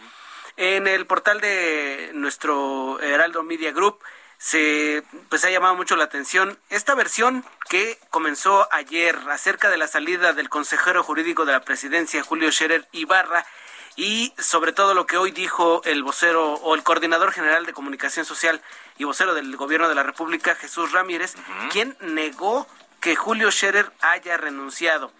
en 0.56 0.86
el 0.86 1.06
portal 1.06 1.40
de 1.40 2.10
nuestro 2.14 3.00
Heraldo 3.00 3.42
Media 3.42 3.72
Group, 3.72 3.98
se 4.42 5.04
pues 5.28 5.44
ha 5.44 5.50
llamado 5.50 5.76
mucho 5.76 5.94
la 5.94 6.02
atención 6.02 6.58
esta 6.68 6.96
versión 6.96 7.44
que 7.68 7.96
comenzó 8.10 8.66
ayer 8.72 9.16
acerca 9.30 9.70
de 9.70 9.76
la 9.76 9.86
salida 9.86 10.32
del 10.32 10.48
consejero 10.48 11.04
jurídico 11.04 11.44
de 11.44 11.52
la 11.52 11.60
presidencia 11.60 12.24
Julio 12.24 12.50
Scherer 12.50 12.88
Ibarra 12.90 13.46
y 13.94 14.34
sobre 14.38 14.72
todo 14.72 14.94
lo 14.94 15.06
que 15.06 15.16
hoy 15.16 15.30
dijo 15.30 15.80
el 15.84 16.02
vocero 16.02 16.54
o 16.54 16.74
el 16.74 16.82
coordinador 16.82 17.30
general 17.30 17.66
de 17.66 17.72
comunicación 17.72 18.24
social 18.24 18.60
y 18.98 19.04
vocero 19.04 19.32
del 19.32 19.56
gobierno 19.56 19.88
de 19.88 19.94
la 19.94 20.02
República 20.02 20.56
Jesús 20.56 20.90
Ramírez, 20.90 21.36
quien 21.70 21.96
negó 22.00 22.66
que 23.00 23.14
Julio 23.14 23.52
Scherer 23.52 23.92
haya 24.00 24.38
renunciado. 24.38 25.12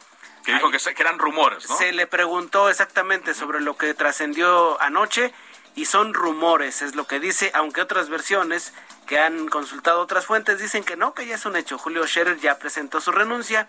Que 0.44 0.54
dijo 0.54 0.72
que, 0.72 0.78
que 0.78 1.02
eran 1.02 1.20
rumores, 1.20 1.68
¿no? 1.68 1.76
Se 1.76 1.92
le 1.92 2.08
preguntó 2.08 2.68
exactamente 2.68 3.34
sobre 3.34 3.60
lo 3.60 3.76
que 3.76 3.94
trascendió 3.94 4.80
anoche 4.82 5.32
y 5.74 5.86
son 5.86 6.14
rumores, 6.14 6.82
es 6.82 6.94
lo 6.94 7.06
que 7.06 7.18
dice, 7.18 7.50
aunque 7.54 7.80
otras 7.80 8.08
versiones 8.08 8.72
que 9.06 9.18
han 9.18 9.48
consultado 9.48 10.00
otras 10.00 10.26
fuentes 10.26 10.58
dicen 10.58 10.84
que 10.84 10.96
no, 10.96 11.14
que 11.14 11.26
ya 11.26 11.34
es 11.34 11.46
un 11.46 11.56
hecho. 11.56 11.78
Julio 11.78 12.06
Scherer 12.06 12.38
ya 12.38 12.58
presentó 12.58 13.00
su 13.00 13.12
renuncia. 13.12 13.66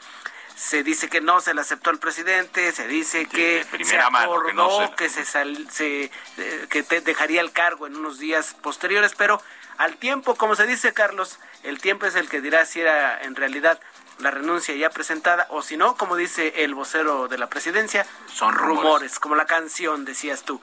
Se 0.56 0.84
dice 0.84 1.10
que 1.10 1.20
no 1.20 1.42
se 1.42 1.56
le 1.56 1.62
aceptó 1.62 1.90
al 1.90 1.98
presidente, 1.98 2.72
se 2.72 2.88
dice 2.88 3.26
que 3.26 3.66
se 3.84 3.98
acordó 3.98 4.96
que, 4.96 5.10
se, 5.10 5.26
se 5.26 6.04
eh, 6.04 6.68
que 6.70 6.84
te 6.84 7.02
dejaría 7.02 7.42
el 7.42 7.52
cargo 7.52 7.88
en 7.88 7.96
unos 7.96 8.20
días 8.20 8.56
posteriores, 8.62 9.14
pero 9.18 9.42
al 9.78 9.98
tiempo, 9.98 10.36
como 10.36 10.56
se 10.56 10.68
dice 10.68 10.94
Carlos, 10.94 11.40
el 11.64 11.82
tiempo 11.82 12.06
es 12.06 12.16
el 12.16 12.30
que 12.30 12.40
dirá 12.40 12.66
si 12.66 12.82
era 12.82 13.20
en 13.24 13.36
realidad 13.36 13.80
la 14.20 14.30
renuncia 14.30 14.76
ya 14.76 14.92
presentada 14.92 15.48
o 15.50 15.62
si 15.62 15.76
no, 15.76 15.96
como 15.98 16.16
dice 16.16 16.64
el 16.64 16.76
vocero 16.76 17.28
de 17.28 17.38
la 17.38 17.48
presidencia, 17.48 18.06
son 18.32 18.54
rumores, 18.54 19.20
como 19.20 19.36
la 19.36 19.46
canción 19.46 20.06
decías 20.06 20.44
tú. 20.44 20.62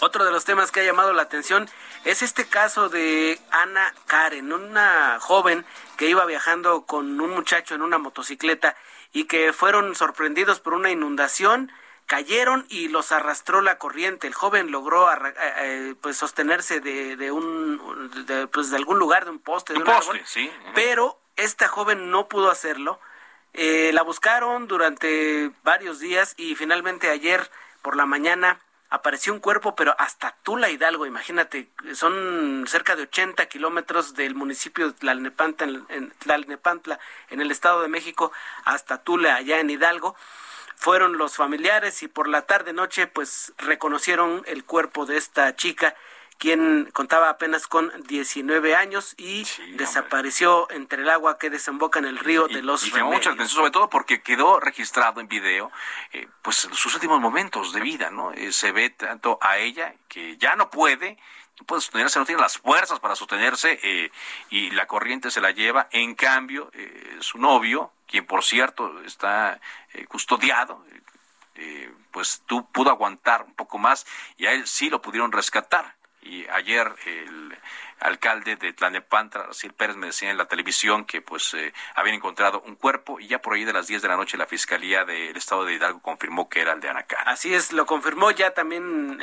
Otro 0.00 0.24
de 0.24 0.30
los 0.30 0.44
temas 0.44 0.70
que 0.70 0.80
ha 0.80 0.84
llamado 0.84 1.12
la 1.12 1.22
atención 1.22 1.68
es 2.04 2.22
este 2.22 2.46
caso 2.46 2.88
de 2.88 3.38
Ana 3.50 3.92
Karen, 4.06 4.52
una 4.52 5.18
joven 5.20 5.64
que 5.96 6.08
iba 6.08 6.24
viajando 6.24 6.82
con 6.82 7.20
un 7.20 7.30
muchacho 7.30 7.74
en 7.74 7.82
una 7.82 7.98
motocicleta 7.98 8.76
y 9.12 9.24
que 9.24 9.52
fueron 9.52 9.94
sorprendidos 9.94 10.60
por 10.60 10.74
una 10.74 10.90
inundación 10.90 11.72
cayeron 12.06 12.64
y 12.70 12.88
los 12.88 13.12
arrastró 13.12 13.60
la 13.60 13.76
corriente. 13.76 14.26
El 14.26 14.34
joven 14.34 14.70
logró 14.70 15.12
eh, 15.12 15.34
eh, 15.36 15.94
pues 16.00 16.16
sostenerse 16.16 16.80
de, 16.80 17.30
un 17.30 18.08
pues 18.50 18.70
de 18.70 18.76
algún 18.76 18.98
lugar, 18.98 19.26
de 19.26 19.30
un 19.32 19.38
poste, 19.38 19.74
de 19.74 19.80
un, 19.80 19.84
poste, 19.84 20.22
sí. 20.24 20.50
pero 20.74 21.20
esta 21.36 21.68
joven 21.68 22.10
no 22.10 22.26
pudo 22.26 22.50
hacerlo. 22.50 22.98
Eh, 23.52 23.90
la 23.92 24.02
buscaron 24.02 24.68
durante 24.68 25.50
varios 25.62 26.00
días 26.00 26.34
y 26.38 26.54
finalmente 26.54 27.10
ayer 27.10 27.50
por 27.82 27.94
la 27.94 28.06
mañana 28.06 28.58
apareció 28.90 29.32
un 29.32 29.40
cuerpo, 29.40 29.74
pero 29.74 29.94
hasta 29.98 30.36
Tula 30.42 30.70
Hidalgo, 30.70 31.06
imagínate, 31.06 31.70
son 31.94 32.64
cerca 32.66 32.96
de 32.96 33.02
80 33.02 33.46
kilómetros 33.46 34.14
del 34.14 34.34
municipio 34.34 34.86
de 34.88 34.92
Tlalnepantla 34.94 35.84
en, 35.88 36.10
Tlalnepantla, 36.18 36.98
en 37.30 37.40
el 37.40 37.50
Estado 37.50 37.82
de 37.82 37.88
México, 37.88 38.32
hasta 38.64 39.02
Tula, 39.02 39.36
allá 39.36 39.60
en 39.60 39.70
Hidalgo. 39.70 40.16
Fueron 40.76 41.18
los 41.18 41.36
familiares 41.36 42.02
y 42.02 42.08
por 42.08 42.28
la 42.28 42.42
tarde 42.42 42.72
noche 42.72 43.08
pues 43.08 43.52
reconocieron 43.58 44.42
el 44.46 44.64
cuerpo 44.64 45.06
de 45.06 45.16
esta 45.16 45.56
chica 45.56 45.96
quien 46.38 46.88
contaba 46.92 47.28
apenas 47.28 47.66
con 47.66 47.92
19 48.04 48.76
años 48.76 49.14
y 49.18 49.44
desapareció 49.74 50.70
entre 50.70 51.02
el 51.02 51.10
agua 51.10 51.36
que 51.36 51.50
desemboca 51.50 51.98
en 51.98 52.04
el 52.04 52.18
río 52.18 52.46
de 52.46 52.62
los 52.62 52.86
y, 52.86 52.92
mucha 53.02 53.30
atención, 53.30 53.48
sobre 53.48 53.72
todo 53.72 53.90
porque 53.90 54.22
quedó 54.22 54.60
registrado 54.60 55.20
en 55.20 55.26
video 55.26 55.72
eh, 56.12 56.28
pues 56.42 56.56
sus 56.56 56.94
últimos 56.94 57.20
momentos 57.20 57.72
de 57.72 57.80
vida, 57.80 58.10
¿no? 58.10 58.32
Eh, 58.32 58.52
se 58.52 58.70
ve 58.70 58.90
tanto 58.90 59.38
a 59.42 59.58
ella 59.58 59.94
que 60.08 60.36
ya 60.36 60.54
no 60.54 60.70
puede 60.70 61.18
no 61.58 61.66
puede 61.66 61.80
sostenerse, 61.80 62.20
no 62.20 62.24
tiene 62.24 62.40
las 62.40 62.56
fuerzas 62.56 63.00
para 63.00 63.16
sostenerse 63.16 63.80
eh, 63.82 64.12
y 64.48 64.70
la 64.70 64.86
corriente 64.86 65.32
se 65.32 65.40
la 65.40 65.50
lleva. 65.50 65.88
En 65.90 66.14
cambio, 66.14 66.70
su 67.18 67.38
novio, 67.38 67.90
quien 68.06 68.24
por 68.26 68.44
cierto 68.44 69.02
está 69.02 69.60
custodiado, 70.06 70.84
pues 72.12 72.44
tú 72.46 72.70
pudo 72.70 72.90
aguantar 72.90 73.42
un 73.42 73.54
poco 73.54 73.76
más 73.76 74.06
y 74.36 74.46
a 74.46 74.52
él 74.52 74.68
sí 74.68 74.88
lo 74.88 75.02
pudieron 75.02 75.32
rescatar 75.32 75.97
y 76.22 76.46
ayer 76.48 76.92
el 77.06 77.56
alcalde 78.00 78.56
de 78.56 78.72
Tlanepantla, 78.72 79.52
Sir 79.52 79.72
Pérez, 79.72 79.96
me 79.96 80.06
decía 80.06 80.30
en 80.30 80.38
la 80.38 80.46
televisión 80.46 81.04
que 81.04 81.20
pues 81.20 81.52
eh, 81.54 81.72
habían 81.94 82.16
encontrado 82.16 82.60
un 82.60 82.76
cuerpo 82.76 83.18
y 83.18 83.26
ya 83.26 83.40
por 83.40 83.54
ahí 83.54 83.64
de 83.64 83.72
las 83.72 83.88
10 83.88 84.02
de 84.02 84.08
la 84.08 84.16
noche 84.16 84.36
la 84.36 84.46
Fiscalía 84.46 85.04
del 85.04 85.36
Estado 85.36 85.64
de 85.64 85.74
Hidalgo 85.74 86.00
confirmó 86.00 86.48
que 86.48 86.60
era 86.60 86.72
el 86.72 86.80
de 86.80 86.88
Anacá. 86.88 87.18
Así 87.26 87.54
es, 87.54 87.72
lo 87.72 87.86
confirmó 87.86 88.30
ya 88.30 88.52
también 88.52 89.18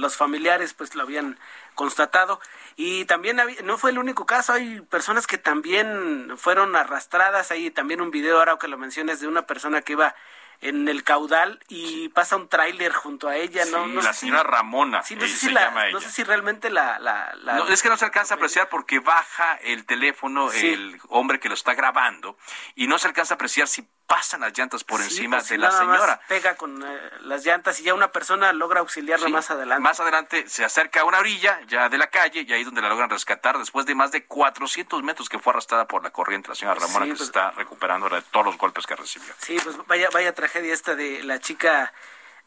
los 0.00 0.16
familiares 0.16 0.74
pues 0.74 0.94
lo 0.94 1.02
habían 1.02 1.38
constatado 1.74 2.40
y 2.76 3.04
también 3.04 3.40
no 3.64 3.78
fue 3.78 3.90
el 3.90 3.98
único 3.98 4.26
caso, 4.26 4.52
hay 4.52 4.80
personas 4.80 5.26
que 5.26 5.38
también 5.38 6.32
fueron 6.36 6.74
arrastradas, 6.76 7.50
hay 7.50 7.70
también 7.70 8.00
un 8.00 8.10
video 8.10 8.38
ahora 8.38 8.56
que 8.58 8.68
lo 8.68 8.78
menciones 8.78 9.20
de 9.20 9.28
una 9.28 9.46
persona 9.46 9.82
que 9.82 9.92
iba 9.92 10.14
en 10.64 10.88
el 10.88 11.04
caudal 11.04 11.60
y 11.68 12.08
pasa 12.08 12.36
un 12.36 12.48
tráiler 12.48 12.90
junto 12.90 13.28
a 13.28 13.36
ella, 13.36 13.66
¿no? 13.66 13.86
no 13.86 14.00
la 14.00 14.14
señora 14.14 14.42
Ramona. 14.42 15.02
Sí, 15.02 15.14
no, 15.14 15.20
sé 15.20 15.28
si 15.28 15.54
no 15.92 16.00
sé 16.00 16.10
si 16.10 16.24
realmente 16.24 16.70
la... 16.70 16.98
la, 16.98 17.34
No, 17.44 17.68
es 17.68 17.82
que 17.82 17.90
no 17.90 17.98
se 17.98 18.06
alcanza 18.06 18.34
a 18.34 18.36
apreciar 18.36 18.70
porque 18.70 18.98
baja 18.98 19.56
el 19.56 19.84
teléfono 19.84 20.50
el 20.52 20.98
hombre 21.08 21.38
que 21.38 21.48
lo 21.48 21.54
está 21.54 21.74
grabando 21.74 22.38
y 22.74 22.86
no 22.86 22.98
se 22.98 23.06
alcanza 23.08 23.34
a 23.34 23.36
apreciar 23.36 23.68
si 23.68 23.86
pasan 24.06 24.42
las 24.42 24.56
llantas 24.56 24.84
por 24.84 25.00
encima 25.00 25.38
pues 25.38 25.48
de 25.48 25.58
la 25.58 25.70
señora. 25.70 26.20
pega 26.28 26.56
con 26.56 26.82
eh, 26.82 27.10
las 27.20 27.44
llantas 27.44 27.80
y 27.80 27.84
ya 27.84 27.94
una 27.94 28.12
persona 28.12 28.52
logra 28.52 28.80
auxiliarla 28.80 29.28
más 29.28 29.50
adelante. 29.50 29.82
Más 29.82 30.00
adelante 30.00 30.48
se 30.48 30.64
acerca 30.64 31.00
a 31.00 31.04
una 31.04 31.18
orilla 31.18 31.60
ya 31.66 31.88
de 31.88 31.98
la 31.98 32.08
calle 32.08 32.44
y 32.46 32.52
ahí 32.52 32.60
es 32.60 32.66
donde 32.66 32.82
la 32.82 32.88
logran 32.88 33.10
rescatar 33.10 33.58
después 33.58 33.86
de 33.86 33.94
más 33.94 34.12
de 34.12 34.26
400 34.26 35.02
metros 35.02 35.28
que 35.28 35.38
fue 35.38 35.52
arrastrada 35.52 35.86
por 35.86 36.02
la 36.02 36.10
corriente. 36.10 36.48
La 36.48 36.54
señora 36.54 36.78
Ramona 36.80 37.06
que 37.06 37.12
se 37.12 37.16
pues 37.16 37.28
está 37.28 37.50
recuperando 37.52 38.08
de 38.08 38.22
todos 38.22 38.46
los 38.46 38.58
golpes 38.58 38.86
que 38.86 38.94
recibió. 38.94 39.32
Sí, 39.38 39.56
pues 39.62 39.76
vaya, 39.86 40.08
vaya 40.12 40.34
tragedia 40.34 40.74
esta 40.74 40.94
de 40.94 41.22
la 41.22 41.38
chica 41.38 41.92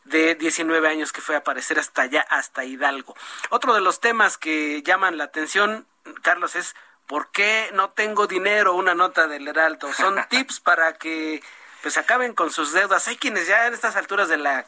de 0.03 0.35
19 0.35 0.87
años 0.87 1.11
que 1.11 1.21
fue 1.21 1.35
a 1.35 1.39
aparecer 1.39 1.79
hasta 1.79 2.03
allá, 2.03 2.21
hasta 2.29 2.65
Hidalgo. 2.65 3.15
Otro 3.49 3.73
de 3.73 3.81
los 3.81 3.99
temas 3.99 4.37
que 4.37 4.81
llaman 4.83 5.17
la 5.17 5.25
atención, 5.25 5.87
Carlos, 6.21 6.55
es 6.55 6.75
¿por 7.07 7.31
qué 7.31 7.69
no 7.73 7.89
tengo 7.89 8.27
dinero? 8.27 8.75
Una 8.75 8.93
nota 8.93 9.27
del 9.27 9.47
Heraldo. 9.47 9.91
Son 9.93 10.15
tips 10.29 10.59
para 10.59 10.93
que 10.93 11.41
pues 11.81 11.97
acaben 11.97 12.33
con 12.33 12.51
sus 12.51 12.73
deudas. 12.73 13.07
Hay 13.07 13.17
quienes 13.17 13.47
ya 13.47 13.67
en 13.67 13.73
estas 13.73 13.95
alturas 13.95 14.29
de 14.29 14.37
la 14.37 14.65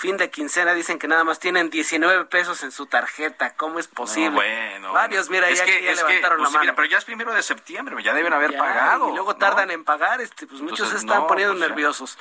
fin 0.00 0.16
de 0.16 0.30
quincena 0.30 0.72
dicen 0.72 0.98
que 0.98 1.06
nada 1.06 1.24
más 1.24 1.38
tienen 1.38 1.68
19 1.68 2.24
pesos 2.24 2.62
en 2.62 2.72
su 2.72 2.86
tarjeta. 2.86 3.54
¿Cómo 3.54 3.78
es 3.78 3.86
posible? 3.86 4.30
bueno, 4.30 4.92
Varios, 4.92 5.28
mira, 5.28 5.50
ya, 5.50 5.64
que, 5.64 5.82
ya 5.82 5.92
levantaron 5.92 6.38
la 6.38 6.44
pues, 6.44 6.52
mano. 6.52 6.60
mira, 6.62 6.74
pero 6.74 6.88
ya 6.88 6.98
es 6.98 7.04
primero 7.04 7.34
de 7.34 7.42
septiembre, 7.42 8.02
ya 8.02 8.14
deben 8.14 8.32
haber 8.32 8.56
pagado. 8.56 9.10
Y 9.10 9.12
luego 9.12 9.36
tardan 9.36 9.70
en 9.70 9.84
pagar, 9.84 10.20
este, 10.22 10.46
pues 10.46 10.62
muchos 10.62 10.88
se 10.88 10.96
están 10.96 11.26
poniendo 11.26 11.54
pues, 11.54 11.68
nerviosos. 11.68 12.18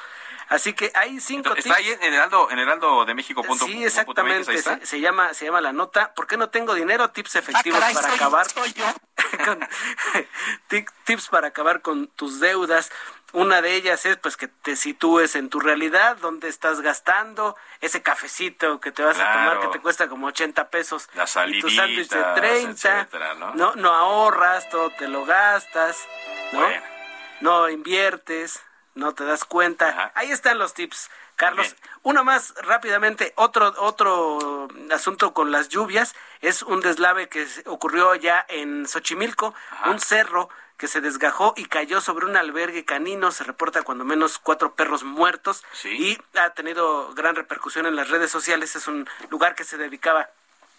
Así 0.50 0.74
que 0.74 0.92
hay 0.96 1.20
cinco 1.20 1.54
Está 1.56 1.76
ahí 1.76 1.96
en 2.02 2.12
Heraldo, 2.12 2.50
en 2.50 2.58
Heraldo 2.58 3.06
de 3.06 3.14
México. 3.14 3.44
Sí, 3.66 3.84
exactamente. 3.86 4.58
Se, 4.58 4.84
se, 4.86 5.00
llama, 5.00 5.34
se 5.36 5.46
llama 5.46 5.62
la 5.62 5.72
nota. 5.72 6.12
¿Por 6.16 6.26
qué 6.26 6.38
no 6.38 6.50
tengo 6.50 6.74
dinero? 6.74 7.12
Tips 7.12 7.36
efectivos 7.36 7.80
Ah, 7.84 7.92
para 7.94 8.14
acabar. 8.14 8.48
con, 9.46 9.68
tips 11.06 11.28
para 11.28 11.50
acabar 11.50 11.82
con 11.82 12.08
tus 12.08 12.40
deudas. 12.40 12.92
Una 13.34 13.62
de 13.62 13.76
ellas 13.76 14.06
es 14.06 14.18
pues 14.18 14.38
que 14.38 14.48
te 14.48 14.76
sitúes 14.76 15.36
en 15.36 15.50
tu 15.50 15.60
realidad, 15.60 16.18
donde 16.18 16.48
estás 16.48 16.82
gastando 16.82 17.56
ese 17.82 18.02
cafecito 18.02 18.80
que 18.80 18.92
te 18.92 19.04
vas 19.04 19.20
a 19.20 19.34
tomar 19.34 19.60
que 19.60 19.68
te 19.68 19.80
cuesta 19.80 20.08
como 20.08 20.28
80 20.28 20.70
pesos 20.70 21.10
La 21.14 21.26
y 21.48 21.60
tu 21.60 21.70
sándwich 21.70 22.10
de 22.10 22.24
30, 22.36 22.72
etcétera, 22.72 23.34
¿no? 23.36 23.54
¿no? 23.56 23.76
no 23.76 23.94
ahorras, 23.94 24.70
todo 24.70 24.90
te 24.92 25.08
lo 25.08 25.26
gastas, 25.26 26.08
¿no? 26.52 26.62
Bueno. 26.62 26.84
No 27.42 27.70
inviertes, 27.70 28.62
no 28.96 29.14
te 29.14 29.24
das 29.24 29.46
cuenta. 29.46 30.12
Ahí 30.16 30.32
están 30.32 30.58
los 30.58 30.74
tips, 30.74 31.10
Carlos. 31.36 31.76
Uno 32.04 32.24
más 32.24 32.54
rápidamente, 32.64 33.34
otro 33.36 33.74
otro 33.78 34.68
asunto 34.92 35.34
con 35.34 35.52
las 35.52 35.70
lluvias 35.70 36.16
es 36.42 36.64
un 36.64 36.82
deslave 36.82 37.30
que 37.30 37.48
ocurrió 37.66 38.16
ya 38.16 38.46
en 38.50 38.88
Xochimilco, 38.88 39.54
un 39.86 40.00
cerro 40.00 40.50
que 40.80 40.88
se 40.88 41.02
desgajó 41.02 41.54
y 41.58 41.66
cayó 41.66 42.00
sobre 42.00 42.26
un 42.26 42.38
albergue 42.38 42.86
canino. 42.86 43.32
Se 43.32 43.44
reporta 43.44 43.84
cuando 43.84 44.06
menos 44.06 44.40
cuatro 44.40 44.74
perros 44.74 45.04
muertos 45.04 45.64
y 45.84 46.18
ha 46.36 46.52
tenido 46.52 47.14
gran 47.14 47.36
repercusión 47.36 47.86
en 47.86 47.98
las 47.98 48.10
redes 48.10 48.32
sociales. 48.32 48.76
Es 48.78 48.88
un 48.88 49.08
lugar 49.30 49.56
que 49.56 49.66
se 49.66 49.78
dedicaba 49.78 50.30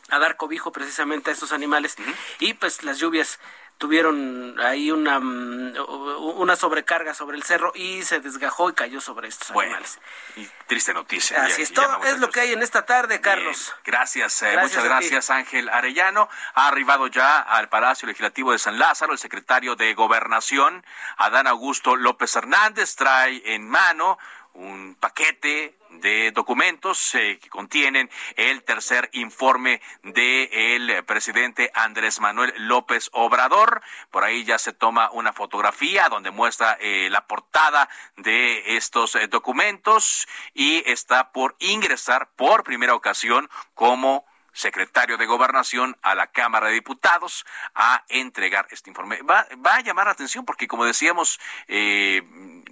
a 0.09 0.19
dar 0.19 0.37
cobijo 0.37 0.73
precisamente 0.73 1.31
a 1.31 1.35
estos 1.35 1.53
animales 1.53 1.97
y 2.41 2.55
pues 2.55 2.83
las 2.83 2.99
lluvias 2.99 3.39
tuvieron 3.81 4.61
ahí 4.61 4.91
una, 4.91 5.19
una 5.19 6.55
sobrecarga 6.55 7.15
sobre 7.15 7.39
el 7.39 7.43
cerro 7.43 7.73
y 7.75 8.03
se 8.03 8.21
desgajó 8.21 8.69
y 8.69 8.75
cayó 8.75 9.01
sobre 9.01 9.29
estos 9.29 9.53
bueno, 9.53 9.71
animales. 9.71 9.99
Y 10.37 10.47
triste 10.67 10.93
noticia. 10.93 11.43
Así 11.45 11.57
Ya- 11.57 11.63
es, 11.63 11.69
ya 11.71 11.75
todo 11.75 12.05
es 12.05 12.19
lo 12.19 12.29
que 12.29 12.41
hay 12.41 12.53
en 12.53 12.61
esta 12.63 12.85
tarde, 12.85 13.23
Carlos. 13.23 13.75
Gracias, 13.87 14.43
eh, 14.43 14.53
Gracias 14.53 14.71
muchas 14.71 14.85
gracias 14.85 15.31
Ángel 15.31 15.71
Arellano. 15.71 16.29
Ha 16.55 16.69
arribado 16.69 17.07
ya 17.07 17.39
al 17.39 17.71
Palacio 17.71 18.07
Legislativo 18.07 18.53
de 18.53 18.59
San 18.59 18.79
Lázaro 18.79 19.15
el 19.15 19.19
secretario 19.19 19.77
de 19.77 19.95
Gobernación, 19.95 20.85
Adán 21.17 21.47
Augusto 21.47 21.97
López 21.97 22.37
Hernández, 22.37 22.97
trae 22.97 23.41
en 23.55 23.67
mano 23.67 24.19
un 24.55 24.97
paquete 24.99 25.77
de 25.91 26.31
documentos 26.33 27.15
eh, 27.15 27.39
que 27.41 27.49
contienen 27.49 28.11
el 28.37 28.63
tercer 28.63 29.09
informe 29.13 29.81
del 30.03 31.05
presidente 31.05 31.71
Andrés 31.75 32.21
Manuel 32.21 32.53
López 32.57 33.11
Obrador. 33.13 33.83
Por 34.11 34.25
ahí 34.25 34.45
ya 34.45 34.59
se 34.59 34.73
toma 34.73 35.11
una 35.11 35.33
fotografía 35.33 36.09
donde 36.09 36.31
muestra 36.31 36.77
eh, 36.81 37.09
la 37.11 37.27
portada 37.27 37.89
de 38.17 38.77
estos 38.77 39.15
eh, 39.17 39.27
documentos 39.27 40.27
y 40.55 40.83
está 40.87 41.33
por 41.33 41.57
ingresar 41.59 42.31
por 42.37 42.65
primera 42.65 42.95
ocasión 42.95 43.49
como 43.75 44.25
secretario 44.53 45.17
de 45.17 45.27
Gobernación 45.27 45.97
a 46.03 46.15
la 46.15 46.29
Cámara 46.29 46.69
de 46.69 46.75
Diputados 46.75 47.45
a 47.75 48.05
entregar 48.09 48.67
este 48.71 48.91
informe. 48.91 49.23
Va, 49.23 49.47
va 49.65 49.77
a 49.77 49.81
llamar 49.81 50.07
la 50.07 50.13
atención 50.13 50.45
porque, 50.45 50.69
como 50.69 50.85
decíamos, 50.85 51.41
eh, 51.69 52.23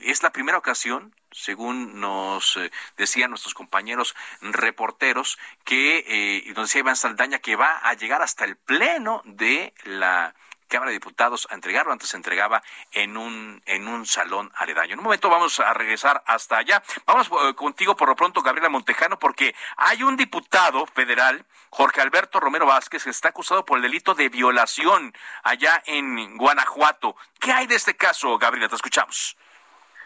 es 0.01 0.23
la 0.23 0.31
primera 0.33 0.59
ocasión, 0.59 1.15
según 1.31 2.01
nos 2.01 2.57
eh, 2.57 2.71
decían 2.97 3.31
nuestros 3.31 3.55
compañeros 3.55 4.15
reporteros, 4.41 5.39
que 5.65 6.05
eh, 6.07 6.53
nos 6.55 6.69
decía 6.69 6.81
Iván 6.81 6.97
Saldaña, 6.97 7.39
que 7.39 7.57
va 7.57 7.79
a 7.79 7.95
llegar 7.95 8.23
hasta 8.23 8.45
el 8.45 8.57
pleno 8.57 9.23
de 9.25 9.75
la 9.85 10.35
Cámara 10.69 10.91
de 10.91 10.97
Diputados 10.97 11.49
a 11.51 11.55
entregarlo. 11.55 11.93
Antes 11.93 12.11
se 12.11 12.17
entregaba 12.17 12.63
en 12.93 13.17
un, 13.17 13.63
en 13.67 13.89
un 13.89 14.07
salón 14.07 14.53
aledaño. 14.55 14.93
En 14.93 14.99
un 15.01 15.05
momento 15.05 15.29
vamos 15.29 15.59
a 15.61 15.73
regresar 15.75 16.23
hasta 16.27 16.59
allá. 16.59 16.83
Vamos 17.07 17.29
eh, 17.29 17.55
contigo 17.55 17.97
por 17.97 18.09
lo 18.09 18.17
pronto, 18.17 18.43
Gabriela 18.43 18.69
Montejano, 18.69 19.19
porque 19.19 19.55
hay 19.77 20.03
un 20.03 20.17
diputado 20.17 20.87
federal, 20.87 21.45
Jorge 21.71 22.01
Alberto 22.01 22.39
Romero 22.41 22.67
Vázquez, 22.67 23.05
que 23.05 23.11
está 23.11 23.31
acusado 23.31 23.65
por 23.65 23.79
el 23.79 23.83
delito 23.83 24.15
de 24.15 24.29
violación 24.29 25.15
allá 25.43 25.83
en 25.87 26.37
Guanajuato. 26.37 27.17
¿Qué 27.41 27.53
hay 27.53 27.67
de 27.67 27.75
este 27.75 27.97
caso, 27.97 28.39
Gabriela? 28.39 28.69
Te 28.69 28.77
escuchamos. 28.77 29.37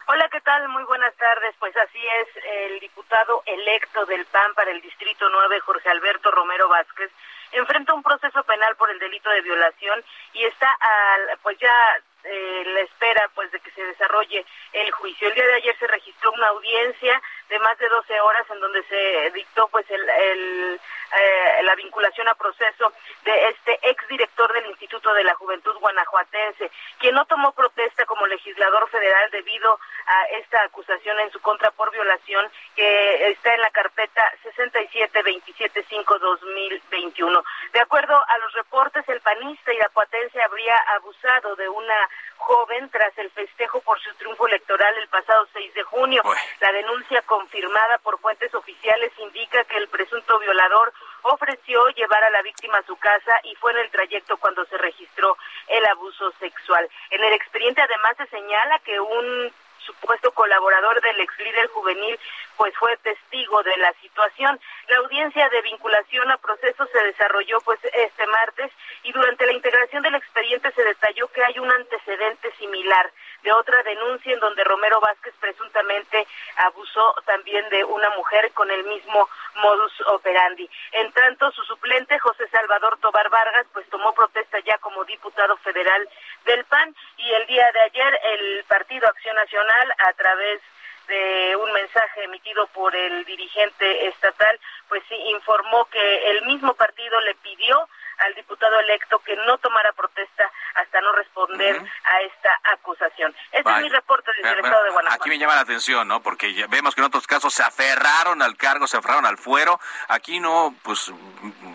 Hola, 0.07 0.29
¿qué 0.31 0.41
tal? 0.41 0.69
Muy 0.69 0.83
buenas 0.85 1.15
tardes. 1.15 1.55
Pues 1.61 1.77
así 1.77 1.99
es, 1.99 2.45
el 2.45 2.81
diputado 2.81 3.43
electo 3.47 4.05
del 4.07 4.25
PAN 4.27 4.53
para 4.55 4.73
el 4.73 4.81
Distrito 4.81 5.29
9, 5.29 5.61
Jorge 5.61 5.89
Alberto 5.89 6.31
Romero 6.33 6.69
Vázquez, 6.69 7.11
enfrenta 7.53 7.95
un 7.95 8.03
proceso 8.03 8.43
penal 8.43 8.75
por 8.77 8.91
el 8.91 8.99
delito 8.99 9.31
de 9.31 9.43
violación 9.43 10.03
y 10.33 10.45
está 10.45 10.71
al, 10.73 11.39
pues 11.43 11.57
ya 11.59 12.01
eh, 12.25 12.63
la 12.67 12.81
espera 12.81 13.31
pues 13.35 13.53
de 13.53 13.61
que 13.61 13.71
se 13.71 13.85
desarrolle 13.85 14.45
el 14.73 14.91
juicio. 14.91 15.29
El 15.29 15.35
día 15.35 15.47
de 15.47 15.55
ayer 15.55 15.79
se 15.79 15.87
registró 15.87 16.33
una 16.33 16.49
audiencia 16.49 17.23
de 17.53 17.59
más 17.59 17.77
de 17.77 17.87
12 17.87 18.19
horas 18.23 18.47
en 18.51 18.61
donde 18.61 18.83
se 18.85 19.31
dictó 19.35 19.69
pues 19.69 19.85
el, 19.91 20.01
el, 20.09 20.75
eh, 20.75 21.63
la 21.65 21.75
vinculación 21.75 22.27
a 22.29 22.35
proceso 22.35 22.95
de 23.27 23.49
este 23.51 23.79
exdirector 23.91 24.51
del 24.55 24.69
Instituto 24.69 25.13
de 25.13 25.23
la 25.23 25.35
Juventud 25.35 25.77
Guanajuatense, 25.79 26.71
quien 26.99 27.15
no 27.15 27.27
tomó 27.27 27.53
protesta 27.53 28.07
como 28.07 28.27
legislador 28.27 28.89
federal 28.89 29.31
debido 29.31 29.79
a 30.07 30.25
esta 30.39 30.65
acusación 30.65 31.21
en 31.21 31.31
su 31.31 31.43
contra 31.43 31.71
por 31.73 31.93
violación 31.93 32.51
que 32.75 33.33
está 33.33 33.55
en 33.55 33.61
la 33.61 33.71
carpeta 33.71 34.33
67275-2021. 34.57 37.45
De 37.75 37.81
acuerdo 37.81 38.17
a 38.17 38.39
los 38.39 38.55
reportes, 38.55 39.07
el 39.11 39.21
panista 39.21 39.75
irapuatense 39.75 40.41
habría 40.41 40.79
abusado 40.95 41.55
de 41.57 41.69
una 41.69 42.09
joven 42.43 42.91
tras 42.91 43.17
el 43.19 43.31
festejo 43.31 43.81
por 43.83 44.01
su 44.01 44.13
triunfo 44.15 44.49
electoral 44.49 44.97
el 44.99 45.09
pasado 45.09 45.47
6 45.53 45.75
de 45.75 45.83
junio. 45.85 46.23
La 46.61 46.73
denuncia 46.73 47.23
confirmada 47.43 47.99
por 47.99 48.21
fuentes 48.21 48.55
oficiales 48.55 49.11
indica 49.19 49.65
que 49.65 49.77
el 49.77 49.89
presunto 49.89 50.39
violador 50.39 50.93
ofreció 51.23 51.89
llevar 51.89 52.23
a 52.23 52.31
la 52.31 52.43
víctima 52.43 52.79
a 52.79 52.87
su 52.87 52.97
casa 52.97 53.33
y 53.43 53.55
fue 53.57 53.73
en 53.73 53.79
el 53.79 53.91
trayecto 53.91 54.37
cuando 54.37 54.65
se 54.67 54.79
registró 54.79 55.37
el 55.67 55.85
abuso 55.87 56.31
sexual. 56.39 56.89
En 57.11 57.25
el 57.25 57.33
expediente 57.33 57.83
además 57.83 58.17
se 58.17 58.27
señala 58.27 58.79
que 58.81 59.01
un 59.01 59.53
supuesto 59.79 60.31
colaborador 60.31 61.01
del 61.01 61.19
ex 61.19 61.37
líder 61.41 61.67
juvenil 61.69 62.17
pues 62.57 62.73
fue 62.77 62.97
testigo 62.99 63.61
de 63.65 63.77
la 63.79 63.93
situación. 63.95 64.61
La 64.87 64.99
audiencia 64.99 65.49
de 65.49 65.63
vinculación 65.63 66.31
a 66.31 66.37
proceso 66.37 66.87
se 66.93 67.03
desarrolló 67.03 67.61
pues 67.63 67.81
este 67.93 68.27
martes 68.29 68.71
y 69.03 69.11
durante 69.11 69.47
la 69.47 69.53
integración 69.53 70.05
del 70.05 70.15
expediente 70.15 70.71
se 70.71 70.85
detalló 70.85 71.27
que 71.29 71.43
hay 71.43 71.59
un 71.59 71.73
antecedente 71.73 72.53
similar 72.61 73.11
de 73.43 73.53
otra 73.53 73.83
denuncia 73.83 74.33
en 74.33 74.41
donde 74.41 74.65
Romero 74.65 75.01
Vázquez 75.01 75.35
presuntamente 75.41 76.27
abusó 76.57 77.15
también 77.25 77.69
de 77.71 77.85
una 77.85 78.11
mujer 78.11 78.53
con 78.53 78.71
el 78.71 78.85
mismo 78.85 79.29
modus 79.57 79.93
operandi. 80.07 80.69
En 80.93 81.13
tanto, 81.13 81.51
su 81.53 81.63
suplente 81.65 82.19
José 82.19 82.49
Salvador 82.49 82.99
Tobar 83.01 83.29
Vargas 83.31 83.67
pues 83.73 83.89
tomó 83.89 84.13
protesta 84.15 84.59
ya 84.61 84.79
como 84.79 85.05
diputado 85.05 85.57
federal 85.59 86.09
del 86.45 86.65
PAN 86.65 86.95
y 87.17 87.33
el 87.33 87.47
día 87.47 87.69
de 87.73 87.81
ayer 87.81 88.21
el 88.35 88.65
Partido 88.65 89.09
Acción 89.09 89.37
Nacional 89.37 89.95
a 89.99 90.13
través 90.15 90.61
de 91.09 91.57
un 91.57 91.73
mensaje 91.73 92.25
emitido 92.25 92.67
por 92.69 92.95
el 92.95 93.25
dirigente 93.25 94.07
estatal, 94.07 94.59
pues 94.89 95.03
sí 95.09 95.15
informó 95.15 95.85
que 95.87 96.31
el 96.31 96.43
mismo 96.47 96.75
partido 96.75 97.21
le 97.23 97.35
pidió 97.37 97.89
al 98.25 98.35
diputado 98.35 98.79
electo 98.81 99.19
que 99.21 99.37
no 99.37 99.59
tomara 99.59 99.93
protesta 99.93 100.51
hasta 100.75 101.01
no 101.01 101.13
responder 101.13 101.77
a 101.77 102.21
esta 102.23 102.61
acusación. 102.75 103.35
Este 103.51 103.71
es 103.71 103.83
mi 103.83 103.89
reporte 103.89 104.31
desde 104.37 104.49
el 104.49 104.55
Bueno, 104.61 104.69
estado 104.69 104.85
de 104.85 104.91
Guanajuato. 104.91 105.23
Aquí 105.23 105.31
me 105.31 105.39
llama 105.39 105.55
la 105.55 105.61
atención, 105.63 106.09
¿no? 106.09 106.23
Porque 106.23 106.55
ya 106.55 106.67
vemos 106.67 106.95
que 106.95 107.01
en 107.01 107.07
otros 107.07 107.27
casos 107.27 107.53
se 107.53 107.63
aferraron 107.63 108.43
al 108.43 108.57
cargo, 108.57 108.87
se 108.87 108.97
aferraron 108.97 109.27
al 109.27 109.39
fuero. 109.39 109.81
Aquí 110.09 110.41
no, 110.41 110.75
pues 110.83 111.13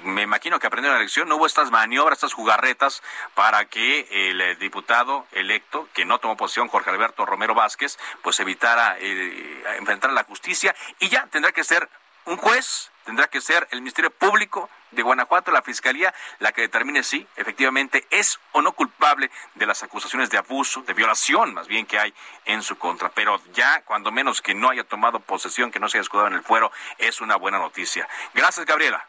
me 0.04 0.24
imagino 0.24 0.60
que 0.60 0.68
aprendieron 0.68 0.98
la 0.98 1.04
lección. 1.04 1.28
No 1.28 1.36
hubo 1.36 1.46
estas 1.46 1.72
maniobras, 1.72 2.18
estas 2.18 2.34
jugarretas 2.34 3.04
para 3.36 3.66
que 3.66 4.08
el 4.30 4.42
eh, 4.42 4.56
diputado 4.56 5.28
electo, 5.32 5.90
que 5.94 6.06
no 6.06 6.20
tomó 6.20 6.38
posición, 6.38 6.68
Jorge 6.70 6.90
Alberto 6.90 7.26
Romero 7.26 7.54
Vázquez, 7.54 7.98
pues 8.22 8.40
evitara 8.40 8.98
eh, 9.00 9.64
enfrentar 9.78 10.12
a 10.12 10.14
la 10.14 10.24
justicia. 10.24 10.76
Y 11.00 11.10
ya 11.10 11.28
tendrá 11.28 11.52
que 11.52 11.64
ser 11.64 11.90
un 12.26 12.38
juez, 12.38 12.92
tendrá 13.08 13.28
que 13.30 13.40
ser 13.40 13.66
el 13.72 13.80
Ministerio 13.80 14.12
Público 14.12 14.70
de 14.92 15.02
Guanajuato, 15.02 15.50
la 15.50 15.62
Fiscalía, 15.62 16.14
la 16.40 16.52
que 16.52 16.64
determine 16.64 17.04
si 17.04 17.26
efectivamente 17.38 18.06
es 18.10 18.38
o 18.52 18.62
no 18.62 18.74
culpable 18.74 19.32
de 19.56 19.66
las 19.66 19.82
acusaciones 19.82 20.30
de 20.30 20.38
abuso, 20.38 20.82
de 20.82 20.94
violación 20.94 21.54
más 21.54 21.70
bien 21.70 21.86
que 21.86 21.98
hay 21.98 22.14
en 22.44 22.62
su 22.62 22.78
contra. 22.78 23.08
Pero 23.08 23.40
ya, 23.54 23.82
cuando 23.86 24.12
menos 24.12 24.42
que 24.42 24.54
no 24.54 24.70
haya 24.70 24.84
tomado 24.84 25.22
posesión, 25.22 25.72
que 25.72 25.80
no 25.80 25.88
se 25.88 25.98
haya 25.98 26.02
escudado 26.02 26.28
en 26.28 26.34
el 26.34 26.44
fuero, 26.44 26.70
es 26.98 27.22
una 27.22 27.38
buena 27.38 27.60
noticia. 27.60 28.06
Gracias, 28.34 28.66
Gabriela. 28.66 29.08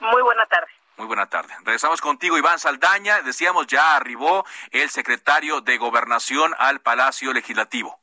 Muy 0.00 0.20
buena 0.22 0.44
tarde. 0.46 0.72
Muy 0.96 1.06
buena 1.06 1.26
tarde. 1.26 1.54
Regresamos 1.58 2.00
contigo, 2.00 2.36
Iván 2.36 2.58
Saldaña. 2.58 3.22
Decíamos, 3.22 3.68
ya 3.68 3.94
arribó 3.94 4.44
el 4.72 4.90
secretario 4.90 5.60
de 5.60 5.78
Gobernación 5.78 6.56
al 6.58 6.80
Palacio 6.80 7.32
Legislativo. 7.32 8.00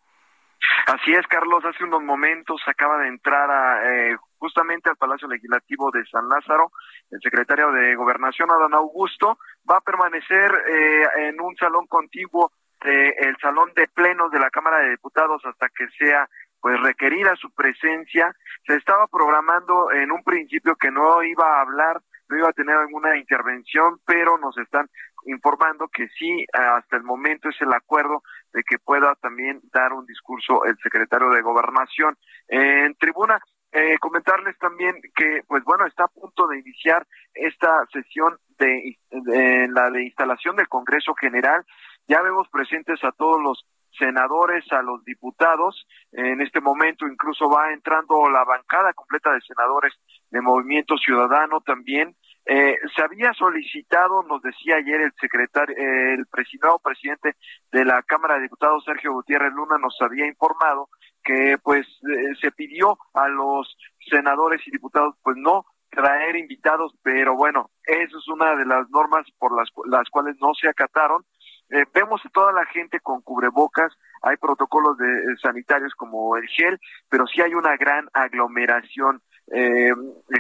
Así 0.88 1.12
es, 1.12 1.28
Carlos. 1.28 1.64
Hace 1.66 1.84
unos 1.84 2.04
momentos 2.04 2.62
acaba 2.66 2.98
de 3.00 3.10
entrar 3.10 3.52
a, 3.52 3.86
eh, 3.86 4.18
justamente 4.40 4.90
al 4.90 4.98
Palacio 4.98 5.28
Legislativo 5.28 5.92
de 5.92 6.06
San 6.06 6.28
Lázaro 6.30 6.72
el 7.12 7.20
secretario 7.22 7.72
de 7.72 7.96
Gobernación, 7.96 8.50
Adán 8.52 8.74
Augusto, 8.74 9.38
va 9.70 9.78
a 9.78 9.82
permanecer 9.82 10.52
eh, 10.68 11.28
en 11.28 11.42
un 11.42 11.56
salón 11.58 11.86
contiguo 11.88 12.52
el 12.82 13.36
salón 13.42 13.74
de 13.76 13.90
plenos 13.90 14.32
de 14.32 14.40
la 14.40 14.50
Cámara 14.50 14.80
de 14.80 14.92
Diputados 14.92 15.42
hasta 15.46 15.68
que 15.68 15.86
sea 15.98 16.30
pues 16.62 16.80
requerida 16.82 17.36
su 17.36 17.52
presencia. 17.52 18.34
Se 18.66 18.76
estaba 18.76 19.08
programando 19.08 19.92
en 19.92 20.12
un 20.12 20.24
principio 20.24 20.76
que 20.76 20.92
no 20.92 21.24
iba 21.24 21.58
a 21.58 21.62
hablar, 21.62 22.02
no 22.28 22.38
iba 22.38 22.50
a 22.50 22.54
tener 22.54 22.76
alguna 22.76 23.18
intervención, 23.18 24.00
pero 24.06 24.38
nos 24.38 24.58
están 24.58 24.88
informando 25.26 25.88
que 25.88 26.08
sí, 26.10 26.46
hasta 26.54 26.98
el 26.98 27.04
momento 27.04 27.50
es 27.50 27.62
el 27.62 27.74
acuerdo 27.74 28.24
de 28.54 28.64
que 28.64 28.80
pueda 28.80 29.16
también 29.16 29.60
dar 29.74 29.94
un 29.94 30.06
discurso 30.06 30.64
el 30.66 30.78
secretario 30.82 31.30
de 31.30 31.42
Gobernación. 31.42 32.16
En 32.48 32.96
tribuna, 32.96 33.40
eh, 33.72 33.98
comentarles 34.00 34.58
también 34.58 34.96
que, 35.16 35.42
pues 35.48 35.64
bueno, 35.64 35.86
está 35.86 36.06
a 36.06 36.08
punto 36.08 36.48
de 36.48 36.60
iniciar 36.60 37.06
esta 37.34 37.86
sesión 37.94 38.38
de, 38.58 38.98
de, 39.12 39.68
la 39.70 39.90
de 39.92 40.04
instalación 40.04 40.56
del 40.56 40.68
Congreso 40.68 41.14
General. 41.14 41.64
Ya 42.08 42.22
vemos 42.22 42.48
presentes 42.50 43.04
a 43.04 43.12
todos 43.12 43.42
los 43.42 43.66
senadores, 43.98 44.66
a 44.72 44.82
los 44.82 45.04
diputados. 45.04 45.86
En 46.12 46.42
este 46.42 46.62
momento 46.62 47.08
incluso 47.08 47.50
va 47.50 47.72
entrando 47.72 48.30
la 48.30 48.44
bancada 48.44 48.94
completa 48.94 49.32
de 49.32 49.42
senadores 49.42 49.94
de 50.32 50.42
Movimiento 50.42 50.98
Ciudadano 50.98 51.62
también. 51.62 52.16
Eh, 52.46 52.76
se 52.96 53.04
había 53.04 53.32
solicitado, 53.34 54.24
nos 54.24 54.42
decía 54.42 54.78
ayer 54.78 55.02
el 55.02 55.12
secretario, 55.20 55.76
el 55.78 56.26
presidente 56.26 57.36
de 57.72 57.86
la 57.86 58.02
Cámara 58.02 58.36
de 58.36 58.44
Diputados, 58.44 58.84
Sergio 58.84 59.14
Gutiérrez 59.14 59.54
Luna, 59.54 59.78
nos 59.78 59.96
había 60.02 60.26
informado 60.26 60.90
que 61.24 61.58
pues 61.64 61.86
eh, 61.88 62.36
se 62.42 62.52
pidió 62.52 62.98
a 63.14 63.28
los 63.28 63.78
senadores 64.10 64.62
y 64.66 64.72
diputados 64.72 65.16
pues 65.22 65.38
no 65.38 65.66
traer 65.90 66.36
invitados, 66.36 66.94
pero 67.02 67.36
bueno, 67.36 67.72
eso 67.84 68.18
es 68.18 68.28
una 68.28 68.56
de 68.56 68.66
las 68.66 68.90
normas 68.90 69.26
por 69.38 69.56
las, 69.58 69.70
las 69.86 70.10
cuales 70.10 70.36
no 70.40 70.54
se 70.54 70.70
acataron. 70.70 71.26
Eh, 71.72 71.86
vemos 71.94 72.22
a 72.26 72.30
toda 72.30 72.52
la 72.52 72.66
gente 72.66 73.00
con 73.00 73.22
cubrebocas, 73.22 73.94
hay 74.24 74.38
protocolos 74.38 74.98
de, 74.98 75.08
eh, 75.08 75.36
sanitarios 75.42 75.94
como 75.96 76.36
el 76.36 76.48
gel, 76.48 76.80
pero 77.10 77.28
sí 77.28 77.42
hay 77.42 77.54
una 77.54 77.76
gran 77.78 78.08
aglomeración, 78.14 79.22
eh, 79.52 79.92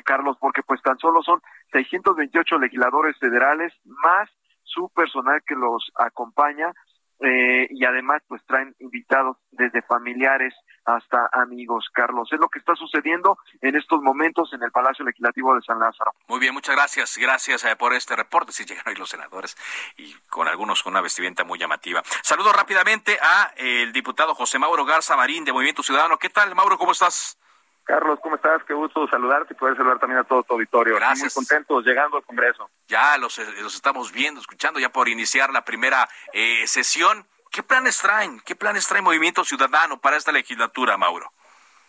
Carlos, 0.03 0.37
porque 0.39 0.63
pues 0.63 0.81
tan 0.81 0.97
solo 0.97 1.21
son 1.21 1.41
628 1.71 2.57
legisladores 2.57 3.17
federales 3.19 3.73
más 3.85 4.29
su 4.63 4.89
personal 4.89 5.41
que 5.45 5.55
los 5.55 5.91
acompaña 5.95 6.73
eh, 7.21 7.67
y 7.69 7.83
además 7.85 8.21
pues 8.27 8.41
traen 8.45 8.75
invitados 8.79 9.37
desde 9.51 9.81
familiares 9.81 10.53
hasta 10.95 11.29
amigos, 11.31 11.89
Carlos. 11.93 12.29
Es 12.31 12.39
lo 12.39 12.49
que 12.49 12.59
está 12.59 12.75
sucediendo 12.75 13.37
en 13.61 13.75
estos 13.75 14.01
momentos 14.01 14.51
en 14.53 14.63
el 14.63 14.71
Palacio 14.71 15.05
Legislativo 15.05 15.55
de 15.55 15.61
San 15.61 15.79
Lázaro. 15.79 16.13
Muy 16.27 16.39
bien, 16.39 16.53
muchas 16.53 16.75
gracias. 16.75 17.17
Gracias 17.17 17.63
eh, 17.65 17.75
por 17.75 17.93
este 17.93 18.15
reporte. 18.15 18.51
Sí 18.51 18.65
llegaron 18.65 18.89
ahí 18.89 18.95
los 18.95 19.09
senadores 19.09 19.55
y 19.97 20.13
con 20.29 20.47
algunos 20.47 20.83
con 20.83 20.93
una 20.93 21.01
vestimenta 21.01 21.43
muy 21.43 21.59
llamativa. 21.59 22.01
Saludo 22.23 22.51
rápidamente 22.53 23.17
a 23.21 23.53
el 23.55 23.91
diputado 23.91 24.35
José 24.35 24.59
Mauro 24.59 24.85
Garza 24.85 25.15
Marín 25.15 25.45
de 25.45 25.53
Movimiento 25.53 25.83
Ciudadano. 25.83 26.17
¿Qué 26.17 26.29
tal, 26.29 26.53
Mauro? 26.55 26.77
¿Cómo 26.77 26.91
estás? 26.91 27.37
Carlos, 27.83 28.19
¿cómo 28.21 28.35
estás? 28.35 28.63
Qué 28.67 28.73
gusto 28.75 29.07
saludarte 29.07 29.55
y 29.55 29.57
poder 29.57 29.75
saludar 29.75 29.97
también 29.97 30.19
a 30.19 30.23
todo 30.23 30.43
tu 30.43 30.53
auditorio. 30.53 30.95
Gracias. 30.95 31.35
Muy 31.35 31.43
contentos 31.43 31.83
llegando 31.83 32.17
al 32.17 32.23
Congreso. 32.23 32.69
Ya 32.87 33.17
los, 33.17 33.39
los 33.61 33.73
estamos 33.73 34.11
viendo, 34.11 34.39
escuchando 34.39 34.79
ya 34.79 34.89
por 34.89 35.09
iniciar 35.09 35.51
la 35.51 35.65
primera 35.65 36.07
eh, 36.31 36.67
sesión. 36.67 37.25
¿Qué 37.51 37.63
planes 37.63 37.99
traen? 37.99 38.39
¿Qué 38.41 38.55
planes 38.55 38.87
trae 38.87 39.01
Movimiento 39.01 39.43
Ciudadano 39.43 39.99
para 39.99 40.17
esta 40.17 40.31
legislatura, 40.31 40.97
Mauro? 40.97 41.31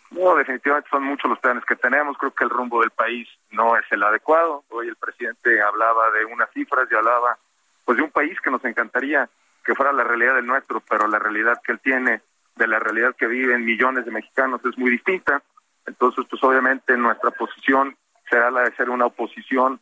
No, 0.09 0.35
definitivamente 0.35 0.89
son 0.89 1.03
muchos 1.03 1.29
los 1.29 1.39
planes 1.39 1.63
que 1.65 1.75
tenemos. 1.75 2.17
Creo 2.17 2.33
que 2.33 2.43
el 2.43 2.49
rumbo 2.49 2.81
del 2.81 2.91
país 2.91 3.27
no 3.51 3.77
es 3.77 3.85
el 3.91 4.03
adecuado. 4.03 4.63
Hoy 4.69 4.87
el 4.87 4.95
presidente 4.95 5.61
hablaba 5.61 6.11
de 6.11 6.25
unas 6.25 6.49
cifras 6.51 6.87
y 6.91 6.95
hablaba 6.95 7.37
pues 7.85 7.97
de 7.97 8.03
un 8.03 8.11
país 8.11 8.39
que 8.41 8.51
nos 8.51 8.63
encantaría 8.65 9.29
que 9.63 9.75
fuera 9.75 9.93
la 9.93 10.03
realidad 10.03 10.35
del 10.35 10.47
nuestro, 10.47 10.81
pero 10.81 11.07
la 11.07 11.19
realidad 11.19 11.61
que 11.63 11.71
él 11.71 11.79
tiene 11.79 12.21
de 12.55 12.67
la 12.67 12.79
realidad 12.79 13.15
que 13.15 13.27
viven 13.27 13.63
millones 13.63 14.05
de 14.05 14.11
mexicanos 14.11 14.61
es 14.65 14.77
muy 14.77 14.91
distinta. 14.91 15.41
Entonces, 15.85 16.25
pues 16.29 16.43
obviamente 16.43 16.97
nuestra 16.97 17.31
posición 17.31 17.95
será 18.29 18.51
la 18.51 18.61
de 18.61 18.75
ser 18.75 18.89
una 18.89 19.05
oposición 19.05 19.79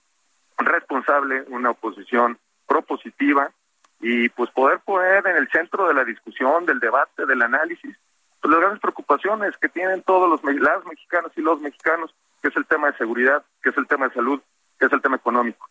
responsable, 0.58 1.44
una 1.48 1.72
oposición 1.72 2.38
propositiva 2.68 3.52
y 4.00 4.30
pues 4.30 4.50
poder 4.52 4.80
poner 4.80 5.26
en 5.28 5.36
el 5.36 5.50
centro 5.50 5.88
de 5.88 5.93
la 5.93 6.04
discusión, 6.04 6.66
del 6.66 6.80
debate, 6.80 7.26
del 7.26 7.41
análisis, 7.41 7.97
pues 8.41 8.52
las 8.52 8.60
grandes 8.60 8.80
preocupaciones 8.80 9.58
que 9.58 9.70
tienen 9.70 10.02
todos 10.04 10.30
los 10.30 10.43
las 10.43 10.86
mexicanos 10.86 11.32
y 11.36 11.41
los 11.41 11.60
mexicanos, 11.60 12.14
que 12.41 12.47
es 12.47 12.56
el 12.56 12.66
tema 12.66 12.91
de 12.91 12.97
seguridad, 12.97 13.43
que 13.62 13.70
es 13.70 13.78
el 13.78 13.88
tema 13.88 14.08
de 14.08 14.14
salud, 14.14 14.41
que 14.80 14.86
es 14.86 14.93
el 14.93 15.02
tema 15.02 15.18
económico. 15.18 15.70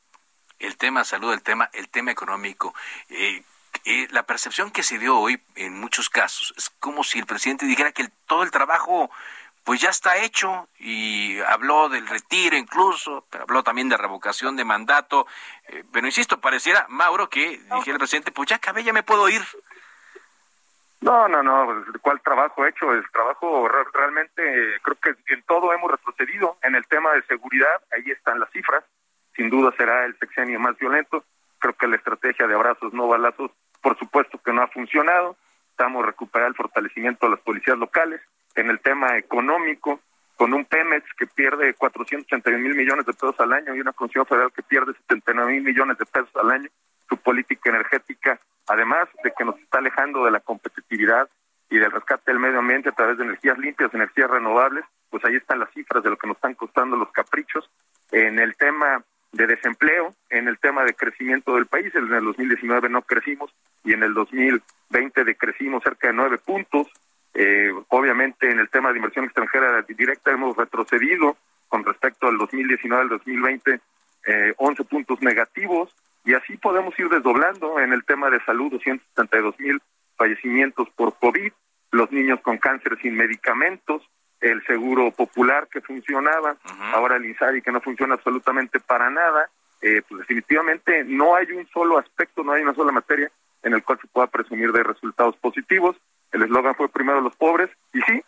El 0.58 0.76
tema 0.76 1.00
de 1.00 1.06
salud, 1.06 1.32
el 1.32 1.42
tema, 1.42 1.70
el 1.72 1.88
tema 1.88 2.10
económico. 2.10 2.74
Eh, 3.08 3.42
eh, 3.84 4.08
la 4.10 4.24
percepción 4.24 4.70
que 4.70 4.82
se 4.82 4.98
dio 4.98 5.16
hoy 5.18 5.40
en 5.54 5.78
muchos 5.78 6.10
casos 6.10 6.52
es 6.56 6.70
como 6.78 7.04
si 7.04 7.18
el 7.18 7.26
presidente 7.26 7.64
dijera 7.64 7.92
que 7.92 8.08
todo 8.26 8.42
el 8.42 8.50
trabajo 8.50 9.10
pues 9.68 9.82
ya 9.82 9.90
está 9.90 10.16
hecho 10.16 10.66
y 10.78 11.38
habló 11.40 11.90
del 11.90 12.06
retiro 12.06 12.56
incluso, 12.56 13.26
pero 13.28 13.44
habló 13.44 13.62
también 13.62 13.90
de 13.90 13.98
revocación 13.98 14.56
de 14.56 14.64
mandato. 14.64 15.26
Eh, 15.66 15.84
pero 15.92 16.06
insisto, 16.06 16.40
pareciera, 16.40 16.86
Mauro, 16.88 17.28
que 17.28 17.60
dijera 17.74 17.92
el 17.92 17.98
presidente, 17.98 18.32
pues 18.32 18.48
ya 18.48 18.56
acabé, 18.56 18.82
ya 18.82 18.94
me 18.94 19.02
puedo 19.02 19.28
ir. 19.28 19.42
No, 21.02 21.28
no, 21.28 21.42
no, 21.42 21.84
¿cuál 22.00 22.18
trabajo 22.22 22.64
hecho? 22.64 22.94
El 22.94 23.04
trabajo 23.10 23.68
realmente, 23.92 24.42
creo 24.80 24.96
que 25.02 25.34
en 25.34 25.42
todo 25.42 25.70
hemos 25.74 25.90
retrocedido. 25.90 26.56
En 26.62 26.74
el 26.74 26.86
tema 26.86 27.12
de 27.12 27.22
seguridad, 27.24 27.82
ahí 27.92 28.10
están 28.10 28.40
las 28.40 28.50
cifras. 28.52 28.82
Sin 29.36 29.50
duda 29.50 29.70
será 29.76 30.06
el 30.06 30.18
sexenio 30.18 30.58
más 30.58 30.78
violento. 30.78 31.24
Creo 31.58 31.74
que 31.74 31.88
la 31.88 31.96
estrategia 31.96 32.46
de 32.46 32.54
abrazos, 32.54 32.94
no 32.94 33.06
balazos, 33.06 33.50
por 33.82 33.98
supuesto 33.98 34.40
que 34.42 34.50
no 34.50 34.62
ha 34.62 34.68
funcionado. 34.68 35.36
Estamos 35.72 36.06
recuperando 36.06 36.52
el 36.52 36.56
fortalecimiento 36.56 37.26
de 37.26 37.32
las 37.32 37.40
policías 37.40 37.76
locales 37.76 38.22
en 38.58 38.70
el 38.70 38.80
tema 38.80 39.16
económico, 39.16 40.00
con 40.36 40.52
un 40.52 40.64
Pemex 40.64 41.04
que 41.16 41.26
pierde 41.26 41.74
481 41.74 42.58
mil 42.58 42.74
millones 42.74 43.06
de 43.06 43.12
pesos 43.12 43.38
al 43.38 43.52
año 43.52 43.74
y 43.74 43.80
una 43.80 43.92
Comisión 43.92 44.26
Federal 44.26 44.52
que 44.52 44.62
pierde 44.62 44.94
79 45.08 45.52
mil 45.52 45.62
millones 45.62 45.98
de 45.98 46.06
pesos 46.06 46.30
al 46.36 46.50
año, 46.50 46.68
su 47.08 47.16
política 47.16 47.70
energética, 47.70 48.38
además 48.66 49.08
de 49.22 49.32
que 49.36 49.44
nos 49.44 49.58
está 49.58 49.78
alejando 49.78 50.24
de 50.24 50.30
la 50.30 50.40
competitividad 50.40 51.28
y 51.70 51.78
del 51.78 51.90
rescate 51.90 52.30
del 52.30 52.40
medio 52.40 52.58
ambiente 52.58 52.88
a 52.88 52.92
través 52.92 53.18
de 53.18 53.24
energías 53.24 53.58
limpias, 53.58 53.92
energías 53.94 54.30
renovables, 54.30 54.84
pues 55.10 55.24
ahí 55.24 55.36
están 55.36 55.60
las 55.60 55.70
cifras 55.72 56.02
de 56.02 56.10
lo 56.10 56.16
que 56.16 56.26
nos 56.26 56.36
están 56.36 56.54
costando 56.54 56.96
los 56.96 57.10
caprichos. 57.12 57.68
En 58.10 58.38
el 58.38 58.56
tema 58.56 59.04
de 59.32 59.46
desempleo, 59.46 60.14
en 60.30 60.48
el 60.48 60.58
tema 60.58 60.84
de 60.84 60.94
crecimiento 60.94 61.54
del 61.54 61.66
país, 61.66 61.94
en 61.94 62.12
el 62.12 62.24
2019 62.24 62.88
no 62.88 63.02
crecimos 63.02 63.54
y 63.84 63.92
en 63.92 64.02
el 64.02 64.14
2020 64.14 65.24
decrecimos 65.24 65.82
cerca 65.82 66.08
de 66.08 66.14
nueve 66.14 66.38
puntos, 66.38 66.88
eh, 67.40 67.72
obviamente, 67.90 68.50
en 68.50 68.58
el 68.58 68.68
tema 68.68 68.90
de 68.90 68.98
inversión 68.98 69.24
extranjera 69.24 69.80
directa 69.82 70.32
hemos 70.32 70.56
retrocedido 70.56 71.36
con 71.68 71.84
respecto 71.84 72.26
al 72.26 72.36
2019 72.36 73.02
al 73.02 73.08
2020, 73.10 73.80
eh, 74.26 74.54
11 74.56 74.82
puntos 74.82 75.22
negativos, 75.22 75.94
y 76.24 76.34
así 76.34 76.56
podemos 76.56 76.98
ir 76.98 77.08
desdoblando 77.08 77.78
en 77.78 77.92
el 77.92 78.04
tema 78.04 78.28
de 78.28 78.44
salud, 78.44 78.72
272 78.72 79.54
mil 79.60 79.80
fallecimientos 80.16 80.88
por 80.96 81.16
COVID, 81.16 81.52
los 81.92 82.10
niños 82.10 82.40
con 82.40 82.58
cáncer 82.58 82.98
sin 83.00 83.14
medicamentos, 83.14 84.02
el 84.40 84.60
seguro 84.66 85.12
popular 85.12 85.68
que 85.68 85.80
funcionaba, 85.80 86.56
ahora 86.92 87.18
el 87.18 87.26
INSARI 87.26 87.62
que 87.62 87.70
no 87.70 87.80
funciona 87.80 88.14
absolutamente 88.14 88.80
para 88.80 89.10
nada, 89.10 89.48
eh, 89.80 90.02
pues 90.08 90.22
definitivamente 90.22 91.04
no 91.04 91.36
hay 91.36 91.52
un 91.52 91.68
solo 91.68 91.98
aspecto, 91.98 92.42
no 92.42 92.50
hay 92.50 92.62
una 92.62 92.74
sola 92.74 92.90
materia 92.90 93.30
en 93.62 93.74
el 93.74 93.84
cual 93.84 94.00
se 94.00 94.08
pueda 94.08 94.26
presumir 94.26 94.72
de 94.72 94.82
resultados 94.82 95.36
positivos. 95.36 95.96
El 96.32 96.42
eslogan 96.42 96.74
fue 96.74 96.88
primero 96.88 97.20
los 97.20 97.34
pobres 97.36 97.70
y 97.92 98.00
sí, 98.02 98.22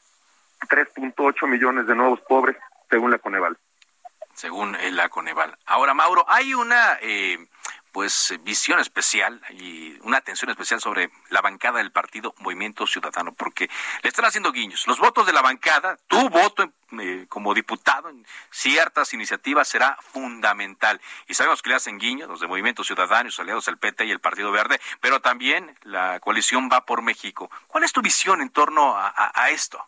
3.8 0.68 1.46
millones 1.48 1.86
de 1.86 1.94
nuevos 1.94 2.20
pobres 2.22 2.56
según 2.88 3.10
la 3.10 3.18
Coneval. 3.18 3.58
Según 4.34 4.76
la 4.92 5.08
Coneval. 5.08 5.56
Ahora, 5.66 5.94
Mauro, 5.94 6.24
hay 6.28 6.54
una 6.54 6.98
eh, 7.02 7.38
pues 7.92 8.38
visión 8.42 8.78
especial 8.78 9.40
y 9.50 9.98
una 10.02 10.18
atención 10.18 10.50
especial 10.50 10.80
sobre 10.80 11.10
la 11.28 11.40
bancada 11.40 11.78
del 11.78 11.92
partido 11.92 12.34
Movimiento 12.38 12.86
Ciudadano, 12.86 13.32
porque 13.32 13.68
le 14.02 14.08
están 14.08 14.24
haciendo 14.24 14.52
guiños. 14.52 14.86
Los 14.86 14.98
votos 14.98 15.26
de 15.26 15.32
la 15.32 15.42
bancada, 15.42 15.98
tu 16.06 16.28
voto 16.30 16.72
eh, 16.98 17.26
como 17.28 17.54
diputado 17.54 18.08
en 18.08 18.26
ciertas 18.50 19.14
iniciativas 19.14 19.68
será 19.68 19.96
fundamental. 20.00 21.00
Y 21.28 21.34
sabemos 21.34 21.62
que 21.62 21.70
le 21.70 21.76
hacen 21.76 21.98
guiños 21.98 22.28
los 22.28 22.40
de 22.40 22.46
Movimiento 22.46 22.84
Ciudadano, 22.84 23.24
los 23.24 23.38
aliados 23.38 23.66
del 23.66 23.78
PT 23.78 24.06
y 24.06 24.10
el 24.10 24.20
Partido 24.20 24.50
Verde, 24.50 24.80
pero 25.00 25.20
también 25.20 25.76
la 25.82 26.20
coalición 26.20 26.68
va 26.72 26.84
por 26.84 27.02
México. 27.02 27.50
¿Cuál 27.66 27.84
es 27.84 27.92
tu 27.92 28.02
visión 28.02 28.40
en 28.40 28.50
torno 28.50 28.94
a, 28.96 29.50
esto? 29.50 29.84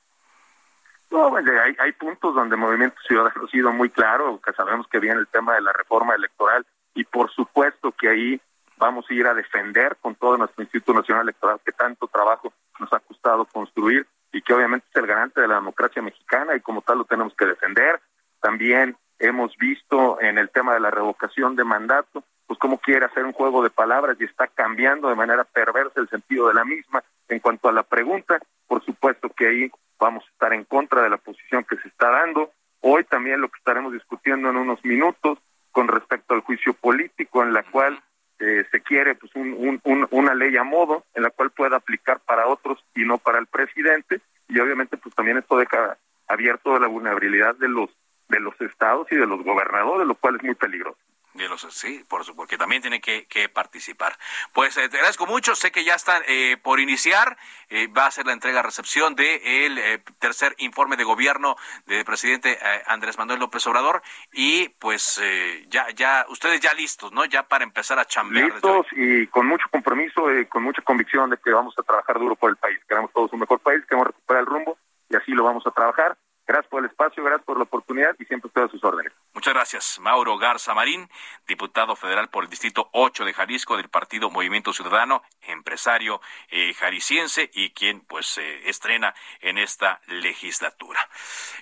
No, 1.11 1.37
hay, 1.37 1.77
hay 1.79 1.93
puntos 1.93 2.35
donde 2.35 2.57
Movimiento 2.57 2.97
Ciudadano 3.07 3.45
ha 3.47 3.51
sido 3.51 3.73
muy 3.73 3.91
claro, 3.91 4.41
que 4.41 4.53
sabemos 4.53 4.87
que 4.89 4.99
viene 4.99 5.21
el 5.21 5.29
tema 5.29 5.55
de 5.55 5.61
la 5.61 5.73
reforma 5.73 6.15
electoral 6.15 6.67
y 6.95 7.05
por 7.05 7.31
supuesto 7.31 7.93
que 7.93 8.09
ahí 8.09 8.41
vamos 8.83 9.07
a 9.09 9.15
ir 9.15 9.27
a 9.27 9.35
defender 9.35 9.97
con 10.01 10.15
todo 10.17 10.37
nuestro 10.37 10.63
Instituto 10.63 10.95
Nacional 10.95 11.23
Electoral 11.23 11.61
que 11.65 11.73
tanto 11.73 12.09
trabajo 12.09 12.53
nos 12.81 12.93
ha 12.93 12.99
costado 12.99 13.45
construir 13.45 14.07
y 14.33 14.43
que 14.43 14.55
obviamente 14.55 14.87
es 14.91 14.97
el 14.97 15.07
garante 15.07 15.41
de 15.41 15.49
la 15.49 15.57
democracia 15.57 16.03
mexicana 16.03 16.57
y 16.57 16.61
como 16.61 16.83
tal 16.83 16.99
lo 16.99 17.05
tenemos 17.05 17.35
que 17.35 17.47
defender. 17.47 18.01
También 18.41 18.97
hemos 19.19 19.57
visto 19.57 20.21
en 20.21 20.39
el 20.39 20.51
tema 20.51 20.75
de 20.75 20.81
la 20.81 20.91
revocación 20.91 21.55
de 21.55 21.65
mandato, 21.65 22.25
pues 22.47 22.59
cómo 22.59 22.79
quiere 22.79 23.07
hacer 23.07 23.25
un 23.25 23.33
juego 23.33 23.63
de 23.63 23.71
palabras 23.71 24.17
y 24.19 24.25
está 24.25 24.49
cambiando 24.49 25.09
de 25.09 25.15
manera 25.15 25.45
perversa 25.45 26.01
el 26.01 26.09
sentido 26.09 26.49
de 26.49 26.55
la 26.55 26.65
misma. 26.65 27.05
En 27.29 27.39
cuanto 27.39 27.69
a 27.69 27.73
la 27.73 27.83
pregunta, 27.83 28.41
por 28.67 28.85
supuesto 28.85 29.29
que 29.29 29.47
ahí 29.47 29.71
vamos 29.99 30.25
a 30.25 30.31
estar 30.33 30.53
en 30.53 30.65
contra 30.65 31.03
de 31.03 31.11
la 31.11 31.19
posición 31.19 31.65
que 31.65 31.77
se 31.77 31.89
está 31.89 32.11
dando. 32.11 32.51
Hoy 32.81 33.05
también 33.05 33.41
lo 33.41 33.49
que 33.49 33.59
estaremos 33.59 33.93
discutiendo 33.93 34.51
en 34.51 34.57
unos 34.57 34.85
minutos 34.85 35.39
con 35.71 35.89
respecto 35.89 36.35
al 36.35 36.41
juicio 36.41 36.75
político, 36.75 37.43
en 37.43 37.53
la 37.53 37.63
cual 37.63 38.03
eh, 38.45 38.67
se 38.73 38.81
quiere 38.81 39.15
pues 39.15 39.31
un, 39.37 39.81
una 40.11 40.35
ley 40.35 40.57
a 40.57 40.65
modo 40.65 41.05
en 41.15 41.23
la 41.23 41.31
cual 41.31 41.51
pueda 41.51 41.77
aplicar 41.77 42.19
para 42.19 42.49
otros 42.49 42.85
y 42.93 43.05
no 43.05 43.19
para 43.19 43.39
el 43.39 43.47
presidente 43.47 44.21
y 44.49 44.59
obviamente 44.59 44.97
pues 44.97 45.15
también 45.15 45.39
esto 45.39 45.57
deja 45.57 45.97
abierto 46.27 46.77
la 46.81 46.89
vulnerabilidad 46.89 47.55
de 47.55 47.69
los 47.69 47.89
de 48.29 48.41
los 48.41 48.61
estados 48.61 49.07
y 49.13 49.17
de 49.17 49.27
los 49.27 49.45
gobernadores, 49.45 50.09
lo 50.09 50.15
cual 50.15 50.37
es 50.37 50.43
muy 50.43 50.55
peligroso. 50.57 50.99
De 51.35 51.49
los, 51.49 51.63
sí, 51.71 52.05
por 52.09 52.25
supuesto, 52.25 52.37
porque 52.37 52.59
también 52.59 52.83
tiene 52.83 53.01
que, 53.01 53.49
participar. 53.49 54.19
Pues 54.53 54.77
eh, 54.77 54.89
te 54.89 54.97
agradezco 54.97 55.27
mucho, 55.27 55.55
sé 55.55 55.73
que 55.73 55.85
ya 55.85 55.95
están 55.95 56.23
eh, 56.29 56.59
por 56.63 56.79
iniciar, 56.79 57.37
eh, 57.71 57.87
va 57.87 58.07
a 58.07 58.11
ser 58.11 58.27
la 58.27 58.33
entrega-recepción 58.33 59.15
del 59.15 59.75
de 59.75 60.03
tercer 60.19 60.55
informe 60.59 60.97
de 60.97 61.05
gobierno 61.05 61.57
del 61.87 62.05
presidente 62.05 62.59
Andrés 62.87 63.19
Manuel 63.19 63.41
López 63.41 63.67
Obrador 63.67 64.03
y 64.33 64.69
pues 64.79 65.21
ya, 65.69 65.89
ya, 65.95 66.27
ustedes 66.29 66.61
ya 66.61 66.75
listos, 66.75 67.13
¿no? 67.13 67.25
Ya 67.25 67.45
para 67.45 67.65
empezar 67.65 67.99
a 67.99 68.05
chambear. 68.05 68.53
Listos 68.53 68.87
y 68.93 69.27
con 69.29 69.47
mucho 69.47 69.67
compromiso 69.71 70.33
y 70.33 70.47
con 70.47 70.63
mucha 70.63 70.83
convicción 70.83 71.31
de 71.31 71.39
que 71.39 71.51
vamos 71.51 71.75
a 71.79 71.83
trabajar 71.83 72.19
duro 72.19 72.37
por 72.37 72.51
el 72.51 72.57
país. 72.57 72.79
Queremos 72.87 73.13
todos 73.13 73.33
un 73.33 73.41
mejor 73.41 73.61
país, 73.61 73.83
queremos 73.87 74.09
recuperar 74.09 74.43
el 74.43 74.47
rumbo 74.47 74.79
y 75.09 75.17
así 75.17 75.33
lo 75.33 75.45
vamos 75.45 75.67
a 75.67 75.71
trabajar. 75.71 76.17
Gracias 76.47 76.69
por 76.71 76.81
el 76.81 76.91
espacio, 76.91 77.23
gracias 77.23 77.47
por 77.47 77.57
la 77.57 77.63
oportunidad 77.63 78.17
y 78.19 78.25
siempre 78.25 78.49
estoy 78.49 78.65
a 78.65 78.69
sus 78.69 78.83
órdenes. 78.83 79.13
Muchas 79.33 79.55
gracias. 79.55 79.99
Mauro 80.01 80.37
Garza 80.39 80.75
Marín, 80.75 81.09
diputado 81.47 81.95
federal 81.95 82.31
por 82.31 82.45
el 82.45 82.51
Distrito 82.51 82.89
8 82.93 83.25
de 83.25 83.33
Jalisco 83.33 83.77
del 83.77 83.89
Partido 83.89 84.29
Movimiento 84.29 84.73
Ciudadano, 84.73 85.23
empresario 85.43 86.21
eh, 86.49 86.75
jalisciense 86.75 87.49
y 87.55 87.71
quien 87.71 88.01
pues 88.01 88.39
eh, 88.39 88.69
estrena 88.69 89.15
en 89.41 89.57
esta 89.57 90.01
legislatura. 90.09 91.09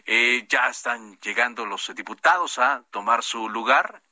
Eh, 0.06 0.46
ya 0.48 0.68
están 0.68 1.18
llegando 1.20 1.66
los 1.66 1.94
diputados 1.94 2.58
a 2.58 2.82
tomar 2.90 3.22
su 3.22 3.48
lugar. 3.48 4.02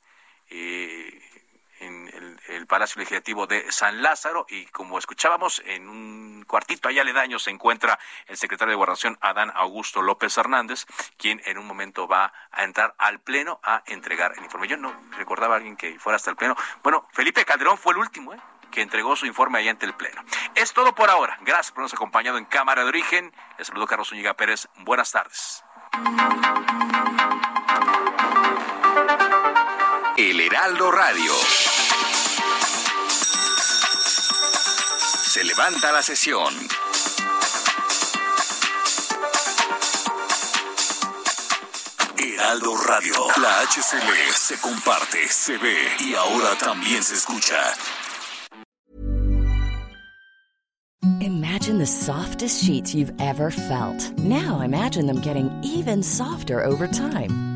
En 1.79 2.09
el, 2.47 2.67
Palacio 2.67 2.99
Legislativo 2.99 3.47
de 3.47 3.71
San 3.71 4.03
Lázaro 4.03 4.45
y 4.47 4.65
como 4.67 4.99
escuchábamos 4.99 5.61
en 5.65 5.89
un 5.89 6.45
cuartito 6.45 6.87
allá 6.87 7.01
aledaño 7.01 7.39
se 7.39 7.49
encuentra 7.49 7.97
el 8.27 8.37
secretario 8.37 8.71
de 8.71 8.75
Guardación 8.75 9.17
Adán 9.21 9.51
Augusto 9.55 10.03
López 10.03 10.37
Hernández, 10.37 10.85
quien 11.17 11.41
en 11.45 11.57
un 11.57 11.65
momento 11.65 12.07
va 12.07 12.31
a 12.51 12.63
entrar 12.63 12.93
al 12.99 13.19
pleno 13.19 13.59
a 13.63 13.81
entregar 13.87 14.33
el 14.37 14.43
informe. 14.43 14.67
Yo 14.67 14.77
no 14.77 14.93
recordaba 15.17 15.55
a 15.55 15.57
alguien 15.57 15.77
que 15.77 15.97
fuera 15.99 16.17
hasta 16.17 16.29
el 16.29 16.35
pleno. 16.35 16.55
Bueno, 16.83 17.07
Felipe 17.11 17.43
Calderón 17.43 17.77
fue 17.77 17.93
el 17.93 17.99
último, 17.99 18.33
¿eh? 18.33 18.39
que 18.69 18.81
entregó 18.81 19.15
su 19.15 19.25
informe 19.25 19.59
allá 19.59 19.71
ante 19.71 19.85
el 19.85 19.93
Pleno. 19.93 20.23
Es 20.55 20.73
todo 20.73 20.93
por 20.93 21.09
ahora. 21.09 21.37
Gracias 21.41 21.71
por 21.71 21.79
habernos 21.79 21.93
acompañado 21.93 22.37
en 22.37 22.45
Cámara 22.45 22.83
de 22.83 22.89
Origen. 22.89 23.33
Les 23.57 23.67
saludo 23.67 23.87
Carlos 23.87 24.09
Zúñiga 24.09 24.35
Pérez. 24.35 24.67
Buenas 24.77 25.11
tardes. 25.11 25.63
El 30.21 30.41
Heraldo 30.41 30.91
Radio. 30.91 31.31
Se 35.23 35.45
levanta 35.45 35.93
la 35.93 36.01
sesión. 36.01 36.53
Heraldo 42.17 42.75
Radio. 42.85 43.13
La 43.41 43.61
HCL 43.61 44.33
se 44.35 44.59
comparte, 44.59 45.25
se 45.29 45.57
ve 45.57 45.87
y 46.01 46.13
ahora 46.15 46.53
también 46.57 47.01
se 47.01 47.15
escucha. 47.15 47.55
Imagine 51.21 51.77
the 51.77 51.87
softest 51.87 52.61
sheets 52.61 52.93
you've 52.93 53.13
ever 53.21 53.51
felt. 53.51 54.11
Now 54.19 54.59
imagine 54.59 55.07
them 55.07 55.21
getting 55.21 55.49
even 55.63 56.03
softer 56.03 56.61
over 56.61 56.87
time. 56.87 57.48